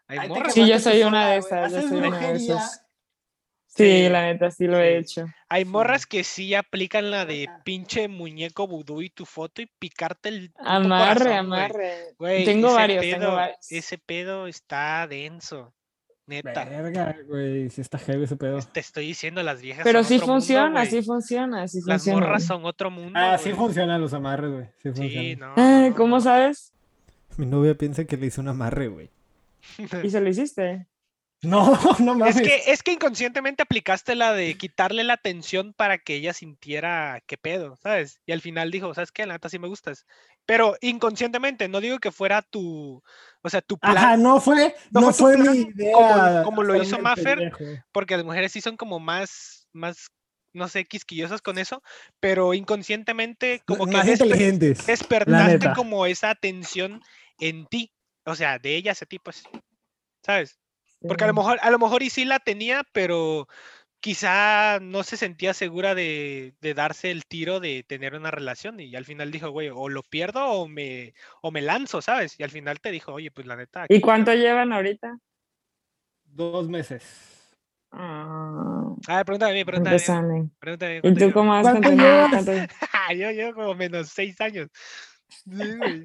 Hay 0.07 0.29
morras. 0.29 0.55
Sí, 0.55 0.69
yo 0.69 0.79
soy 0.79 1.03
una 1.03 1.31
de 1.31 1.39
esas, 1.39 1.73
yo 1.73 1.89
soy 1.89 1.99
una 1.99 2.19
de 2.21 2.37
esas. 2.37 2.82
Sí, 3.75 3.85
Sí, 3.85 4.09
la 4.11 4.23
neta, 4.27 4.51
sí 4.51 4.67
lo 4.67 4.79
he 4.79 4.99
hecho. 4.99 5.25
Hay 5.49 5.65
Sí. 5.65 5.71
morras 5.71 6.07
que 6.07 6.25
sí 6.25 6.55
aplican 6.55 7.11
la 7.11 7.25
de 7.25 7.49
pinche 7.65 8.07
muñeco 8.07 8.67
vudú 8.67 9.01
y 9.01 9.09
tu 9.09 9.25
foto 9.25 9.63
y 9.63 9.67
picarte 9.79 10.29
el 10.29 10.53
Amarre, 10.59 11.21
corazón, 11.21 11.39
amarre. 11.39 11.95
Tengo 12.45 12.69
ese 12.69 12.77
varios, 12.77 13.01
pedo, 13.05 13.19
tengo 13.19 13.33
varios. 13.35 13.73
Ese 13.73 13.97
pedo 13.99 14.47
está 14.47 15.07
denso. 15.07 15.75
Neta. 16.27 16.65
Verga, 16.65 17.17
güey, 17.27 17.69
sí 17.71 17.81
está 17.81 17.99
heavy 17.99 18.25
ese 18.25 18.37
pedo. 18.37 18.59
Te 18.73 18.81
estoy 18.81 19.07
diciendo, 19.09 19.43
las 19.43 19.61
viejas 19.61 19.83
Pero 19.85 20.01
son 20.01 20.05
sí 20.07 20.15
otro 20.17 20.27
funciona, 20.27 20.87
sí 20.87 21.03
funciona, 21.03 21.67
sí 21.67 21.79
Las 21.85 22.03
funciona. 22.05 22.21
morras 22.21 22.45
son 22.45 22.65
otro 22.65 22.91
mundo, 22.91 23.19
Ah, 23.19 23.39
sí 23.39 23.53
funcionan 23.53 24.01
los 24.01 24.13
amarres, 24.15 24.51
güey. 24.53 24.65
Sí 24.83 24.91
Sí, 24.93 24.93
funcionan. 24.93 25.39
no. 25.39 25.55
Ah, 25.57 25.87
no, 25.89 25.97
¿Cómo 25.97 26.17
no. 26.17 26.21
sabes? 26.21 26.73
Mi 27.39 27.47
novia 27.47 27.75
piensa 27.75 28.05
que 28.05 28.17
le 28.17 28.27
hice 28.27 28.41
un 28.41 28.49
amarre, 28.49 28.89
güey. 28.89 29.11
¿Y 30.07 30.11
se 30.11 30.21
lo 30.21 30.29
hiciste? 30.29 30.87
No, 31.45 31.77
no 31.99 32.15
mames. 32.15 32.37
Es 32.37 32.43
que, 32.43 32.71
es 32.73 32.83
que 32.85 32.93
inconscientemente 32.93 33.65
aplicaste 33.65 34.15
la 34.15 34.33
de 34.33 34.57
quitarle 34.57 35.03
la 35.03 35.15
atención 35.15 35.75
para 35.75 35.99
que 35.99 36.15
ella 36.15 36.33
sintiera 36.33 37.21
qué 37.27 37.37
pedo, 37.37 37.77
¿sabes? 37.83 38.21
Y 38.27 38.33
al 38.33 38.41
final 38.41 38.71
dijo, 38.71 38.95
¿sabes 38.95 39.11
qué? 39.11 39.27
La 39.27 39.35
neta 39.35 39.49
sí 39.49 39.59
me 39.59 39.67
gustas. 39.67 40.07
Pero 40.47 40.77
inconscientemente, 40.81 41.67
no 41.69 41.81
digo 41.81 41.99
que 41.99 42.13
fuera 42.13 42.43
tu, 42.43 43.03
o 43.43 43.51
sea, 43.51 43.61
tu 43.61 43.77
plan, 43.77 43.97
Ajá, 43.97 44.17
no 44.17 44.41
fue, 44.41 44.75
No 44.93 45.01
no, 45.01 45.13
fue 45.13 45.37
mi 45.37 45.63
idea. 45.63 45.93
como- 45.93 46.43
como 46.45 46.63
lo 46.63 46.81
hizo 46.81 46.99
Maffer, 47.01 47.39
pendejo. 47.39 47.65
porque 47.91 48.17
las 48.17 48.25
mujeres 48.25 48.53
sí 48.53 48.61
son 48.61 48.77
como 48.77 49.01
más, 49.01 49.67
más, 49.73 50.07
no 50.53 50.69
sé, 50.69 50.85
quisquillosas 50.85 51.43
con 51.43 51.59
eso, 51.59 51.83
pero 52.21 52.55
inconscientemente 52.55 53.63
como 53.67 53.87
que 53.87 53.97
Más 53.97 54.07
despe- 54.07 54.13
inteligentes. 54.27 54.87
despertaste 54.87 55.73
como 55.75 56.07
esa 56.07 56.31
atención 56.31 57.01
en 57.41 57.67
ti, 57.67 57.93
o 58.25 58.37
sea, 58.37 58.61
de 58.61 58.77
ella 58.77 58.93
hacia 58.93 59.09
ti, 59.09 59.19
pues, 59.19 59.43
¿sabes? 60.25 60.59
Porque 61.07 61.25
a 61.25 61.27
lo 61.27 61.35
mejor, 61.35 61.59
a 61.63 61.71
lo 61.71 61.79
mejor 61.79 62.03
y 62.03 62.11
sí 62.11 62.25
la 62.25 62.39
tenía, 62.39 62.85
pero 62.93 63.49
quizá 64.01 64.81
no 64.81 65.05
se 65.05 65.17
sentía 65.17 65.55
segura 65.55 65.95
de, 65.95 66.55
de 66.61 66.75
darse 66.75 67.11
el 67.11 67.25
tiro 67.25 67.61
de 67.61 67.85
tener 67.87 68.15
una 68.15 68.31
relación. 68.31 68.81
Y 68.81 68.95
al 68.97 69.05
final 69.05 69.31
dijo, 69.31 69.51
güey, 69.51 69.71
o 69.73 69.89
lo 69.89 70.03
pierdo 70.03 70.45
o 70.45 70.69
me, 70.69 71.15
o 71.41 71.51
me 71.51 71.63
lanzo, 71.63 72.03
¿sabes? 72.03 72.39
Y 72.39 72.43
al 72.43 72.51
final 72.51 72.81
te 72.81 72.91
dijo, 72.91 73.13
oye, 73.13 73.31
pues 73.31 73.47
la 73.47 73.57
neta. 73.57 73.87
¿Y 73.89 74.01
cuánto 74.01 74.33
está". 74.33 74.43
llevan 74.43 74.73
ahorita? 74.73 75.19
Dos 76.25 76.69
meses. 76.69 77.33
Ah, 77.93 79.23
pregúntame 79.25 79.53
a 79.53 79.55
mí, 79.55 79.65
pregúntame 79.65 79.97
a 79.97 79.99
mí. 79.99 80.03
empezando. 80.03 80.51
Pregúntame 80.59 80.93
mí, 80.95 80.99
¿Y 80.99 81.01
¿cuánto 81.03 81.27
tú 81.27 81.33
cómo 81.33 81.55
has 81.55 81.63
¿Cuánto 81.63 81.89
continuado? 81.89 82.29
yo 83.17 83.31
llevo 83.31 83.55
como 83.55 83.75
menos 83.75 84.09
seis 84.09 84.41
años. 84.41 84.69
Sí, 85.29 85.77
güey. 85.77 86.05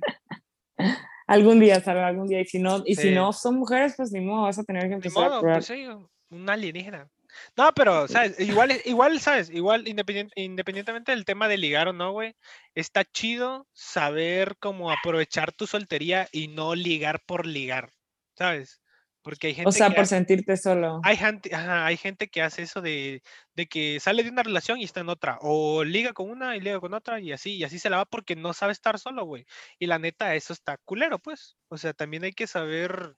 Algún 1.28 1.60
día, 1.60 1.80
Sara, 1.82 2.08
algún 2.08 2.28
día. 2.28 2.40
Y 2.42 2.46
si 2.46 2.60
no, 2.60 2.82
y 2.86 2.96
si 2.96 3.10
Sí. 3.10 3.12
no 3.12 3.34
son 3.34 3.56
mujeres, 3.60 3.94
pues 3.98 4.12
ni 4.12 4.22
modo, 4.22 4.44
vas 4.44 4.58
a 4.60 4.64
tener 4.64 4.88
que 4.88 4.94
empezar 4.96 5.24
a 5.26 5.30
modo, 5.30 5.40
probar. 5.42 5.58
pues 5.58 5.66
sí, 5.68 5.86
un 6.30 6.50
alienígena. 6.50 7.10
No, 7.56 7.72
pero, 7.76 8.08
¿sabes? 8.08 8.40
Igual, 8.40 8.72
igual, 8.86 9.20
¿sabes? 9.20 9.50
Igual, 9.50 9.86
independien- 9.88 10.32
independientemente 10.36 11.12
del 11.12 11.26
tema 11.26 11.48
de 11.48 11.58
ligar 11.58 11.88
o 11.90 11.94
no, 11.94 12.12
güey, 12.14 12.34
está 12.74 13.04
chido 13.06 13.68
saber 13.74 14.56
cómo 14.60 14.90
aprovechar 14.90 15.52
tu 15.52 15.68
soltería 15.68 16.28
y 16.32 16.48
no 16.48 16.74
ligar 16.74 17.22
por 17.26 17.46
ligar, 17.46 17.92
¿sabes? 18.36 18.82
Porque 19.28 19.48
hay 19.48 19.56
gente 19.56 19.68
O 19.68 19.74
sea, 19.74 19.90
que 19.90 19.96
por 19.96 20.04
hace- 20.04 20.16
sentirte 20.16 20.56
solo. 20.56 21.02
hay 21.04 21.18
gente, 21.18 21.54
ajá, 21.54 21.86
hay 21.86 21.98
gente 21.98 22.30
que 22.30 22.42
hace 22.42 22.62
eso 22.62 22.82
de, 22.82 23.22
de 23.56 23.68
que 23.68 24.00
sale 24.00 24.24
de 24.24 24.30
una 24.30 24.42
relación 24.42 24.80
y 24.80 24.86
está 24.86 25.02
en 25.02 25.10
otra, 25.10 25.38
o 25.42 25.84
liga 25.84 26.14
con 26.14 26.30
una 26.30 26.56
y 26.56 26.62
liga 26.62 26.80
con 26.80 26.94
otra 26.94 27.20
y 27.20 27.34
así, 27.34 27.58
y 27.58 27.66
así 27.66 27.78
se 27.78 27.90
la 27.90 27.98
va 27.98 28.06
porque 28.06 28.38
no 28.38 28.54
sabe 28.54 28.72
estar 28.72 28.98
solo, 29.00 29.26
güey. 29.26 29.46
Y 29.80 29.88
la 29.88 30.00
neta, 30.00 30.34
eso 30.36 30.54
está 30.54 30.78
culero, 30.78 31.20
pues. 31.20 31.58
O 31.68 31.78
sea, 31.78 31.92
también 31.94 32.24
hay 32.24 32.32
que 32.32 32.48
saber, 32.48 33.16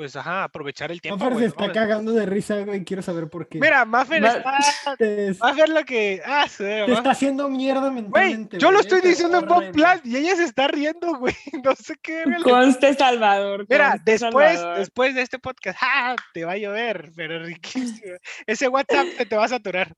pues, 0.00 0.16
ajá, 0.16 0.44
aprovechar 0.44 0.90
el 0.90 0.98
tiempo, 1.02 1.18
Maffer 1.18 1.32
se 1.34 1.38
güey. 1.38 1.48
está 1.48 1.66
¿no? 1.66 1.72
cagando 1.74 2.12
de 2.12 2.24
risa, 2.24 2.58
güey. 2.60 2.82
Quiero 2.86 3.02
saber 3.02 3.28
por 3.28 3.46
qué. 3.46 3.60
Mira, 3.60 3.84
Maffer 3.84 4.24
Va- 4.24 4.30
está... 4.30 4.96
te, 4.98 5.34
Maffer 5.38 5.68
lo 5.68 5.84
que... 5.84 6.22
Ah, 6.24 6.46
sí, 6.48 6.64
te 6.64 6.90
está 6.90 7.10
haciendo 7.10 7.50
mierda 7.50 7.90
Güey, 7.90 8.02
mentalmente. 8.04 8.56
yo 8.56 8.70
lo 8.70 8.78
güey, 8.78 8.86
estoy 8.88 9.06
diciendo 9.06 9.40
en 9.40 9.44
buen 9.44 9.58
horrible. 9.58 9.74
plan 9.74 10.00
y 10.02 10.16
ella 10.16 10.36
se 10.36 10.44
está 10.44 10.68
riendo, 10.68 11.16
güey. 11.16 11.34
No 11.62 11.76
sé 11.76 11.96
qué. 12.00 12.24
Conste 12.42 12.94
Salvador. 12.94 13.66
Mira, 13.68 13.90
conste 13.90 14.12
después, 14.12 14.54
Salvador. 14.54 14.78
después 14.78 15.14
de 15.14 15.20
este 15.20 15.38
podcast, 15.38 15.78
¡ah! 15.82 16.16
te 16.32 16.46
va 16.46 16.52
a 16.52 16.56
llover, 16.56 17.12
pero 17.14 17.42
riquísimo. 17.44 18.14
Ese 18.46 18.68
WhatsApp 18.68 19.06
te, 19.18 19.26
te 19.26 19.36
va 19.36 19.44
a 19.44 19.48
saturar. 19.48 19.92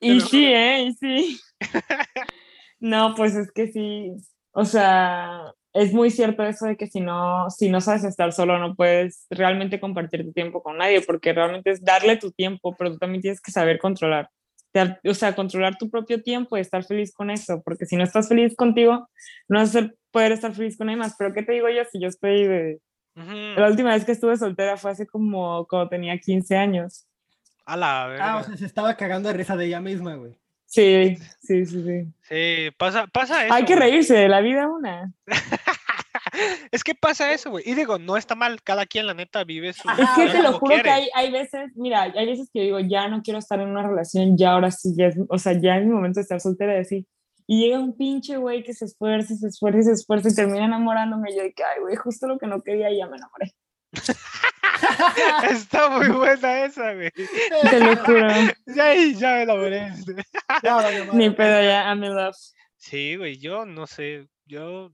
Y 0.00 0.20
sí, 0.20 0.44
¿eh? 0.46 0.82
Y 0.82 0.92
sí. 0.92 1.40
No, 2.78 3.16
pues 3.16 3.34
es 3.34 3.50
que 3.50 3.66
sí. 3.72 4.12
O 4.52 4.64
sea, 4.64 5.52
es 5.74 5.92
muy 5.92 6.10
cierto 6.10 6.42
eso 6.44 6.66
de 6.66 6.76
que 6.76 6.86
si 6.86 7.00
no, 7.00 7.50
si 7.50 7.68
no 7.68 7.80
sabes 7.80 8.04
estar 8.04 8.32
solo, 8.32 8.58
no 8.58 8.74
puedes 8.74 9.26
realmente 9.30 9.78
compartir 9.80 10.24
tu 10.24 10.32
tiempo 10.32 10.62
con 10.62 10.78
nadie, 10.78 11.00
porque 11.02 11.32
realmente 11.32 11.70
es 11.70 11.84
darle 11.84 12.16
tu 12.16 12.30
tiempo, 12.32 12.74
pero 12.76 12.92
tú 12.92 12.98
también 12.98 13.20
tienes 13.22 13.40
que 13.40 13.50
saber 13.52 13.78
controlar. 13.78 14.28
Dar- 14.72 15.00
O 15.04 15.14
sea, 15.14 15.34
controlar 15.34 15.76
tu 15.78 15.88
propio 15.90 16.22
tiempo 16.22 16.56
y 16.56 16.60
estar 16.60 16.84
feliz 16.84 17.12
con 17.12 17.30
eso, 17.30 17.62
porque 17.64 17.86
si 17.86 17.96
no 17.96 18.04
estás 18.04 18.28
feliz 18.28 18.54
contigo, 18.56 19.08
no 19.48 19.58
vas 19.58 19.74
a 19.76 19.90
poder 20.10 20.32
estar 20.32 20.52
feliz 20.54 20.76
con 20.76 20.86
nadie 20.86 20.98
más. 20.98 21.14
Pero 21.18 21.32
¿qué 21.34 21.42
te 21.42 21.52
digo 21.52 21.68
yo 21.68 21.82
si 21.90 22.00
yo 22.00 22.08
estoy 22.08 22.46
de... 22.46 22.80
La 23.56 23.66
última 23.68 23.92
vez 23.94 24.04
que 24.04 24.12
estuve 24.12 24.36
soltera 24.36 24.76
fue 24.76 24.92
hace 24.92 25.06
como 25.06 25.66
cuando 25.66 25.88
tenía 25.88 26.16
15 26.18 26.56
años. 26.56 27.06
A 27.66 27.76
la 27.76 28.06
verga. 28.06 28.32
Ah, 28.32 28.38
o 28.38 28.44
sea, 28.44 28.56
se 28.56 28.64
estaba 28.64 28.96
cagando 28.96 29.28
de 29.28 29.34
risa 29.34 29.56
de 29.56 29.66
ella 29.66 29.80
misma, 29.80 30.14
güey. 30.14 30.38
Sí, 30.68 31.16
sí, 31.40 31.64
sí, 31.64 31.82
sí. 31.82 32.12
Sí, 32.28 32.70
pasa, 32.76 33.06
pasa 33.06 33.46
eso. 33.46 33.54
Hay 33.54 33.64
que 33.64 33.74
reírse 33.74 34.14
de 34.14 34.28
la 34.28 34.40
vida 34.42 34.68
una. 34.68 35.10
es 36.70 36.84
que 36.84 36.94
pasa 36.94 37.32
eso, 37.32 37.50
güey. 37.50 37.64
Y 37.66 37.74
digo, 37.74 37.98
no 37.98 38.18
está 38.18 38.34
mal, 38.34 38.62
cada 38.62 38.84
quien 38.84 39.06
la 39.06 39.14
neta 39.14 39.44
vive 39.44 39.72
su 39.72 39.88
Es 39.88 40.10
que 40.14 40.28
te 40.28 40.42
lo 40.42 40.52
juro 40.58 40.76
que 40.82 40.90
hay, 40.90 41.08
hay 41.14 41.32
veces, 41.32 41.72
mira, 41.74 42.02
hay 42.02 42.26
veces 42.26 42.50
que 42.52 42.60
yo 42.60 42.64
digo, 42.64 42.80
ya 42.80 43.08
no 43.08 43.22
quiero 43.22 43.38
estar 43.38 43.58
en 43.60 43.68
una 43.68 43.82
relación, 43.82 44.36
ya 44.36 44.52
ahora 44.52 44.70
sí, 44.70 44.92
ya 44.94 45.06
es, 45.06 45.16
o 45.28 45.38
sea, 45.38 45.54
ya 45.54 45.78
es 45.78 45.86
mi 45.86 45.92
momento 45.92 46.20
de 46.20 46.22
estar 46.22 46.40
soltera 46.40 46.76
y 46.76 46.80
así. 46.80 47.06
Y 47.46 47.62
llega 47.62 47.78
un 47.78 47.96
pinche 47.96 48.36
güey 48.36 48.62
que 48.62 48.74
se 48.74 48.84
esfuerza, 48.84 49.32
y 49.32 49.36
se 49.36 49.48
esfuerza 49.48 49.78
y 49.78 49.84
se 49.84 49.92
esfuerza 49.92 50.28
y 50.28 50.34
termina 50.34 50.66
enamorándome. 50.66 51.32
Y 51.32 51.36
yo 51.36 51.42
de 51.44 51.54
que, 51.54 51.64
ay, 51.64 51.80
güey, 51.80 51.96
justo 51.96 52.26
lo 52.28 52.38
que 52.38 52.46
no 52.46 52.60
quería 52.60 52.90
y 52.90 52.98
ya 52.98 53.06
me 53.06 53.16
enamoré. 53.16 53.54
Está 55.50 55.90
muy 55.90 56.08
buena 56.08 56.64
esa, 56.64 56.94
güey. 56.94 57.10
Te 57.10 57.80
lo 57.80 57.96
juro. 57.96 58.28
Ya, 58.66 58.94
ya 58.94 59.34
me 59.34 59.42
enamoré. 59.42 59.92
Ni 61.12 61.30
pedo 61.30 61.62
ya, 61.62 61.88
I'm 61.88 62.04
in 62.04 62.14
love. 62.14 62.36
Sí, 62.76 63.16
güey, 63.16 63.38
yo 63.38 63.66
no 63.66 63.86
sé, 63.86 64.28
yo 64.46 64.92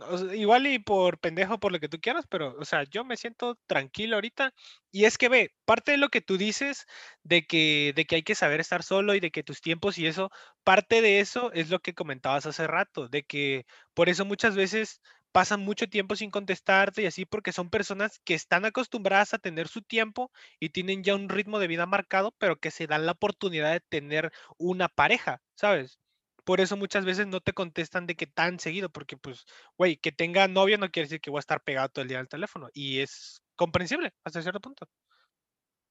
o 0.00 0.18
sea, 0.18 0.34
igual 0.34 0.66
y 0.66 0.78
por 0.78 1.18
pendejo 1.18 1.58
por 1.58 1.72
lo 1.72 1.80
que 1.80 1.88
tú 1.88 2.00
quieras, 2.00 2.26
pero 2.28 2.56
o 2.58 2.64
sea, 2.64 2.84
yo 2.84 3.04
me 3.04 3.16
siento 3.16 3.58
tranquilo 3.66 4.16
ahorita 4.16 4.54
y 4.90 5.04
es 5.04 5.18
que 5.18 5.28
ve, 5.28 5.54
parte 5.64 5.92
de 5.92 5.98
lo 5.98 6.08
que 6.08 6.20
tú 6.20 6.38
dices 6.38 6.86
de 7.22 7.46
que 7.46 7.92
de 7.94 8.04
que 8.06 8.16
hay 8.16 8.22
que 8.22 8.34
saber 8.34 8.60
estar 8.60 8.82
solo 8.82 9.14
y 9.14 9.20
de 9.20 9.30
que 9.30 9.42
tus 9.42 9.60
tiempos 9.60 9.98
y 9.98 10.06
eso, 10.06 10.30
parte 10.64 11.02
de 11.02 11.20
eso 11.20 11.52
es 11.52 11.70
lo 11.70 11.80
que 11.80 11.94
comentabas 11.94 12.46
hace 12.46 12.66
rato, 12.66 13.08
de 13.08 13.24
que 13.24 13.66
por 13.94 14.08
eso 14.08 14.24
muchas 14.24 14.56
veces 14.56 15.00
pasan 15.32 15.60
mucho 15.60 15.88
tiempo 15.88 16.16
sin 16.16 16.30
contestarte 16.30 17.02
y 17.02 17.06
así 17.06 17.24
porque 17.26 17.52
son 17.52 17.70
personas 17.70 18.20
que 18.24 18.34
están 18.34 18.64
acostumbradas 18.64 19.34
a 19.34 19.38
tener 19.38 19.68
su 19.68 19.82
tiempo 19.82 20.30
y 20.60 20.70
tienen 20.70 21.02
ya 21.02 21.14
un 21.14 21.28
ritmo 21.28 21.58
de 21.58 21.68
vida 21.68 21.86
marcado, 21.86 22.34
pero 22.38 22.56
que 22.60 22.70
se 22.70 22.86
dan 22.86 23.06
la 23.06 23.12
oportunidad 23.12 23.72
de 23.72 23.80
tener 23.80 24.32
una 24.58 24.88
pareja, 24.88 25.42
¿sabes? 25.54 26.00
Por 26.44 26.60
eso 26.60 26.76
muchas 26.76 27.04
veces 27.04 27.26
no 27.26 27.40
te 27.40 27.52
contestan 27.52 28.06
de 28.06 28.16
que 28.16 28.26
tan 28.26 28.58
seguido, 28.58 28.90
porque 28.90 29.16
pues, 29.16 29.46
güey, 29.78 29.96
que 29.96 30.12
tenga 30.12 30.48
novio 30.48 30.76
no 30.78 30.90
quiere 30.90 31.06
decir 31.06 31.20
que 31.20 31.30
voy 31.30 31.38
a 31.38 31.40
estar 31.40 31.62
pegado 31.62 31.88
todo 31.88 32.02
el 32.02 32.08
día 32.08 32.20
al 32.20 32.28
teléfono. 32.28 32.68
Y 32.74 33.00
es 33.00 33.42
comprensible 33.56 34.12
hasta 34.24 34.42
cierto 34.42 34.60
punto. 34.60 34.88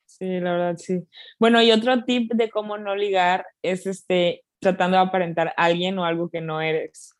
Sí, 0.06 0.26
la 0.42 0.52
verdad, 0.52 0.76
sí. 0.78 1.08
Bueno, 1.40 1.62
y 1.62 1.72
otro 1.72 2.04
tip 2.04 2.34
de 2.34 2.50
cómo 2.50 2.78
no 2.78 2.96
ligar 2.96 3.46
es 3.62 3.88
este, 3.88 4.44
tratando 4.60 4.98
de 4.98 5.04
aparentar 5.04 5.50
a 5.56 5.64
alguien 5.66 5.98
o 6.00 6.06
algo 6.06 6.30
que 6.30 6.42
no 6.42 6.60
eres. 6.60 7.16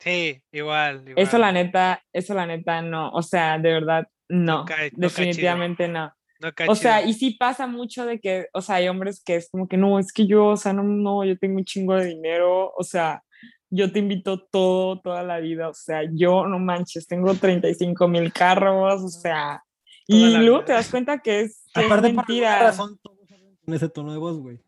Sí, 0.00 0.42
igual, 0.50 1.04
Eso 1.14 1.36
la 1.38 1.52
neta, 1.52 2.02
eso 2.12 2.32
la 2.32 2.46
neta 2.46 2.80
no, 2.80 3.10
o 3.10 3.22
sea, 3.22 3.58
de 3.58 3.72
verdad, 3.72 4.08
no, 4.28 4.60
no 4.60 4.64
cae 4.64 4.90
definitivamente 4.94 5.88
no. 5.88 6.10
No 6.40 6.52
cae 6.54 6.68
O 6.70 6.74
sea, 6.74 7.02
y 7.02 7.12
sí 7.12 7.36
pasa 7.38 7.66
mucho 7.66 8.06
de 8.06 8.18
que, 8.18 8.46
o 8.54 8.62
sea, 8.62 8.76
hay 8.76 8.88
hombres 8.88 9.22
que 9.22 9.36
es 9.36 9.50
como 9.50 9.68
que 9.68 9.76
no, 9.76 9.98
es 9.98 10.10
que 10.10 10.26
yo, 10.26 10.46
o 10.46 10.56
sea, 10.56 10.72
no, 10.72 10.82
no, 10.82 11.22
yo 11.24 11.36
tengo 11.38 11.58
un 11.58 11.66
chingo 11.66 11.94
de 11.96 12.06
dinero, 12.06 12.72
o 12.74 12.82
sea, 12.82 13.22
yo 13.68 13.92
te 13.92 13.98
invito 13.98 14.46
todo, 14.50 15.00
toda 15.00 15.22
la 15.22 15.38
vida, 15.38 15.68
o 15.68 15.74
sea, 15.74 16.02
yo 16.10 16.46
no 16.46 16.58
manches, 16.58 17.06
tengo 17.06 17.34
35 17.34 18.08
mil 18.08 18.32
carros, 18.32 19.02
o 19.02 19.08
sea, 19.08 19.62
y 20.06 20.30
Toda 20.30 20.40
luego 20.40 20.56
vida. 20.56 20.64
te 20.64 20.72
das 20.72 20.88
cuenta 20.88 21.18
que 21.18 21.40
es, 21.42 21.62
que 21.74 21.80
es 21.80 21.86
Aparte, 21.86 22.08
por 22.08 22.20
alguna 22.20 22.26
mentira, 22.26 22.58
razón, 22.58 22.98
todos 23.02 23.20
con 23.64 23.74
ese 23.74 23.88
tono 23.88 24.12
de 24.12 24.18
voz, 24.18 24.38
güey. 24.38 24.58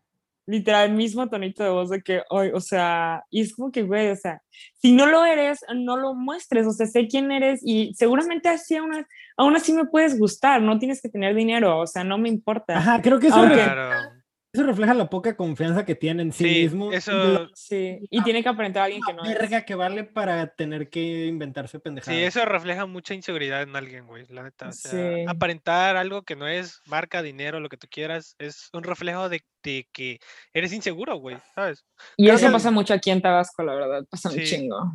Literal, 0.45 0.91
mismo 0.93 1.29
tonito 1.29 1.63
de 1.63 1.69
voz 1.69 1.89
de 1.89 2.01
que, 2.01 2.21
hoy, 2.29 2.51
o 2.53 2.59
sea, 2.59 3.23
y 3.29 3.41
es 3.41 3.55
como 3.55 3.71
que, 3.71 3.83
güey, 3.83 4.09
o 4.09 4.15
sea, 4.15 4.41
si 4.81 4.91
no 4.91 5.05
lo 5.05 5.23
eres, 5.25 5.59
no 5.73 5.97
lo 5.97 6.13
muestres, 6.13 6.67
o 6.67 6.71
sea, 6.71 6.85
sé 6.85 7.07
quién 7.07 7.31
eres 7.31 7.61
y 7.63 7.93
seguramente 7.95 8.49
así 8.49 8.75
aún, 8.75 9.05
aún 9.37 9.55
así 9.55 9.71
me 9.73 9.85
puedes 9.85 10.19
gustar, 10.19 10.61
no 10.61 10.79
tienes 10.79 11.01
que 11.01 11.09
tener 11.09 11.33
dinero, 11.35 11.79
o 11.79 11.87
sea, 11.87 12.03
no 12.03 12.17
me 12.17 12.29
importa. 12.29 12.77
Ajá, 12.77 13.01
creo 13.01 13.19
que 13.19 13.27
eso, 13.27 13.37
Aunque- 13.37 13.55
Claro. 13.55 14.22
Eso 14.53 14.63
refleja 14.63 14.93
la 14.93 15.09
poca 15.09 15.35
confianza 15.35 15.83
que 15.83 15.95
tiene 15.95 16.21
en 16.21 16.31
sí, 16.31 16.43
Sí, 16.47 16.61
mismo. 16.61 16.91
eso, 16.91 17.49
Sí, 17.55 17.97
y 18.11 18.21
tiene 18.23 18.43
que 18.43 18.49
aparentar 18.49 18.83
a 18.83 18.85
alguien 18.85 19.01
que 19.05 19.13
no 19.13 19.23
es. 19.23 19.29
verga 19.39 19.65
que 19.65 19.73
vale 19.73 20.03
para 20.03 20.53
tener 20.53 20.89
que 20.91 21.25
inventarse 21.25 21.79
pendejadas. 21.79 22.15
sí, 22.15 22.23
eso 22.23 22.45
refleja 22.45 22.85
mucha 22.85 23.15
inseguridad 23.15 23.63
en 23.63 23.75
alguien, 23.75 24.05
güey, 24.05 24.25
la 24.29 24.43
neta. 24.43 24.69
O 24.69 24.71
sea, 24.71 24.91
Sí. 24.91 25.25
aparentar 25.27 25.97
algo 25.97 26.21
que 26.21 26.35
no 26.35 26.47
es 26.47 26.81
marca, 26.85 27.23
dinero, 27.23 27.59
lo 27.59 27.67
que 27.69 27.77
tú 27.77 27.87
quieras, 27.89 28.35
es 28.37 28.69
un 28.73 28.83
reflejo 28.83 29.27
de, 29.27 29.41
de 29.63 29.87
que 29.91 30.19
eres 30.53 30.71
inseguro, 30.71 31.15
güey, 31.15 31.37
¿sabes? 31.55 31.83
Y 32.15 32.25
Creo 32.25 32.35
eso 32.35 32.45
que- 32.47 32.53
pasa 32.53 32.69
mucho 32.69 32.93
aquí 32.93 33.09
en 33.09 33.21
Tabasco, 33.23 33.63
la 33.63 33.73
verdad, 33.73 34.05
pasa 34.07 34.29
un 34.29 34.39
chingo. 34.39 34.93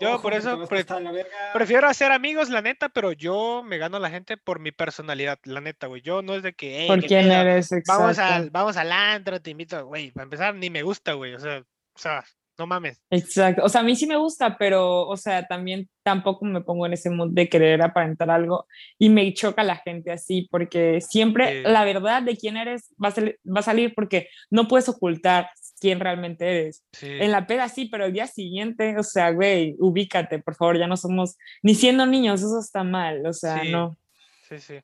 Yo 0.00 0.14
Ojo, 0.14 0.22
por 0.22 0.34
eso 0.34 0.66
pre- 0.66 0.84
prefiero 1.52 1.88
hacer 1.88 2.10
amigos, 2.10 2.48
la 2.48 2.62
neta, 2.62 2.88
pero 2.88 3.12
yo 3.12 3.62
me 3.64 3.76
gano 3.78 3.98
a 3.98 4.00
la 4.00 4.10
gente 4.10 4.36
por 4.36 4.58
mi 4.58 4.72
personalidad, 4.72 5.38
la 5.44 5.60
neta, 5.60 5.86
güey. 5.88 6.00
Yo 6.00 6.22
no 6.22 6.34
es 6.34 6.42
de 6.42 6.54
que, 6.54 6.80
"Ey, 6.82 6.88
¿Por 6.88 7.00
¿qué 7.00 7.06
quién 7.08 7.30
eres? 7.30 7.70
Vamos 7.86 8.10
Exacto. 8.12 8.34
al, 8.34 8.50
vamos 8.50 8.76
al 8.76 8.92
antro, 8.92 9.40
te 9.40 9.50
invito, 9.50 9.84
güey. 9.86 10.10
Para 10.10 10.24
empezar, 10.24 10.54
ni 10.54 10.70
me 10.70 10.82
gusta, 10.82 11.12
güey. 11.12 11.34
O 11.34 11.38
sea, 11.38 11.58
o 11.60 11.98
sea, 11.98 12.24
no 12.60 12.66
mames. 12.66 13.02
Exacto. 13.08 13.64
O 13.64 13.70
sea, 13.70 13.80
a 13.80 13.84
mí 13.84 13.96
sí 13.96 14.06
me 14.06 14.18
gusta, 14.18 14.58
pero, 14.58 15.08
o 15.08 15.16
sea, 15.16 15.46
también 15.46 15.88
tampoco 16.02 16.44
me 16.44 16.60
pongo 16.60 16.84
en 16.84 16.92
ese 16.92 17.08
mood 17.08 17.30
de 17.32 17.48
querer 17.48 17.80
aparentar 17.80 18.30
algo 18.30 18.66
y 18.98 19.08
me 19.08 19.32
choca 19.32 19.64
la 19.64 19.76
gente 19.76 20.12
así, 20.12 20.46
porque 20.50 21.00
siempre 21.00 21.62
la 21.62 21.84
verdad 21.84 22.22
de 22.22 22.36
quién 22.36 22.58
eres 22.58 22.94
va 23.02 23.08
a, 23.08 23.12
salir, 23.12 23.40
va 23.46 23.60
a 23.60 23.62
salir 23.62 23.94
porque 23.94 24.28
no 24.50 24.68
puedes 24.68 24.90
ocultar 24.90 25.48
quién 25.80 26.00
realmente 26.00 26.46
eres. 26.46 26.84
Sí. 26.92 27.08
En 27.08 27.32
la 27.32 27.46
peda 27.46 27.70
sí, 27.70 27.86
pero 27.86 28.04
el 28.04 28.12
día 28.12 28.26
siguiente, 28.26 28.98
o 28.98 29.02
sea, 29.02 29.30
güey, 29.30 29.76
ubícate, 29.78 30.38
por 30.40 30.54
favor, 30.54 30.78
ya 30.78 30.86
no 30.86 30.98
somos 30.98 31.38
ni 31.62 31.74
siendo 31.74 32.04
niños, 32.04 32.42
eso 32.42 32.60
está 32.60 32.84
mal, 32.84 33.24
o 33.24 33.32
sea, 33.32 33.62
Sí, 33.62 33.72
no. 33.72 33.96
Sí, 34.50 34.58
sí. 34.58 34.74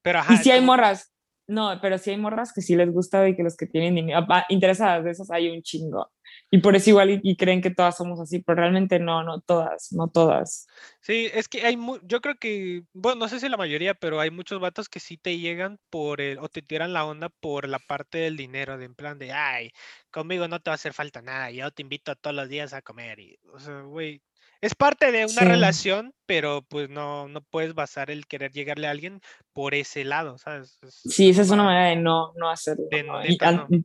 Pero 0.00 0.20
ajá. 0.20 0.34
Y 0.34 0.36
si 0.36 0.52
hay 0.52 0.60
morras, 0.60 1.12
no, 1.48 1.78
pero 1.80 1.98
si 1.98 2.10
hay 2.10 2.16
morras 2.18 2.52
que 2.52 2.62
sí 2.62 2.74
les 2.76 2.90
gusta 2.92 3.28
y 3.28 3.36
que 3.36 3.42
los 3.42 3.56
que 3.56 3.66
tienen 3.66 3.94
dinero, 3.94 4.26
ah, 4.30 4.44
interesadas 4.48 5.04
de 5.04 5.10
esas 5.12 5.30
hay 5.30 5.48
un 5.50 5.62
chingo. 5.62 6.10
Y 6.50 6.58
por 6.58 6.74
eso 6.76 6.90
igual 6.90 7.10
y, 7.10 7.20
y 7.22 7.36
creen 7.36 7.62
que 7.62 7.70
todas 7.70 7.96
somos 7.96 8.20
así, 8.20 8.40
pero 8.40 8.60
realmente 8.60 8.98
no, 8.98 9.22
no 9.22 9.40
todas, 9.40 9.92
no 9.92 10.08
todas. 10.08 10.66
Sí, 11.00 11.28
es 11.32 11.48
que 11.48 11.64
hay, 11.66 11.76
mu- 11.76 11.98
yo 12.02 12.20
creo 12.20 12.36
que, 12.36 12.82
bueno, 12.92 13.20
no 13.20 13.28
sé 13.28 13.38
si 13.40 13.48
la 13.48 13.56
mayoría, 13.56 13.94
pero 13.94 14.20
hay 14.20 14.30
muchos 14.30 14.60
vatos 14.60 14.88
que 14.88 15.00
sí 15.00 15.16
te 15.18 15.38
llegan 15.38 15.78
por 15.90 16.20
el, 16.20 16.38
o 16.38 16.48
te 16.48 16.62
tiran 16.62 16.92
la 16.92 17.04
onda 17.04 17.28
por 17.28 17.68
la 17.68 17.78
parte 17.78 18.18
del 18.18 18.36
dinero, 18.36 18.76
de 18.78 18.84
en 18.86 18.94
plan 18.94 19.18
de, 19.18 19.32
ay, 19.32 19.70
conmigo 20.10 20.48
no 20.48 20.60
te 20.60 20.70
va 20.70 20.74
a 20.74 20.76
hacer 20.76 20.92
falta 20.94 21.22
nada, 21.22 21.50
yo 21.50 21.70
te 21.70 21.82
invito 21.82 22.14
todos 22.16 22.34
los 22.36 22.48
días 22.48 22.72
a 22.72 22.82
comer. 22.82 23.18
Y, 23.20 23.38
o 23.52 23.58
sea, 23.60 23.80
güey, 23.82 24.22
es 24.60 24.74
parte 24.74 25.12
de 25.12 25.24
una 25.24 25.42
Sí. 25.42 25.44
relación, 25.44 26.12
pero 26.26 26.62
pues 26.68 26.88
no, 26.90 27.28
no 27.28 27.40
puedes 27.42 27.74
basar 27.74 28.10
el 28.10 28.26
querer 28.26 28.52
llegarle 28.52 28.86
a 28.86 28.90
alguien 28.90 29.20
por 29.52 29.74
ese 29.74 30.04
lado, 30.04 30.38
¿sabes? 30.38 30.78
Es 30.82 30.94
Sí, 31.04 31.30
esa 31.30 31.42
es 31.42 31.50
una 31.50 31.64
manera 31.64 31.88
de 31.90 31.96
no, 31.96 32.32
no 32.36 32.50
hacerlo. 32.50 32.84
De 32.90 33.02
¿no? 33.02 33.24
Y 33.24 33.30
neta, 33.30 33.48
an- 33.48 33.66
no. 33.68 33.78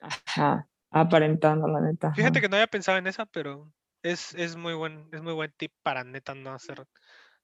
Ajá, 0.00 0.68
aparentando, 0.90 1.66
la 1.68 1.80
neta. 1.80 2.08
ajá. 2.08 2.16
Fíjate 2.16 2.40
que 2.40 2.48
no 2.48 2.56
había 2.56 2.66
pensado 2.66 2.98
en 2.98 3.06
esa, 3.06 3.26
pero 3.26 3.70
es, 4.02 4.34
es 4.34 4.56
muy 4.56 4.74
buen, 4.74 5.08
es 5.12 5.22
muy 5.22 5.32
buen 5.32 5.52
tip 5.56 5.72
para 5.82 6.04
neta 6.04 6.34
no 6.34 6.52
hacer, 6.52 6.84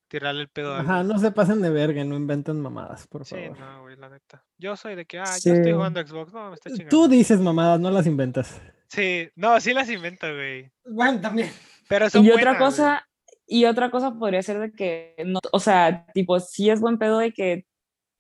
tirarle 0.09 0.43
el 0.43 0.49
pedo 0.49 0.75
a 0.75 0.81
Ajá, 0.81 1.03
no 1.03 1.19
se 1.19 1.31
pasen 1.33 1.63
de 1.63 1.71
verga, 1.71 2.05
no 2.05 2.17
inventen 2.17 2.61
mamadas, 2.61 3.07
por 3.07 3.25
Sí, 3.25 3.35
favor. 3.37 3.59
no, 3.59 3.83
güey, 3.83 3.97
la 3.97 4.09
neta. 4.11 4.45
Yo 4.59 4.77
soy 4.77 4.95
de 4.95 5.07
que, 5.07 5.19
ah, 5.19 5.25
yo 5.43 5.55
estoy 5.55 5.65
Sí. 5.65 5.73
jugando 5.73 6.07
Xbox, 6.07 6.33
no, 6.33 6.49
me 6.51 6.55
está 6.55 6.69
chingando. 6.71 6.91
Tú 6.91 7.09
dices 7.09 7.41
mamadas, 7.41 7.81
no 7.81 7.91
las 7.91 8.07
inventas. 8.07 8.61
Sí, 8.89 9.31
no, 9.37 9.59
sí 9.61 9.73
las 9.73 9.89
invento, 9.89 10.27
güey. 10.35 10.71
Bueno, 10.85 11.21
también. 11.21 11.51
Pero 11.91 12.09
son 12.09 12.25
Y 12.25 12.31
otra 12.31 12.53
buenas, 12.53 12.59
cosa, 12.59 13.09
y 13.47 13.67
otra 13.67 13.91
cosa 13.91 14.15
podría 14.19 14.43
ser 14.43 14.61
de 14.61 14.73
que, 14.73 15.15
no, 15.27 15.41
o 15.53 15.61
sea, 15.61 16.07
tipo, 16.15 16.41
sí 16.41 16.71
es 16.71 16.81
buen 16.81 16.97
pedo 16.99 17.19
de 17.19 17.33
que 17.33 17.67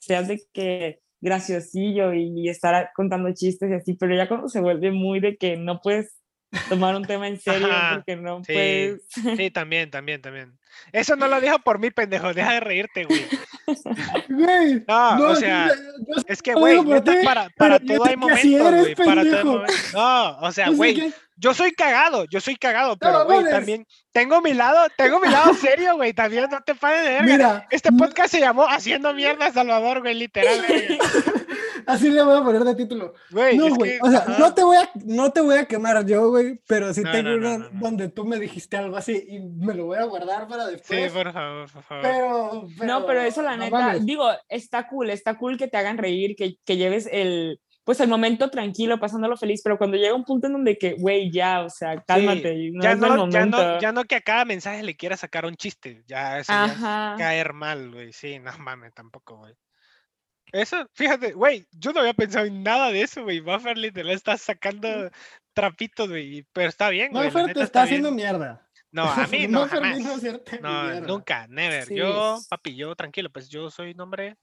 seas 0.00 0.28
de 0.28 0.42
que 0.52 1.00
graciosillo 1.22 2.12
y 2.14 2.48
estar 2.50 2.74
a- 2.74 2.90
contando 2.94 3.32
chistes 3.32 3.70
y 3.70 3.74
así, 3.74 3.94
pero 3.94 4.14
ya 4.16 4.28
cuando 4.28 4.48
se 4.48 4.60
vuelve 4.60 4.90
muy 4.92 5.20
de 5.20 5.36
que 5.38 5.56
no 5.56 5.80
puedes 5.80 6.19
tomar 6.68 6.94
un 6.96 7.04
tema 7.04 7.28
en 7.28 7.40
serio 7.40 7.68
Ajá, 7.70 7.94
porque 7.96 8.16
no 8.16 8.38
sí. 8.44 8.52
puedes. 8.52 9.02
Sí, 9.36 9.50
también, 9.50 9.90
también, 9.90 10.20
también. 10.20 10.58
Eso 10.92 11.16
no 11.16 11.26
lo 11.28 11.40
dijo 11.40 11.58
por 11.60 11.78
mí, 11.78 11.90
pendejo. 11.90 12.32
Deja 12.32 12.52
de 12.54 12.60
reírte, 12.60 13.04
güey. 13.04 13.26
Güey, 14.28 14.84
No, 14.86 15.16
no, 15.18 15.28
o 15.30 15.36
sea, 15.36 15.68
yo- 15.68 15.74
yo 16.16 16.22
es 16.26 16.42
que, 16.42 16.54
güey, 16.54 16.82
neta, 16.84 17.12
para, 17.24 17.48
para 17.56 17.78
todo 17.78 18.04
hay 18.04 18.16
momentos, 18.16 18.70
güey. 18.72 18.94
Para 18.94 19.22
todo. 19.24 19.64
No, 19.94 20.38
o 20.38 20.52
sea, 20.52 20.70
güey, 20.70 20.94
que- 20.94 21.12
yo 21.36 21.54
soy 21.54 21.72
cagado, 21.72 22.26
yo 22.30 22.40
soy 22.40 22.56
cagado, 22.56 22.96
pero, 22.98 23.24
güey, 23.24 23.44
también 23.50 23.86
tengo 24.12 24.40
mi 24.40 24.52
lado, 24.54 24.86
tengo 24.96 25.20
mi 25.20 25.28
lado 25.28 25.54
serio, 25.54 25.96
güey. 25.96 26.12
También 26.12 26.46
no 26.50 26.60
te 26.62 26.74
pases 26.74 27.04
de 27.04 27.10
verga. 27.10 27.24
Mira, 27.36 27.66
Este 27.70 27.90
no- 27.90 27.98
podcast 27.98 28.30
se 28.30 28.40
llamó 28.40 28.66
Haciendo 28.68 29.12
Mierda 29.14 29.46
a 29.46 29.52
Salvador, 29.52 30.00
güey, 30.00 30.14
literal. 30.14 30.58
güey. 30.68 30.98
Así 31.92 32.10
le 32.10 32.22
voy 32.22 32.38
a 32.38 32.42
poner 32.44 32.62
de 32.64 32.74
título. 32.74 33.14
Güey, 33.30 33.56
No, 33.56 33.74
güey, 33.74 33.92
que, 33.92 33.98
o 34.02 34.10
sea, 34.10 34.18
ajá. 34.20 34.36
no 34.38 34.54
te 34.54 34.62
voy 34.64 34.76
a, 34.76 34.90
no 35.04 35.30
te 35.32 35.40
voy 35.40 35.56
a 35.58 35.64
quemar 35.66 36.04
yo, 36.06 36.30
güey, 36.30 36.60
pero 36.66 36.92
sí 36.94 37.02
No, 37.02 37.12
tengo 37.12 37.30
no, 37.30 37.36
no, 37.36 37.48
una 37.48 37.58
no, 37.58 37.70
no. 37.70 37.80
donde 37.80 38.08
tú 38.08 38.24
me 38.24 38.38
dijiste 38.38 38.76
algo 38.76 38.96
así 38.96 39.24
y 39.28 39.40
me 39.40 39.74
lo 39.74 39.86
voy 39.86 39.98
a 39.98 40.04
guardar 40.04 40.46
para 40.48 40.66
Sí, 40.66 40.72
después. 40.72 41.12
por 41.12 41.32
favor, 41.32 41.70
por 41.70 41.82
favor. 41.82 42.02
pero, 42.02 42.66
No, 42.86 43.06
pero 43.06 43.20
eso 43.22 43.42
la 43.42 43.56
no 43.56 43.64
neta, 43.64 43.78
mames. 43.78 44.06
digo, 44.06 44.28
está 44.48 44.88
cool, 44.88 45.10
está 45.10 45.36
cool 45.38 45.56
que 45.58 45.68
te 45.68 45.76
hagan 45.76 45.98
reír, 45.98 46.34
que, 46.36 46.56
que 46.64 46.76
lleves 46.76 47.08
el, 47.10 47.60
pues 47.84 47.98
el 48.00 48.08
momento 48.08 48.50
tranquilo, 48.50 49.00
pasándolo 49.00 49.36
feliz, 49.36 49.62
pero 49.64 49.78
cuando 49.78 49.96
llega 49.96 50.14
un 50.14 50.24
punto 50.24 50.46
en 50.46 50.52
donde 50.52 50.78
que, 50.78 50.92
güey, 50.98 51.30
ya, 51.32 51.62
o 51.62 51.70
sea, 51.70 52.00
cálmate, 52.06 52.70
no 52.72 52.82
ya, 52.82 52.94
no, 52.94 53.28
ya, 53.30 53.46
no, 53.46 53.80
ya 53.80 53.90
no 53.92 54.04
que 54.04 54.14
a 54.16 54.20
cada 54.20 54.44
mensaje 54.44 54.82
le 54.82 54.96
quiera 54.96 55.16
sacar 55.16 55.44
un 55.46 55.56
chiste. 55.56 56.04
Ya 56.06 56.38
eso 56.38 56.52
ya 56.52 56.66
es 56.66 57.18
caer 57.18 57.52
mal, 57.52 57.90
güey. 57.90 58.12
Sí, 58.12 58.38
no 58.38 58.56
mames, 58.58 58.92
tampoco, 58.94 59.38
güey. 59.38 59.54
Eso, 60.52 60.86
fíjate, 60.94 61.32
güey, 61.32 61.66
yo 61.72 61.92
no 61.92 62.00
había 62.00 62.14
pensado 62.14 62.46
en 62.46 62.62
nada 62.62 62.90
de 62.90 63.02
eso, 63.02 63.22
güey. 63.22 63.40
Buffer 63.40 63.76
literal 63.78 64.10
está 64.10 64.36
sacando 64.36 65.10
trapitos, 65.54 66.08
güey. 66.08 66.46
Pero 66.52 66.68
está 66.68 66.88
bien, 66.90 67.12
güey. 67.12 67.24
la 67.24 67.30
Fer, 67.30 67.54
te 67.54 67.62
está 67.62 67.80
bien. 67.84 67.94
haciendo 68.04 68.12
mierda. 68.12 68.66
No, 68.92 69.04
a 69.04 69.26
mí 69.28 69.46
no, 69.48 69.68
jamás. 69.68 69.96
vino 69.98 70.10
a 70.12 70.16
hacerte 70.16 70.60
No, 70.60 70.82
mierda. 70.84 71.00
nunca, 71.06 71.46
never. 71.48 71.84
Sí. 71.84 71.94
Yo, 71.96 72.38
papi, 72.48 72.74
yo 72.76 72.94
tranquilo, 72.96 73.30
pues 73.30 73.48
yo 73.48 73.70
soy 73.70 73.92
un 73.92 74.00
hombre 74.00 74.36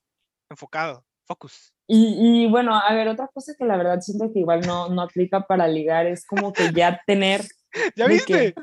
enfocado, 0.49 1.05
focus. 1.25 1.73
Y, 1.89 2.43
y 2.43 2.47
bueno, 2.49 2.75
a 2.77 2.93
ver, 2.93 3.07
otra 3.09 3.27
cosa 3.33 3.53
que 3.57 3.65
la 3.65 3.77
verdad 3.77 3.99
siento 4.01 4.31
que 4.31 4.39
igual 4.39 4.61
no, 4.61 4.89
no 4.89 5.01
aplica 5.01 5.41
para 5.45 5.67
ligar 5.67 6.05
es 6.05 6.25
como 6.25 6.53
que 6.53 6.71
ya 6.73 7.01
tener. 7.05 7.41
¿Ya 7.95 8.07
¿De 8.07 8.13
viste? 8.13 8.53
qué? 8.53 8.55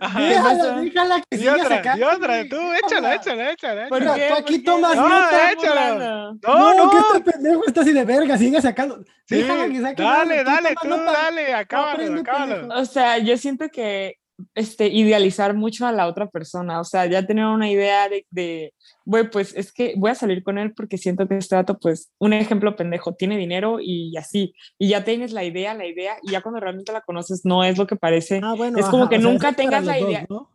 Ajá. 0.00 0.20
Déjala, 0.20 0.80
déjala 0.80 1.20
que 1.28 1.36
Y 1.36 1.38
siga 1.38 1.54
otra, 1.54 1.68
sacando, 1.68 1.98
y 1.98 2.02
otra, 2.08 2.48
tú, 2.48 2.56
échala, 2.56 3.08
déjala. 3.10 3.14
échala, 3.14 3.52
échala. 3.52 3.88
¿Por 3.88 4.00
Mira, 4.00 4.16
échala. 4.16 4.28
qué? 4.28 4.28
tú 4.28 4.38
aquí 4.40 4.58
tomas 4.62 4.96
No, 4.96 5.08
nota. 5.08 5.52
échala. 5.52 5.94
No, 5.94 6.32
No, 6.42 6.74
no. 6.74 6.90
que 6.90 6.96
este 6.98 7.32
pendejo 7.32 7.62
está 7.66 7.80
así 7.80 7.92
de 7.92 8.04
verga, 8.04 8.38
sigue 8.38 8.60
sacando. 8.62 9.02
Sí, 9.26 9.36
Déjala 9.42 9.66
que 9.68 9.80
saque 9.80 10.02
dale, 10.02 10.44
dale, 10.44 10.74
tú, 10.80 10.88
dale, 10.88 11.54
acábalo, 11.54 12.20
acábalo. 12.20 12.74
O 12.76 12.84
sea, 12.84 13.18
yo 13.18 13.36
siento 13.36 13.68
que 13.68 14.16
este, 14.54 14.86
idealizar 14.88 15.54
mucho 15.54 15.86
a 15.86 15.92
la 15.92 16.06
otra 16.06 16.28
persona, 16.30 16.80
o 16.80 16.84
sea, 16.84 17.06
ya 17.06 17.26
tener 17.26 17.44
una 17.46 17.70
idea 17.70 18.08
de, 18.08 18.26
de, 18.30 18.72
güey, 19.04 19.28
pues 19.30 19.52
es 19.56 19.72
que 19.72 19.94
voy 19.96 20.10
a 20.10 20.14
salir 20.14 20.42
con 20.44 20.58
él 20.58 20.72
porque 20.74 20.96
siento 20.98 21.26
que 21.26 21.36
este 21.38 21.56
dato, 21.56 21.78
pues, 21.78 22.12
un 22.18 22.32
ejemplo 22.32 22.76
pendejo, 22.76 23.14
tiene 23.14 23.36
dinero 23.36 23.78
y 23.80 24.16
así, 24.16 24.54
y 24.78 24.88
ya 24.90 25.04
tienes 25.04 25.32
la 25.32 25.44
idea, 25.44 25.74
la 25.74 25.86
idea, 25.86 26.18
y 26.22 26.30
ya 26.30 26.40
cuando 26.40 26.60
realmente 26.60 26.92
la 26.92 27.00
conoces 27.00 27.44
no 27.44 27.64
es 27.64 27.78
lo 27.78 27.86
que 27.86 27.96
parece. 27.96 28.40
Ah, 28.42 28.54
bueno, 28.56 28.78
Es 28.78 28.86
como 28.86 29.04
ajá, 29.04 29.10
que 29.10 29.16
o 29.16 29.20
sea, 29.20 29.30
nunca 29.30 29.42
para 29.52 29.56
tengas 29.56 29.84
la 29.84 29.98
dos, 29.98 30.08
idea. 30.08 30.26
¿no? 30.28 30.50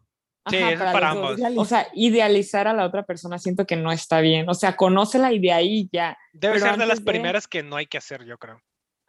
Ajá, 0.46 0.92
para 0.94 1.14
dos. 1.14 1.40
ambos. 1.42 1.58
O 1.58 1.66
sea, 1.66 1.88
idealizar 1.94 2.68
a 2.68 2.74
la 2.74 2.86
otra 2.86 3.04
persona 3.04 3.38
siento 3.40 3.66
que 3.66 3.76
no 3.76 3.92
está 3.92 4.20
bien, 4.22 4.48
o 4.50 4.54
sea, 4.54 4.76
conócela 4.76 5.32
y 5.34 5.40
de 5.40 5.52
ahí 5.54 5.90
ya, 5.92 6.18
Debe 6.34 6.56
pero 6.56 6.66
ser 6.68 6.78
de 6.78 6.86
las 6.86 7.00
de- 7.00 7.06
primeras 7.12 7.48
que 7.48 7.64
no 7.64 7.76
hay 7.78 7.86
que 7.88 7.98
hacer, 7.98 8.26
yo 8.26 8.38
creo. 8.38 8.62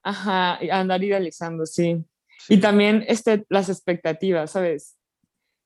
ajá, 0.02 0.58
andar 0.72 1.02
idealizando, 1.02 1.64
sí. 1.66 2.04
Sí, 2.46 2.54
Y 2.54 2.60
también 2.60 3.04
este, 3.08 3.44
las 3.48 3.68
expectativas, 3.68 4.50
¿sabes? 4.52 4.96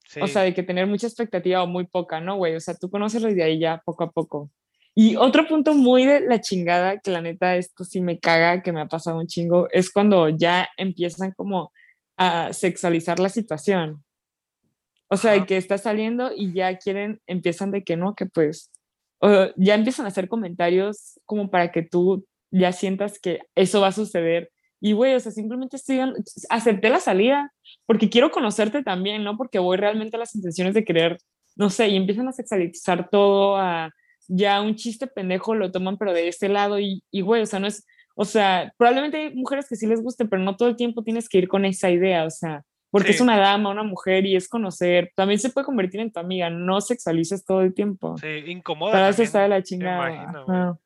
sí. 0.05 0.21
O 0.21 0.27
sea, 0.27 0.41
de 0.43 0.53
que 0.53 0.63
tener 0.63 0.87
mucha 0.87 1.07
expectativa 1.07 1.61
o 1.61 1.67
muy 1.67 1.85
poca, 1.85 2.19
¿no, 2.19 2.37
güey? 2.37 2.55
O 2.55 2.59
sea, 2.59 2.73
tú 2.73 2.89
conoces 2.89 3.23
y 3.23 3.33
de 3.33 3.43
ahí 3.43 3.59
ya 3.59 3.81
poco 3.85 4.03
a 4.03 4.11
poco. 4.11 4.49
Y 4.95 5.15
otro 5.15 5.47
punto 5.47 5.73
muy 5.73 6.05
de 6.05 6.21
la 6.21 6.41
chingada, 6.41 6.99
que 6.99 7.11
la 7.11 7.21
neta 7.21 7.55
esto 7.55 7.83
sí 7.83 8.01
me 8.01 8.19
caga, 8.19 8.61
que 8.61 8.71
me 8.71 8.81
ha 8.81 8.87
pasado 8.87 9.19
un 9.19 9.27
chingo, 9.27 9.67
es 9.71 9.91
cuando 9.91 10.29
ya 10.29 10.67
empiezan 10.77 11.31
como 11.31 11.71
a 12.17 12.51
sexualizar 12.53 13.19
la 13.19 13.29
situación. 13.29 14.03
O 15.07 15.17
sea, 15.17 15.31
de 15.31 15.45
que 15.45 15.57
está 15.57 15.77
saliendo 15.77 16.31
y 16.35 16.53
ya 16.53 16.77
quieren, 16.77 17.21
empiezan 17.27 17.71
de 17.71 17.83
que 17.83 17.95
no, 17.95 18.13
que 18.13 18.25
pues, 18.25 18.71
o 19.19 19.47
ya 19.55 19.75
empiezan 19.75 20.05
a 20.05 20.09
hacer 20.09 20.27
comentarios 20.27 21.19
como 21.25 21.49
para 21.49 21.71
que 21.71 21.81
tú 21.81 22.25
ya 22.51 22.71
sientas 22.71 23.19
que 23.19 23.39
eso 23.55 23.81
va 23.81 23.87
a 23.87 23.91
suceder. 23.91 24.51
Y, 24.81 24.93
güey, 24.93 25.15
o 25.15 25.19
sea, 25.19 25.31
simplemente 25.31 25.75
estoy, 25.75 25.99
acepté 26.49 26.89
la 26.89 26.99
salida 26.99 27.51
porque 27.85 28.09
quiero 28.09 28.31
conocerte 28.31 28.83
también, 28.83 29.23
¿no? 29.23 29.35
Porque 29.37 29.59
voy 29.59 29.77
realmente 29.77 30.15
a 30.15 30.19
las 30.19 30.35
intenciones 30.35 30.73
de 30.73 30.85
querer, 30.85 31.17
no 31.55 31.69
sé, 31.69 31.87
y 31.89 31.95
empiezan 31.97 32.27
a 32.27 32.31
sexualizar 32.31 33.09
todo, 33.09 33.57
a 33.57 33.91
ya 34.27 34.61
un 34.61 34.75
chiste 34.75 35.07
pendejo 35.07 35.55
lo 35.55 35.71
toman, 35.71 35.97
pero 35.97 36.13
de 36.13 36.27
este 36.27 36.49
lado, 36.49 36.79
y, 36.79 37.03
y 37.11 37.21
güey, 37.21 37.41
o 37.41 37.45
sea, 37.45 37.59
no 37.59 37.67
es, 37.67 37.85
o 38.15 38.25
sea, 38.25 38.73
probablemente 38.77 39.17
hay 39.17 39.35
mujeres 39.35 39.67
que 39.67 39.75
sí 39.75 39.87
les 39.87 40.01
guste, 40.01 40.25
pero 40.25 40.41
no 40.43 40.55
todo 40.55 40.69
el 40.69 40.75
tiempo 40.75 41.03
tienes 41.03 41.27
que 41.27 41.39
ir 41.39 41.47
con 41.47 41.65
esa 41.65 41.89
idea, 41.89 42.25
o 42.25 42.29
sea, 42.29 42.63
porque 42.91 43.11
es 43.11 43.17
Sí. 43.17 43.23
una 43.23 43.37
dama, 43.37 43.69
una 43.71 43.83
mujer, 43.83 44.25
y 44.25 44.35
es 44.35 44.47
conocer, 44.47 45.11
también 45.15 45.39
se 45.39 45.49
puede 45.49 45.65
convertir 45.65 45.99
en 45.99 46.11
tu 46.11 46.19
amiga, 46.19 46.49
no 46.49 46.79
sexualices 46.79 47.43
todo 47.43 47.61
el 47.61 47.73
tiempo. 47.73 48.15
Sí, 48.19 48.27
incomoda. 48.51 48.91
Para 48.93 49.09
eso 49.09 49.23
está 49.23 49.41
de 49.41 49.49
la 49.49 49.63
chingada. 49.63 50.11
imagino. 50.13 50.79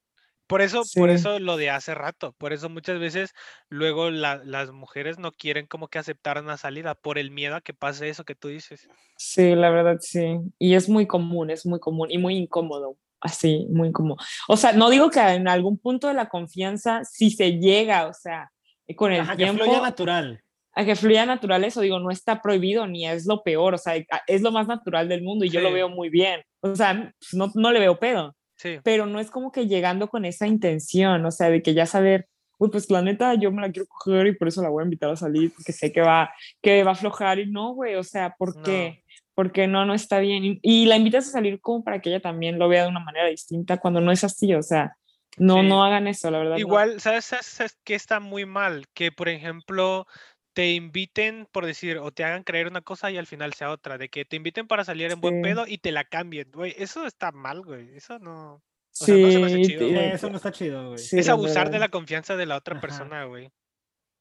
Por 0.48 0.62
eso, 0.62 0.84
por 0.96 1.10
eso 1.10 1.40
lo 1.40 1.58
de 1.58 1.70
hace 1.70 1.96
rato, 1.96 2.34
por 2.38 2.54
eso 2.54 2.70
muchas 2.70 3.00
veces 3.00 3.34
luego 3.70 4.12
la- 4.12 4.42
las 4.44 4.72
mujeres 4.72 5.18
no 5.18 5.32
quieren 5.32 5.68
como 5.68 5.88
que 5.88 6.00
aceptar 6.00 6.38
una 6.42 6.58
salida 6.58 6.96
por 6.96 7.18
el 7.18 7.32
miedo 7.32 7.56
a 7.56 7.62
que 7.62 7.74
pase 7.74 8.10
eso 8.10 8.24
que 8.26 8.36
tú 8.36 8.50
dices. 8.50 8.88
Sí, 9.18 9.56
la 9.56 9.70
verdad 9.70 9.98
sí. 10.02 10.38
Y 10.60 10.76
es 10.76 10.90
muy 10.90 11.08
común, 11.08 11.50
es 11.50 11.66
muy 11.66 11.80
común 11.80 12.12
y 12.12 12.18
muy 12.18 12.36
incómodo. 12.36 12.98
Así, 13.22 13.66
muy 13.70 13.88
incómodo. 13.88 14.18
O 14.50 14.58
sea, 14.58 14.74
no 14.74 14.90
digo 14.90 15.10
que 15.10 15.22
en 15.22 15.48
algún 15.48 15.78
punto 15.78 16.10
de 16.10 16.14
la 16.14 16.28
confianza, 16.28 17.06
si 17.06 17.32
se 17.32 17.54
llega, 17.58 18.08
o 18.08 18.14
sea, 18.14 18.52
con 18.98 19.14
el 19.14 19.22
Ajá, 19.22 19.32
que 19.38 19.46
tiempo, 19.46 19.64
fluya 19.64 19.80
natural. 19.82 20.44
a 20.76 20.84
que 20.84 20.96
fluya 20.98 21.26
natural 21.26 21.64
eso, 21.64 21.80
digo, 21.80 22.00
no 22.00 22.12
está 22.12 22.42
prohibido 22.42 22.86
ni 22.86 23.08
es 23.08 23.26
lo 23.26 23.42
peor, 23.42 23.76
o 23.76 23.78
sea, 23.78 23.96
es 24.28 24.42
lo 24.42 24.52
más 24.52 24.68
natural 24.68 25.08
del 25.08 25.24
mundo 25.24 25.46
y 25.46 25.50
yo 25.50 25.62
lo 25.62 25.72
veo 25.72 25.88
muy 25.88 26.10
bien. 26.10 26.42
O 26.60 26.76
sea, 26.76 27.14
pues, 27.18 27.34
no, 27.34 27.50
no 27.56 27.72
le 27.72 27.80
veo 27.80 27.98
pedo, 27.98 28.36
Sí, 28.64 28.80
pero 28.84 29.06
no 29.06 29.20
es 29.20 29.30
como 29.30 29.52
que 29.52 29.68
llegando 29.68 30.08
con 30.10 30.24
esa 30.26 30.48
intención, 30.48 31.26
o 31.26 31.32
sea, 31.32 31.50
de 31.50 31.62
que 31.62 31.74
ya 31.74 31.86
saber, 31.86 32.28
uy, 32.58 32.70
pues 32.70 32.90
la 32.90 33.02
neta, 33.02 33.36
yo 33.36 33.52
me 33.52 33.62
la 33.62 33.72
quiero 33.72 33.88
coger 33.90 34.28
y 34.28 34.36
por 34.36 34.48
eso 34.48 34.62
la 34.62 34.70
voy 34.70 34.82
a 34.82 34.86
invitar 34.86 35.10
a 35.10 35.16
salir, 35.18 35.54
porque 35.54 35.74
sé 35.74 35.92
que 35.92 36.00
va, 36.02 36.34
que 36.62 36.84
va 36.84 36.92
a 36.92 36.94
aflojar 36.94 37.40
y 37.40 37.52
no, 37.52 37.74
güey, 37.74 37.96
o 37.96 38.04
sea, 38.04 38.34
¿por 38.38 38.56
No. 38.56 38.64
qué? 38.64 39.04
Porque 39.36 39.68
no, 39.68 39.86
no 39.86 39.94
está 39.94 40.20
bien. 40.20 40.46
Y, 40.46 40.60
y 40.62 40.86
la 40.86 40.96
invitas 40.96 41.28
a 41.28 41.32
salir 41.32 41.60
como 41.60 41.84
para 41.84 42.00
que 42.00 42.10
ella 42.10 42.22
también 42.22 42.58
lo 42.58 42.70
vea 42.70 42.84
de 42.84 42.90
una 42.90 43.00
manera 43.02 43.28
distinta 43.28 43.78
cuando 43.78 44.00
no 44.00 44.12
es 44.12 44.24
así, 44.24 44.54
o 44.54 44.62
sea, 44.64 44.96
no, 45.38 45.62
Sí. 45.62 45.68
no 45.68 45.84
hagan 45.84 46.08
eso, 46.08 46.30
la 46.32 46.38
verdad. 46.38 46.54
no. 46.54 46.60
Igual, 46.60 47.02
¿sabes, 47.02 47.26
sabes, 47.26 47.48
sabes 47.48 47.78
qué 47.84 47.96
está 47.96 48.20
muy 48.20 48.46
mal? 48.46 48.86
Que, 48.94 49.12
por 49.12 49.28
ejemplo, 49.28 50.06
te 50.54 50.72
inviten, 50.74 51.48
por 51.52 51.66
decir, 51.66 51.98
o 51.98 52.12
te 52.12 52.24
hagan 52.24 52.44
creer 52.44 52.68
una 52.68 52.82
cosa 52.82 53.10
y 53.12 53.18
al 53.18 53.28
final 53.28 53.54
sea 53.54 53.72
otra. 53.72 53.98
De 53.98 54.10
que 54.10 54.24
te 54.26 54.36
inviten 54.36 54.68
para 54.68 54.86
salir 54.86 55.12
en 55.12 55.20
buen 55.20 55.38
Sí. 55.38 55.42
pedo 55.42 55.66
y 55.68 55.80
te 55.80 55.92
la 55.92 56.04
cambien, 56.04 56.52
güey. 56.54 56.76
Eso 56.78 57.06
está 57.06 57.32
mal, 57.32 57.62
güey. 57.64 57.96
Eso 57.96 58.20
no. 58.20 58.62
sea, 58.92 59.16
no 59.16 59.32
se 59.32 59.40
me 59.40 59.46
hace 59.48 59.56
Sí, 59.56 59.64
chido, 59.66 59.88
Sí, 59.90 59.96
eso 59.96 60.30
no 60.30 60.38
está 60.38 60.52
chido, 60.52 60.88
güey. 60.90 61.00
sí, 61.00 61.18
es 61.18 61.28
abusar 61.28 61.72
de 61.72 61.80
la 61.80 61.90
confianza 61.90 62.36
de 62.36 62.46
la 62.46 62.58
otra 62.58 62.74
Ajá. 62.76 62.82
persona, 62.82 63.24
güey. 63.26 63.50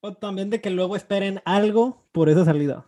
O 0.00 0.14
también 0.14 0.48
de 0.48 0.60
que 0.62 0.70
luego 0.70 0.96
esperen 0.96 1.42
algo 1.44 2.08
por 2.12 2.28
esa 2.30 2.44
salida. 2.46 2.86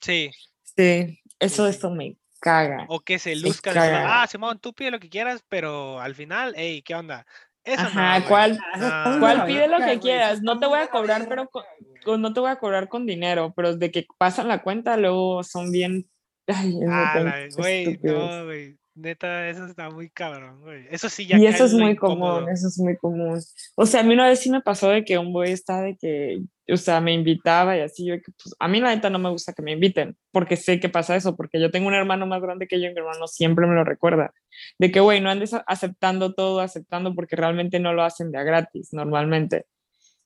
Sí. 0.00 0.30
Sí, 0.62 1.20
eso, 1.38 1.66
sí. 1.70 1.76
eso 1.76 1.90
me 1.90 2.16
caga. 2.40 2.86
O 2.88 3.00
que 3.00 3.18
se 3.18 3.36
luzcan. 3.36 3.76
ah, 3.78 4.26
Simón, 4.28 4.58
tú 4.60 4.72
pide 4.72 4.90
lo 4.90 4.98
que 4.98 5.10
quieras, 5.10 5.44
pero 5.48 6.00
al 6.00 6.14
final, 6.14 6.54
hey, 6.56 6.80
¿qué 6.82 6.94
onda? 6.94 7.26
Eso 7.72 7.82
Ajá, 7.82 8.18
no. 8.20 8.26
¿cuál- 8.26 8.58
Ah, 8.74 9.10
No, 9.14 9.20
¿Cuál 9.20 9.38
no, 9.38 9.46
pide 9.46 9.68
lo 9.68 9.78
que 9.78 9.98
quieras? 10.00 10.42
No 10.42 10.58
te 10.58 10.66
voy 10.66 10.78
a 10.80 10.86
cobrar, 10.88 11.26
pero 11.28 11.48
con- 11.48 11.62
güey. 11.80 12.00
con- 12.02 12.20
no 12.22 12.32
te 12.32 12.40
voy 12.40 12.50
a 12.50 12.56
cobrar 12.56 12.88
con 12.88 13.06
dinero, 13.06 13.52
pero 13.56 13.76
de 13.76 13.90
que 13.90 14.06
pasan 14.18 14.48
la 14.48 14.62
cuenta, 14.62 14.96
luego 14.96 15.42
son 15.44 15.70
bien. 15.70 16.08
Ay, 16.46 16.80
Ah, 16.88 17.14
güey, 17.56 17.98
no, 18.02 18.44
güey. 18.44 18.76
Neta, 18.94 19.48
eso 19.48 19.66
está 19.66 19.88
muy 19.88 20.10
cabrón, 20.10 20.60
güey. 20.60 20.86
Eso 20.90 21.08
sí 21.08 21.26
ya 21.26 21.38
Y 21.38 21.46
eso 21.46 21.64
es 21.64 21.72
muy 21.72 21.92
incómodo. 21.92 22.36
común, 22.36 22.50
eso 22.50 22.68
es 22.68 22.78
muy 22.78 22.96
común. 22.96 23.40
O 23.76 23.86
sea, 23.86 24.00
a 24.00 24.02
mí 24.02 24.14
una 24.14 24.28
vez 24.28 24.40
sí 24.40 24.50
me 24.50 24.60
pasó 24.60 24.88
de 24.90 25.04
que 25.04 25.16
un 25.16 25.32
güey 25.32 25.52
está 25.52 25.80
de 25.80 25.96
que, 25.96 26.42
o 26.68 26.76
sea, 26.76 27.00
me 27.00 27.14
invitaba 27.14 27.76
y 27.76 27.80
así, 27.80 28.04
yo 28.04 28.16
que, 28.16 28.32
pues, 28.32 28.54
a 28.58 28.68
mí 28.68 28.80
la 28.80 28.94
neta 28.94 29.08
no 29.08 29.18
me 29.18 29.30
gusta 29.30 29.52
que 29.52 29.62
me 29.62 29.72
inviten, 29.72 30.16
porque 30.32 30.56
sé 30.56 30.80
que 30.80 30.88
pasa 30.88 31.16
eso, 31.16 31.36
porque 31.36 31.60
yo 31.60 31.70
tengo 31.70 31.88
un 31.88 31.94
hermano 31.94 32.26
más 32.26 32.42
grande 32.42 32.66
que 32.66 32.80
yo 32.80 32.88
y 32.88 32.92
mi 32.92 32.98
hermano 32.98 33.26
siempre 33.28 33.66
me 33.66 33.74
lo 33.74 33.84
recuerda, 33.84 34.32
de 34.78 34.90
que, 34.90 35.00
güey, 35.00 35.20
no 35.20 35.30
andes 35.30 35.54
aceptando 35.66 36.34
todo, 36.34 36.60
aceptando, 36.60 37.14
porque 37.14 37.36
realmente 37.36 37.78
no 37.78 37.92
lo 37.92 38.02
hacen 38.02 38.32
de 38.32 38.38
a 38.38 38.42
gratis, 38.42 38.92
normalmente. 38.92 39.66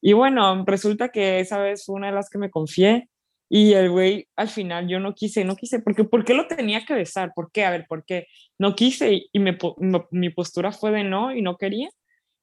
Y 0.00 0.12
bueno, 0.14 0.64
resulta 0.66 1.10
que 1.10 1.40
esa 1.40 1.58
vez 1.58 1.84
fue 1.86 1.96
una 1.96 2.08
de 2.08 2.14
las 2.14 2.28
que 2.28 2.38
me 2.38 2.50
confié 2.50 3.08
y 3.56 3.74
el 3.74 3.88
güey 3.88 4.26
al 4.34 4.48
final 4.48 4.88
yo 4.88 4.98
no 4.98 5.14
quise, 5.14 5.44
no 5.44 5.54
quise, 5.54 5.78
porque 5.78 6.02
¿por 6.02 6.28
lo 6.28 6.48
tenía 6.48 6.84
que 6.84 6.92
besar? 6.92 7.30
¿Por 7.36 7.52
qué? 7.52 7.64
A 7.64 7.70
ver, 7.70 7.86
¿por 7.86 8.04
qué? 8.04 8.26
No 8.58 8.74
quise 8.74 9.28
y, 9.32 9.38
mi 9.38 10.30
postura 10.30 10.72
fue 10.72 10.90
de 10.90 11.04
no 11.04 11.32
y 11.32 11.40
no 11.40 11.56
quería. 11.56 11.88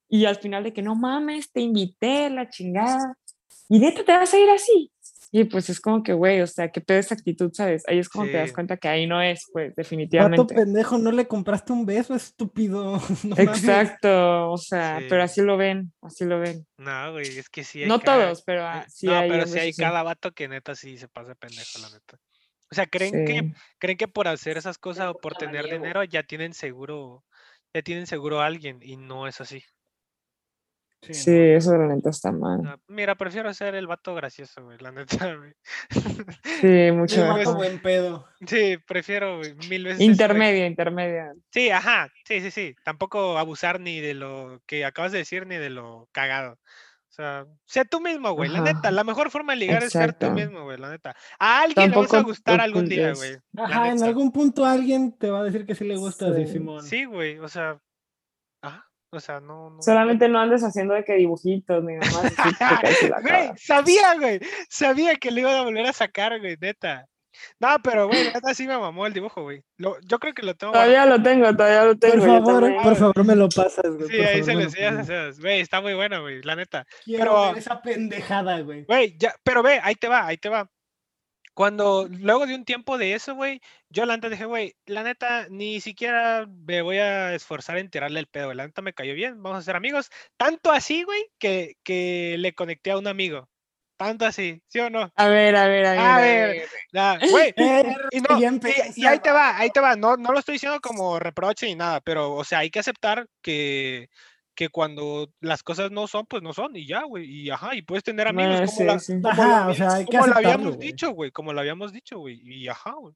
Y 0.08 0.24
al 0.24 0.38
final 0.38 0.64
de 0.64 0.72
que 0.72 0.82
no 0.82 0.96
mames, 0.96 1.52
te 1.52 1.60
invité, 1.60 2.30
la 2.30 2.48
chingada. 2.48 3.18
Y 3.68 3.80
neta 3.80 4.06
te 4.06 4.12
vas 4.14 4.34
a 4.34 4.40
ir 4.40 4.50
así. 4.52 4.90
Y 5.34 5.46
pues 5.46 5.70
es 5.70 5.80
como 5.80 6.04
que, 6.04 6.12
güey, 6.12 6.42
o 6.42 6.48
sea, 6.48 6.70
que 6.72 6.82
pedo 6.82 7.00
esa 7.00 7.16
actitud, 7.16 7.52
¿sabes? 7.54 7.84
Ahí 7.88 8.00
es 8.00 8.10
como 8.10 8.26
te 8.26 8.34
das 8.34 8.52
cuenta 8.52 8.76
que 8.76 8.90
ahí 8.90 9.08
no 9.08 9.22
es, 9.22 9.46
pues, 9.54 9.70
Vato 9.70 9.76
definitivamente. 9.78 10.54
pendejo, 10.54 10.98
no 10.98 11.12
le 11.14 11.26
compraste 11.26 11.72
un 11.72 11.86
beso, 11.86 12.14
estúpido. 12.16 12.96
No 13.24 13.36
mames. 13.38 13.40
Exacto, 13.40 14.52
o 14.52 14.58
sea, 14.58 15.00
Sí. 15.00 15.06
pero 15.10 15.24
así 15.24 15.42
lo 15.42 15.56
ven, 15.56 15.94
así 16.02 16.26
lo 16.26 16.40
ven. 16.40 16.68
No, 16.78 17.14
güey, 17.14 17.28
es 17.38 17.50
que 17.50 17.64
sí 17.64 17.84
hay 17.84 17.88
No 17.88 18.02
cada- 18.02 18.26
todos, 18.26 18.44
pero 18.44 18.68
hay- 18.68 18.80
ah, 18.80 18.86
sí 18.90 19.06
no, 19.06 19.16
hay 19.18 19.30
pero 19.30 19.48
sí 19.48 19.58
hay 19.60 19.72
cada 19.74 20.04
vato 20.04 20.32
que 20.34 20.50
neta 20.50 20.76
sí 20.76 20.98
se 20.98 21.08
pasa 21.08 21.34
pendejo, 21.36 21.80
la 21.80 21.90
neta. 21.90 22.18
O 22.70 22.76
sea, 22.76 22.86
creen 22.88 23.26
que 23.26 23.54
creen 23.80 23.98
que 23.98 24.08
por 24.10 24.28
hacer 24.28 24.58
esas 24.58 24.78
cosas 24.78 25.08
o 25.10 25.14
por 25.14 25.36
tener 25.36 25.66
dinero 25.70 26.04
ya 26.04 26.24
tienen 26.24 26.54
seguro, 26.54 27.24
ya 27.74 27.82
tienen 27.82 28.06
seguro 28.08 28.42
a 28.42 28.46
alguien 28.48 28.80
y 28.82 28.98
no 28.98 29.28
es 29.28 29.40
así. 29.42 29.64
Sí, 31.02 31.14
Sí, 31.16 31.32
no. 31.32 31.58
eso 31.58 31.78
la 31.78 31.88
neta 31.96 32.10
está 32.12 32.32
mal. 32.32 32.80
Mira, 32.88 33.16
prefiero 33.16 33.52
ser 33.54 33.74
el 33.76 33.88
vato 33.88 34.14
gracioso, 34.14 34.64
güey, 34.64 34.78
la 34.80 34.92
neta, 34.92 35.34
güey. 35.36 35.54
Sí, 36.62 36.92
mucho 36.94 37.22
El 37.22 37.28
vato 37.28 37.38
mejor. 37.40 37.56
buen 37.56 37.82
pedo. 37.82 38.28
Sí, 38.46 38.78
prefiero 38.88 39.38
güey, 39.38 39.56
mil 39.70 39.84
veces. 39.86 40.02
Intermedia, 40.02 40.68
intermedia. 40.68 41.34
Sí, 41.52 41.70
ajá, 41.72 42.08
sí, 42.26 42.42
sí, 42.42 42.52
sí. 42.52 42.76
Tampoco 42.84 43.38
abusar 43.38 43.80
ni 43.80 44.00
de 44.00 44.14
lo 44.14 44.62
que 44.68 44.86
acabas 44.86 45.12
de 45.12 45.20
decir 45.20 45.48
ni 45.48 45.56
de 45.58 45.70
lo 45.72 46.08
cagado. 46.12 46.54
O 46.54 47.14
sea, 47.14 47.46
sé 47.66 47.84
tú 47.84 48.00
mismo, 48.00 48.32
güey, 48.32 48.50
la 48.50 48.62
neta. 48.62 48.90
La 48.90 49.04
mejor 49.04 49.32
forma 49.32 49.52
de 49.54 49.60
ligar 49.60 49.84
es 49.84 49.92
ser 49.92 50.14
tú 50.14 50.30
mismo, 50.32 50.64
güey, 50.64 50.78
la 50.78 50.90
neta. 50.92 51.14
A 51.40 51.64
alguien 51.64 51.92
le 51.92 51.98
vas 51.98 52.14
a 52.14 52.22
gustar 52.22 52.62
algún 52.62 52.88
día, 52.88 53.14
güey. 53.14 53.38
Ajá, 53.58 53.90
en 53.90 54.02
algún 54.04 54.32
punto 54.32 54.66
alguien 54.66 55.12
te 55.18 55.30
va 55.30 55.40
a 55.40 55.44
decir 55.44 55.66
que 55.66 55.76
sí 55.76 55.84
le 55.84 55.98
gusta, 55.98 56.34
sí. 56.34 56.46
Simón. 56.48 56.84
Sí, 56.84 57.04
güey, 57.06 57.38
o 57.40 57.50
sea, 57.50 57.82
o 59.12 59.20
sea, 59.20 59.40
no, 59.40 59.70
no. 59.72 59.82
Solamente 59.82 60.28
no 60.30 60.40
andes 60.40 60.64
haciendo 60.64 60.94
de 60.94 61.04
que 61.04 61.14
dibujitos 61.14 61.84
ni 61.84 61.96
nada 61.96 62.12
más. 62.12 62.34
Güey, 63.24 63.52
sabía, 63.58 64.16
güey, 64.16 64.40
sabía 64.70 65.16
que 65.16 65.32
le 65.32 65.42
iban 65.42 65.56
a 65.56 65.64
volver 65.64 65.86
a 65.86 65.94
sacar, 65.94 66.40
güey, 66.40 66.56
neta. 66.60 67.06
No, 67.60 67.70
pero, 67.84 68.08
güey, 68.08 68.26
neta 68.26 68.54
sí 68.54 68.68
me 68.68 68.78
mamó 68.78 69.08
el 69.08 69.14
dibujo, 69.14 69.42
güey. 69.44 69.64
Lo- 69.78 69.98
yo 70.02 70.20
creo 70.20 70.34
que 70.34 70.44
lo 70.44 70.54
tengo 70.56 70.74
guardado. 70.74 70.92
Todavía 70.94 71.18
lo 71.18 71.24
tengo, 71.24 71.56
todavía 71.56 71.86
lo 71.86 71.98
tengo. 71.98 72.16
Por 72.16 72.26
favor, 72.28 72.62
también. 72.62 72.84
por 72.84 72.96
favor, 72.96 73.26
me 73.26 73.36
lo 73.36 73.50
pasas, 73.50 73.86
güey. 73.98 74.10
Sí, 74.10 74.18
por 74.18 74.26
ahí 74.26 74.44
favor, 74.44 74.46
se 74.46 74.54
lo 74.54 74.62
enseñas. 75.00 75.40
Güey, 75.40 75.60
está 75.62 75.82
muy 75.82 75.94
bueno, 75.94 76.22
güey, 76.22 76.42
la 76.44 76.56
neta. 76.56 76.86
Quiero 77.04 77.24
Pero- 77.24 77.48
ver 77.48 77.58
esa 77.58 77.82
pendejada, 77.82 78.60
güey. 78.62 78.84
Güey, 78.86 79.18
ya, 79.18 79.34
pero 79.44 79.64
ve, 79.64 79.80
ahí 79.84 79.96
te 79.96 80.08
va, 80.08 80.28
ahí 80.28 80.38
te 80.38 80.50
va. 80.50 80.70
Cuando, 81.54 82.08
luego 82.10 82.46
de 82.48 82.56
un 82.56 82.64
tiempo 82.66 82.98
de 82.98 83.14
eso, 83.14 83.36
güey, 83.36 83.62
yo 83.90 84.06
la 84.06 84.16
neta 84.16 84.30
dije, 84.30 84.46
güey, 84.46 84.76
la 84.86 85.04
neta, 85.04 85.48
ni 85.50 85.82
siquiera 85.82 86.48
me 86.48 86.82
voy 86.82 86.98
a 86.98 87.36
esforzar 87.36 87.78
en 87.78 87.90
tirarle 87.90 88.20
el 88.22 88.28
pedo, 88.28 88.54
la 88.54 88.66
neta 88.66 88.82
me 88.82 88.94
cayó 88.94 89.14
bien, 89.14 89.44
vamos 89.44 89.60
a 89.60 89.62
ser 89.62 89.76
amigos. 89.76 90.10
Tanto 90.38 90.72
así, 90.72 91.04
güey, 91.04 91.26
que, 91.38 91.76
que 91.84 92.36
le 92.40 92.54
conecté 92.54 92.92
a 92.92 92.98
un 92.98 93.08
amigo. 93.08 93.50
Tanto 93.98 94.26
así, 94.26 94.64
¿sí 94.68 94.80
o 94.80 94.90
no? 94.90 95.12
A 95.16 95.28
ver, 95.28 95.56
a 95.56 95.68
ver, 95.68 95.86
a 95.86 95.92
ver. 95.92 96.00
A 96.00 96.16
A 96.16 96.22
ver. 96.22 96.70
Güey, 97.30 97.54
y, 98.12 98.22
no, 98.22 98.40
y- 98.70 99.02
y 99.02 99.06
ahí 99.06 99.20
te 99.20 99.32
va, 99.32 99.58
ahí 99.58 99.70
te 99.70 99.80
va. 99.80 99.96
No, 99.96 100.18
no 100.18 100.32
lo 100.32 100.40
estoy 100.40 100.54
diciendo 100.54 100.80
como 100.82 101.20
reproche 101.20 101.68
ni 101.68 101.76
nada, 101.76 102.00
pero, 102.02 102.34
o 102.34 102.44
sea, 102.44 102.60
hay 102.60 102.72
que 102.72 102.80
aceptar 102.80 103.28
que, 103.44 104.10
que 104.62 104.70
cuando 104.70 105.28
las 105.40 105.64
cosas 105.64 105.90
no 105.90 106.06
son, 106.06 106.28
pues 106.28 106.44
no 106.44 106.54
son, 106.54 106.76
y 106.76 106.86
ya, 106.86 107.02
güey. 107.04 107.26
Y 107.26 107.50
ajá, 107.50 107.74
y 107.74 107.82
puedes 107.82 108.04
tener 108.04 108.28
amigos 108.28 108.58
Bueno, 108.58 108.68
como 108.68 108.78
sí, 108.78 108.84
la, 108.84 109.00
sí. 109.00 109.14
como 109.20 109.30
Ajá, 109.30 109.66
lo, 109.66 109.72
o 109.72 109.74
sea, 109.74 109.94
hay 109.94 110.06
que 110.06 110.18
como 110.20 110.28
lo 110.28 110.36
habíamos 110.38 110.76
güey. 110.76 110.88
dicho, 110.88 111.12
güey, 111.14 111.32
como 111.32 111.52
lo 111.52 111.60
habíamos 111.62 111.92
dicho, 111.92 112.20
güey. 112.20 112.40
Y 112.44 112.68
ajá, 112.68 112.94
güey. 112.94 113.16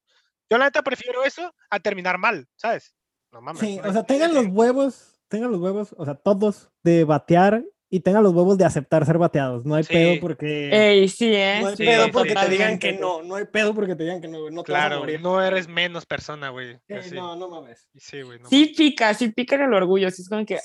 Yo 0.49 0.57
la 0.57 0.65
neta 0.65 0.81
prefiero 0.81 1.23
eso 1.23 1.53
a 1.69 1.79
terminar 1.79 2.17
mal, 2.17 2.47
¿sabes? 2.55 2.95
No 3.31 3.41
mames. 3.41 3.59
Sí, 3.59 3.79
o 3.83 3.93
sea, 3.93 4.01
tengan 4.03 4.33
los 4.33 4.47
huevos, 4.47 5.21
tengan 5.27 5.51
los 5.51 5.61
huevos, 5.61 5.93
o 5.95 6.03
sea, 6.03 6.15
todos 6.15 6.71
de 6.81 7.03
batear 7.03 7.63
y 7.89 7.99
tengan 7.99 8.23
los 8.23 8.33
huevos 8.33 8.57
de 8.57 8.65
aceptar 8.65 9.05
ser 9.05 9.17
bateados. 9.19 9.63
No 9.63 9.75
hay 9.75 9.83
Sí. 9.83 9.93
pedo 9.93 10.19
porque 10.19 10.69
Ey, 10.71 11.07
sí, 11.07 11.33
¿eh? 11.33 11.59
no 11.61 11.67
hay 11.67 11.75
sí, 11.77 11.85
pedo 11.85 12.11
porque 12.11 12.33
te 12.33 12.49
digan 12.49 12.79
que 12.79 12.93
no, 12.93 13.21
no 13.23 13.35
hay 13.35 13.45
pedo 13.45 13.73
porque 13.75 13.95
te 13.95 14.03
digan 14.03 14.19
que 14.21 14.27
no, 14.27 14.41
güey, 14.41 14.53
no 14.53 14.63
te 14.63 14.71
vas 14.71 14.81
a 14.81 14.87
Claro, 14.87 14.99
morir. 15.01 15.21
no 15.21 15.41
eres 15.41 15.67
menos 15.67 16.05
persona, 16.05 16.49
güey. 16.49 16.77
Así. 16.89 17.13
no, 17.15 17.35
no 17.35 17.47
mames. 17.49 17.87
Sí, 17.95 18.21
güey. 18.23 18.39
no 18.39 18.49
Sí 18.49 18.73
pica, 18.75 19.13
sí 19.13 19.29
pica 19.29 19.55
en 19.55 19.61
el 19.61 19.73
orgullo. 19.73 20.09
Sí 20.11 20.23
es 20.23 20.29
como 20.29 20.45
que. 20.45 20.55
ay, 20.55 20.59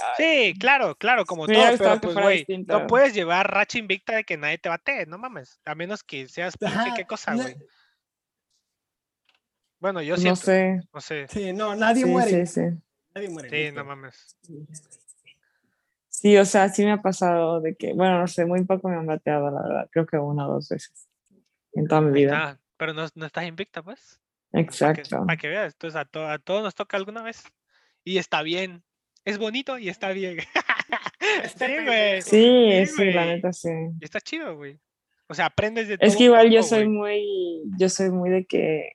Sí, 0.53 0.59
claro, 0.59 0.95
claro, 0.97 1.25
como 1.27 1.47
todo, 1.47 1.62
pero 1.79 2.01
pues, 2.01 2.14
güey, 2.16 2.47
no 2.66 2.87
puedes 2.87 3.14
llevar 3.14 3.53
racha 3.53 3.79
invicta 3.79 4.16
de 4.16 4.25
que 4.25 4.37
nadie 4.37 4.59
te 4.59 4.68
bate, 4.71 5.05
no 5.07 5.18
mames, 5.18 5.61
a 5.64 5.75
menos 5.75 6.03
que 6.03 6.27
seas 6.29 6.55
Ajá, 6.64 6.95
qué 6.97 7.05
cosa, 7.05 7.35
güey. 7.35 7.55
Bueno, 9.79 10.03
yo 10.03 10.14
no 10.16 10.21
siento, 10.21 10.41
sé. 10.43 10.81
no 10.93 11.01
sé, 11.01 11.27
Sí, 11.29 11.53
no, 11.53 11.75
nadie 11.75 12.05
Sí, 12.05 12.11
muere. 12.11 12.47
sí, 12.47 12.61
sí. 12.61 12.77
Nadie 13.14 13.29
muere. 13.31 13.49
sí, 13.68 13.75
no 13.75 13.85
mames. 13.85 14.37
Sí, 16.21 16.37
o 16.37 16.45
sea, 16.45 16.68
sí 16.68 16.85
me 16.85 16.93
ha 16.93 17.01
pasado 17.01 17.62
de 17.62 17.75
que, 17.77 17.95
bueno, 17.95 18.18
no 18.18 18.27
sé, 18.27 18.45
muy 18.45 18.62
poco 18.64 18.91
me 18.91 18.97
han 18.97 19.07
bateado, 19.07 19.51
la 19.51 19.62
verdad. 19.62 19.89
Creo 19.91 20.05
que 20.07 20.18
una 20.18 20.47
o 20.47 20.53
dos 20.53 20.68
veces 20.68 21.09
en 21.73 21.87
toda 21.89 22.03
mi 22.03 22.12
vida. 22.12 22.61
pero 22.77 22.93
no, 22.93 23.07
no 23.14 23.25
estás 23.27 23.47
invicta, 23.47 23.83
pues, 23.83 24.21
para 24.51 24.62
que, 24.64 24.68
Exacto. 25.01 25.25
pa' 25.27 25.37
que 25.39 25.49
veas, 25.49 25.73
entonces 25.73 25.97
a, 25.99 26.05
to- 26.05 26.27
a 26.29 26.39
todos 26.39 26.62
nos 26.62 26.75
toca 26.75 26.99
alguna 26.99 27.23
vez, 27.23 27.43
y 28.05 28.18
está 28.18 28.43
bien, 28.43 28.83
es 29.25 29.39
bonito 29.39 29.79
y 29.79 29.89
está 29.89 30.11
bien. 30.11 30.37
Sí, 31.59 31.66
güey. 31.85 32.23
Sí, 32.23 32.87
Sí, 32.87 32.87
sí, 32.87 33.05
la 33.12 33.27
neta 33.27 33.53
sí. 33.53 33.68
y 34.01 34.05
está 34.05 34.21
chido, 34.21 34.57
güey. 34.57 34.79
O 35.29 35.35
sea, 35.35 35.47
aprendes 35.47 35.87
de 35.89 35.95
Es 35.95 36.01
todo 36.01 36.18
que 36.18 36.25
un 36.25 36.25
igual 36.25 36.51
yo 36.51 36.59
poco, 36.61 36.68
soy 36.68 36.85
güey. 36.87 36.89
muy, 36.89 37.62
yo 37.79 37.89
soy 37.89 38.11
muy 38.11 38.31
de 38.31 38.47
que, 38.47 38.91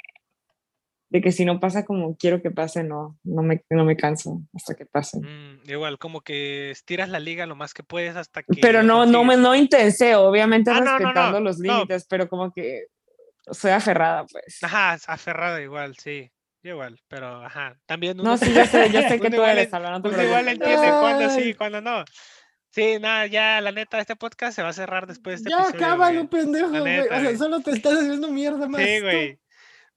de 1.15 1.21
que 1.21 1.31
si 1.31 1.45
no 1.45 1.61
pasa 1.61 1.85
como 1.85 2.17
quiero 2.17 2.41
que 2.41 2.51
pase, 2.51 2.83
no, 2.83 3.17
no 3.23 3.41
me, 3.41 3.63
no 3.69 3.85
me 3.85 3.95
canso 3.95 4.41
hasta 4.53 4.75
que 4.75 4.85
pase. 4.85 5.17
Mm, 5.21 5.61
igual, 5.69 5.97
como 5.97 6.19
que 6.19 6.71
estiras 6.71 7.07
la 7.07 7.19
liga 7.19 7.45
lo 7.45 7.55
más 7.55 7.73
que 7.73 7.83
puedes 7.83 8.17
hasta 8.17 8.43
que 8.43 8.59
Pero 8.61 8.83
no, 8.83 9.05
no 9.05 9.23
me, 9.23 9.37
no 9.37 9.55
intenseo, 9.55 10.23
obviamente 10.23 10.71
Ah, 10.71 10.79
no, 10.79 10.79
no, 10.81 10.91
no, 10.91 10.97
respetando 10.97 11.39
los 11.39 11.57
no. 11.59 11.73
límites, 11.73 12.05
pero 12.09 12.27
como 12.27 12.51
que 12.51 12.87
soy 13.49 13.71
aferrada, 13.71 14.25
pues. 14.25 14.61
Ajá, 14.61 14.97
aferrada 15.07 15.61
igual, 15.61 15.95
sí. 15.95 16.29
Igual, 16.63 16.99
pero 17.07 17.45
ajá. 17.45 17.79
También 17.85 18.19
uno, 18.19 18.31
No, 18.31 18.37
sí, 18.37 18.51
yo 18.53 18.65
sé, 18.65 18.89
yo 18.91 19.01
sé 19.03 19.19
que 19.21 19.29
tú 19.29 19.35
igual 19.35 19.51
eres, 19.57 19.73
Álvaro, 19.73 19.99
no 19.99 20.09
igual 20.23 20.47
entiende 20.49 20.87
cuándo 20.99 21.29
sí, 21.29 21.41
Ay. 21.43 21.53
cuándo 21.53 21.79
no. 21.79 22.03
Sí, 22.71 22.97
nada, 22.99 23.25
ya 23.27 23.61
la 23.61 23.71
neta, 23.71 23.99
este 23.99 24.17
podcast 24.17 24.53
se 24.53 24.63
va 24.63 24.69
a 24.69 24.73
cerrar 24.73 25.07
después 25.07 25.41
de 25.43 25.49
este 25.49 25.51
Ya 25.51 25.69
episodio. 25.69 25.79
cábalo, 25.79 26.25
güey. 26.25 26.43
pendejo, 26.43 26.69
güey. 26.71 26.99
O 26.99 27.03
sea, 27.05 27.37
solo 27.37 27.61
te 27.61 27.71
estás 27.71 27.93
haciendo 27.93 28.29
mierda 28.31 28.67
más. 28.67 28.81
Sí, 28.81 28.99
güey. 28.99 29.39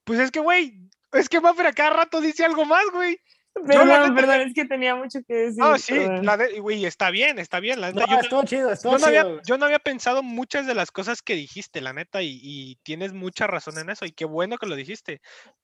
Pues 0.04 0.20
es 0.20 0.30
que, 0.30 0.40
güey, 0.40 0.87
es 1.12 1.28
que 1.28 1.40
Maffer 1.40 1.66
a 1.66 1.72
cada 1.72 1.90
rato 1.90 2.20
dice 2.20 2.44
algo 2.44 2.64
más, 2.64 2.84
güey. 2.92 3.18
Yo 3.54 3.84
la 3.84 3.94
Perdón, 3.96 4.14
perdón, 4.14 4.40
es 4.42 4.54
que 4.54 4.66
tenía 4.66 4.94
mucho 4.94 5.18
que 5.26 5.34
decir. 5.34 5.58
No, 5.58 5.76
sí, 5.78 5.94
perdón. 5.94 6.24
la 6.26 6.36
de, 6.36 6.60
güey, 6.60 6.84
está 6.86 7.10
bien, 7.10 7.40
está 7.40 7.58
bien. 7.58 7.80
La 7.80 7.88
neta, 7.88 8.00
No, 8.00 8.06
yo, 8.06 8.14
no- 8.14 8.20
estuvo 8.20 8.44
chido, 8.44 8.70
estuvo 8.70 8.92
yo 8.92 8.98
no, 9.00 9.06
chido. 9.08 9.20
había, 9.20 9.42
yo 9.44 9.58
no 9.58 9.64
había 9.64 9.78
pensado 9.80 10.22
muchas 10.22 10.66
de 10.66 10.74
las 10.74 10.92
cosas 10.92 11.22
que 11.22 11.34
dijiste, 11.34 11.80
la 11.80 11.92
neta, 11.92 12.22
y, 12.22 12.38
y 12.40 12.76
tienes 12.84 13.12
mucha 13.14 13.48
razón 13.48 13.76
en 13.78 13.90
eso, 13.90 14.04
y 14.04 14.12
qué 14.12 14.26
bueno 14.26 14.58
que 14.58 14.66
lo 14.66 14.76
dijiste, 14.76 15.20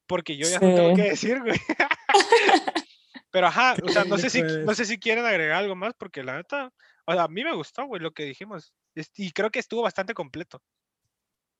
porque 0.08 0.36
yo 0.36 0.48
ya 0.48 0.58
no 0.58 0.74
tengo 0.74 0.90
Sí. 0.90 1.02
que 1.02 1.08
decir, 1.10 1.40
güey. 1.40 1.54
Pero 3.30 3.46
ajá, 3.48 3.74
o 3.82 3.88
sea, 3.88 4.04
no 4.04 4.16
sé, 4.18 4.30
si, 4.30 4.42
no 4.42 4.48
eres. 4.48 4.76
sé 4.76 4.84
si 4.84 4.98
quieren 4.98 5.24
agregar 5.24 5.58
algo 5.58 5.74
más, 5.76 5.92
porque 5.98 6.22
la 6.24 6.36
neta, 6.36 6.72
o 7.04 7.12
sea, 7.12 7.22
a 7.24 7.28
mí 7.28 7.42
me 7.44 7.54
gustó, 7.54 7.84
güey, 7.86 8.00
lo 8.00 8.12
que 8.12 8.24
dijimos, 8.24 8.72
y 9.16 9.32
creo 9.32 9.50
que 9.50 9.58
estuvo 9.58 9.82
bastante 9.82 10.14
completo. 10.14 10.60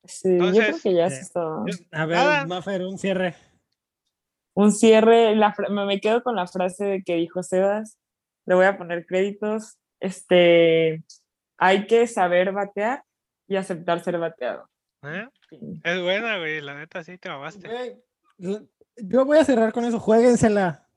Sí, 0.05 0.29
yo 0.31 0.37
creo 0.37 0.47
Entonces, 0.49 0.83
que 0.83 0.93
ya 0.93 1.03
eh, 1.05 1.07
es 1.07 1.13
esto. 1.21 1.65
A 1.91 2.05
ver. 2.05 2.47
Maffer, 2.47 2.81
un 2.83 2.97
cierre. 2.97 3.35
Un 4.55 4.71
cierre, 4.71 5.35
la 5.35 5.53
me 5.69 5.85
me 5.85 5.99
quedo 5.99 6.23
con 6.23 6.35
la 6.35 6.47
frase 6.47 6.85
de 6.85 7.03
que 7.03 7.15
dijo 7.15 7.43
Sebas, 7.43 7.99
le 8.45 8.55
voy 8.55 8.65
a 8.65 8.77
poner 8.77 9.05
créditos, 9.05 9.77
este, 9.99 11.03
hay 11.57 11.87
que 11.87 12.07
saber 12.07 12.51
batear 12.51 13.03
y 13.47 13.57
aceptar 13.57 14.03
ser 14.03 14.17
bateado. 14.17 14.67
¿eh? 15.03 15.27
Es 15.83 16.01
buena, 16.01 16.37
güey, 16.39 16.61
la 16.61 16.75
neta, 16.75 17.03
sí, 17.03 17.17
te 17.17 17.29
mamaste. 17.29 17.99
Yo 18.37 19.25
voy 19.25 19.37
a 19.37 19.45
cerrar 19.45 19.71
con 19.73 19.85
eso, 19.85 19.99
juéguensela. 19.99 20.87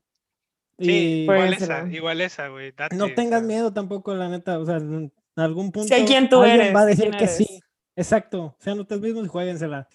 Sí, 0.77 0.91
Y 0.91 1.21
igual 1.23 1.53
esa, 1.53 1.87
igual 1.87 2.21
esa, 2.21 2.47
güey. 2.47 2.71
date, 2.71 2.95
no 2.95 3.13
tengas 3.13 3.43
miedo 3.43 3.73
tampoco, 3.73 4.13
la 4.15 4.29
neta. 4.29 4.57
O 4.59 4.65
sea, 4.65 4.77
en 4.77 5.11
algún 5.35 5.71
punto. 5.71 5.93
Sé 5.93 6.05
quién 6.05 6.29
tú 6.29 6.41
alguien 6.41 6.61
eres, 6.61 6.75
va 6.75 6.81
a 6.81 6.85
decir 6.85 7.09
quién 7.09 7.17
que 7.19 7.27
sí. 7.27 7.59
Exacto. 7.95 8.55
Sean 8.59 8.79
ustedes 8.79 9.01
mismos 9.01 9.25
y 9.25 9.27
juéguensela. 9.27 9.89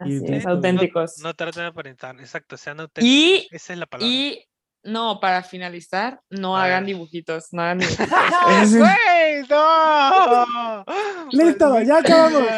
Así 0.00 0.20
es, 0.26 0.46
auténticos. 0.46 1.18
No 1.18 1.34
traten 1.34 1.62
de 1.62 1.68
aparentar, 1.68 2.18
exacto, 2.20 2.56
sean 2.56 2.80
auténticos. 2.80 3.08
y, 3.08 3.46
Esa 3.50 3.72
es 3.74 3.78
la 3.78 3.86
palabra. 3.86 4.08
y, 4.12 4.44
no, 4.82 5.20
para 5.20 5.42
finalizar, 5.42 6.20
no 6.30 6.56
A 6.56 6.64
hagan 6.64 6.84
ver. 6.86 6.94
dibujitos, 6.94 7.52
no 7.52 7.60
hagan 7.62 7.78
dibujitos. 7.80 8.08
¡No! 9.50 10.84
Listo, 11.32 11.80
ya 11.82 11.98
acabamos. 11.98 12.48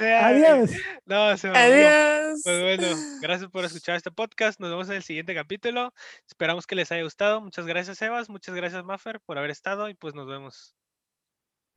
Adiós. 0.00 0.70
No, 1.06 1.36
se. 1.36 1.48
Adiós. 1.48 2.40
Pues 2.44 2.60
bueno, 2.62 2.96
gracias 3.20 3.50
por 3.50 3.64
escuchar 3.64 3.96
este 3.96 4.10
podcast. 4.10 4.58
Nos 4.60 4.70
vemos 4.70 4.88
en 4.88 4.96
el 4.96 5.02
siguiente 5.02 5.34
capítulo. 5.34 5.92
Esperamos 6.26 6.66
que 6.66 6.74
les 6.74 6.90
haya 6.92 7.02
gustado. 7.04 7.40
Muchas 7.40 7.66
gracias, 7.66 7.98
Sebas. 7.98 8.28
Muchas 8.28 8.54
gracias, 8.54 8.84
Maffer, 8.84 9.20
por 9.20 9.38
haber 9.38 9.50
estado. 9.50 9.88
Y 9.88 9.94
pues 9.94 10.14
nos 10.14 10.26
vemos. 10.26 10.74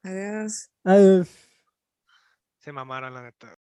Adiós. 0.04 0.70
Adiós. 0.84 1.30
Se 2.60 2.72
mamaron, 2.72 3.14
la 3.14 3.22
neta. 3.24 3.56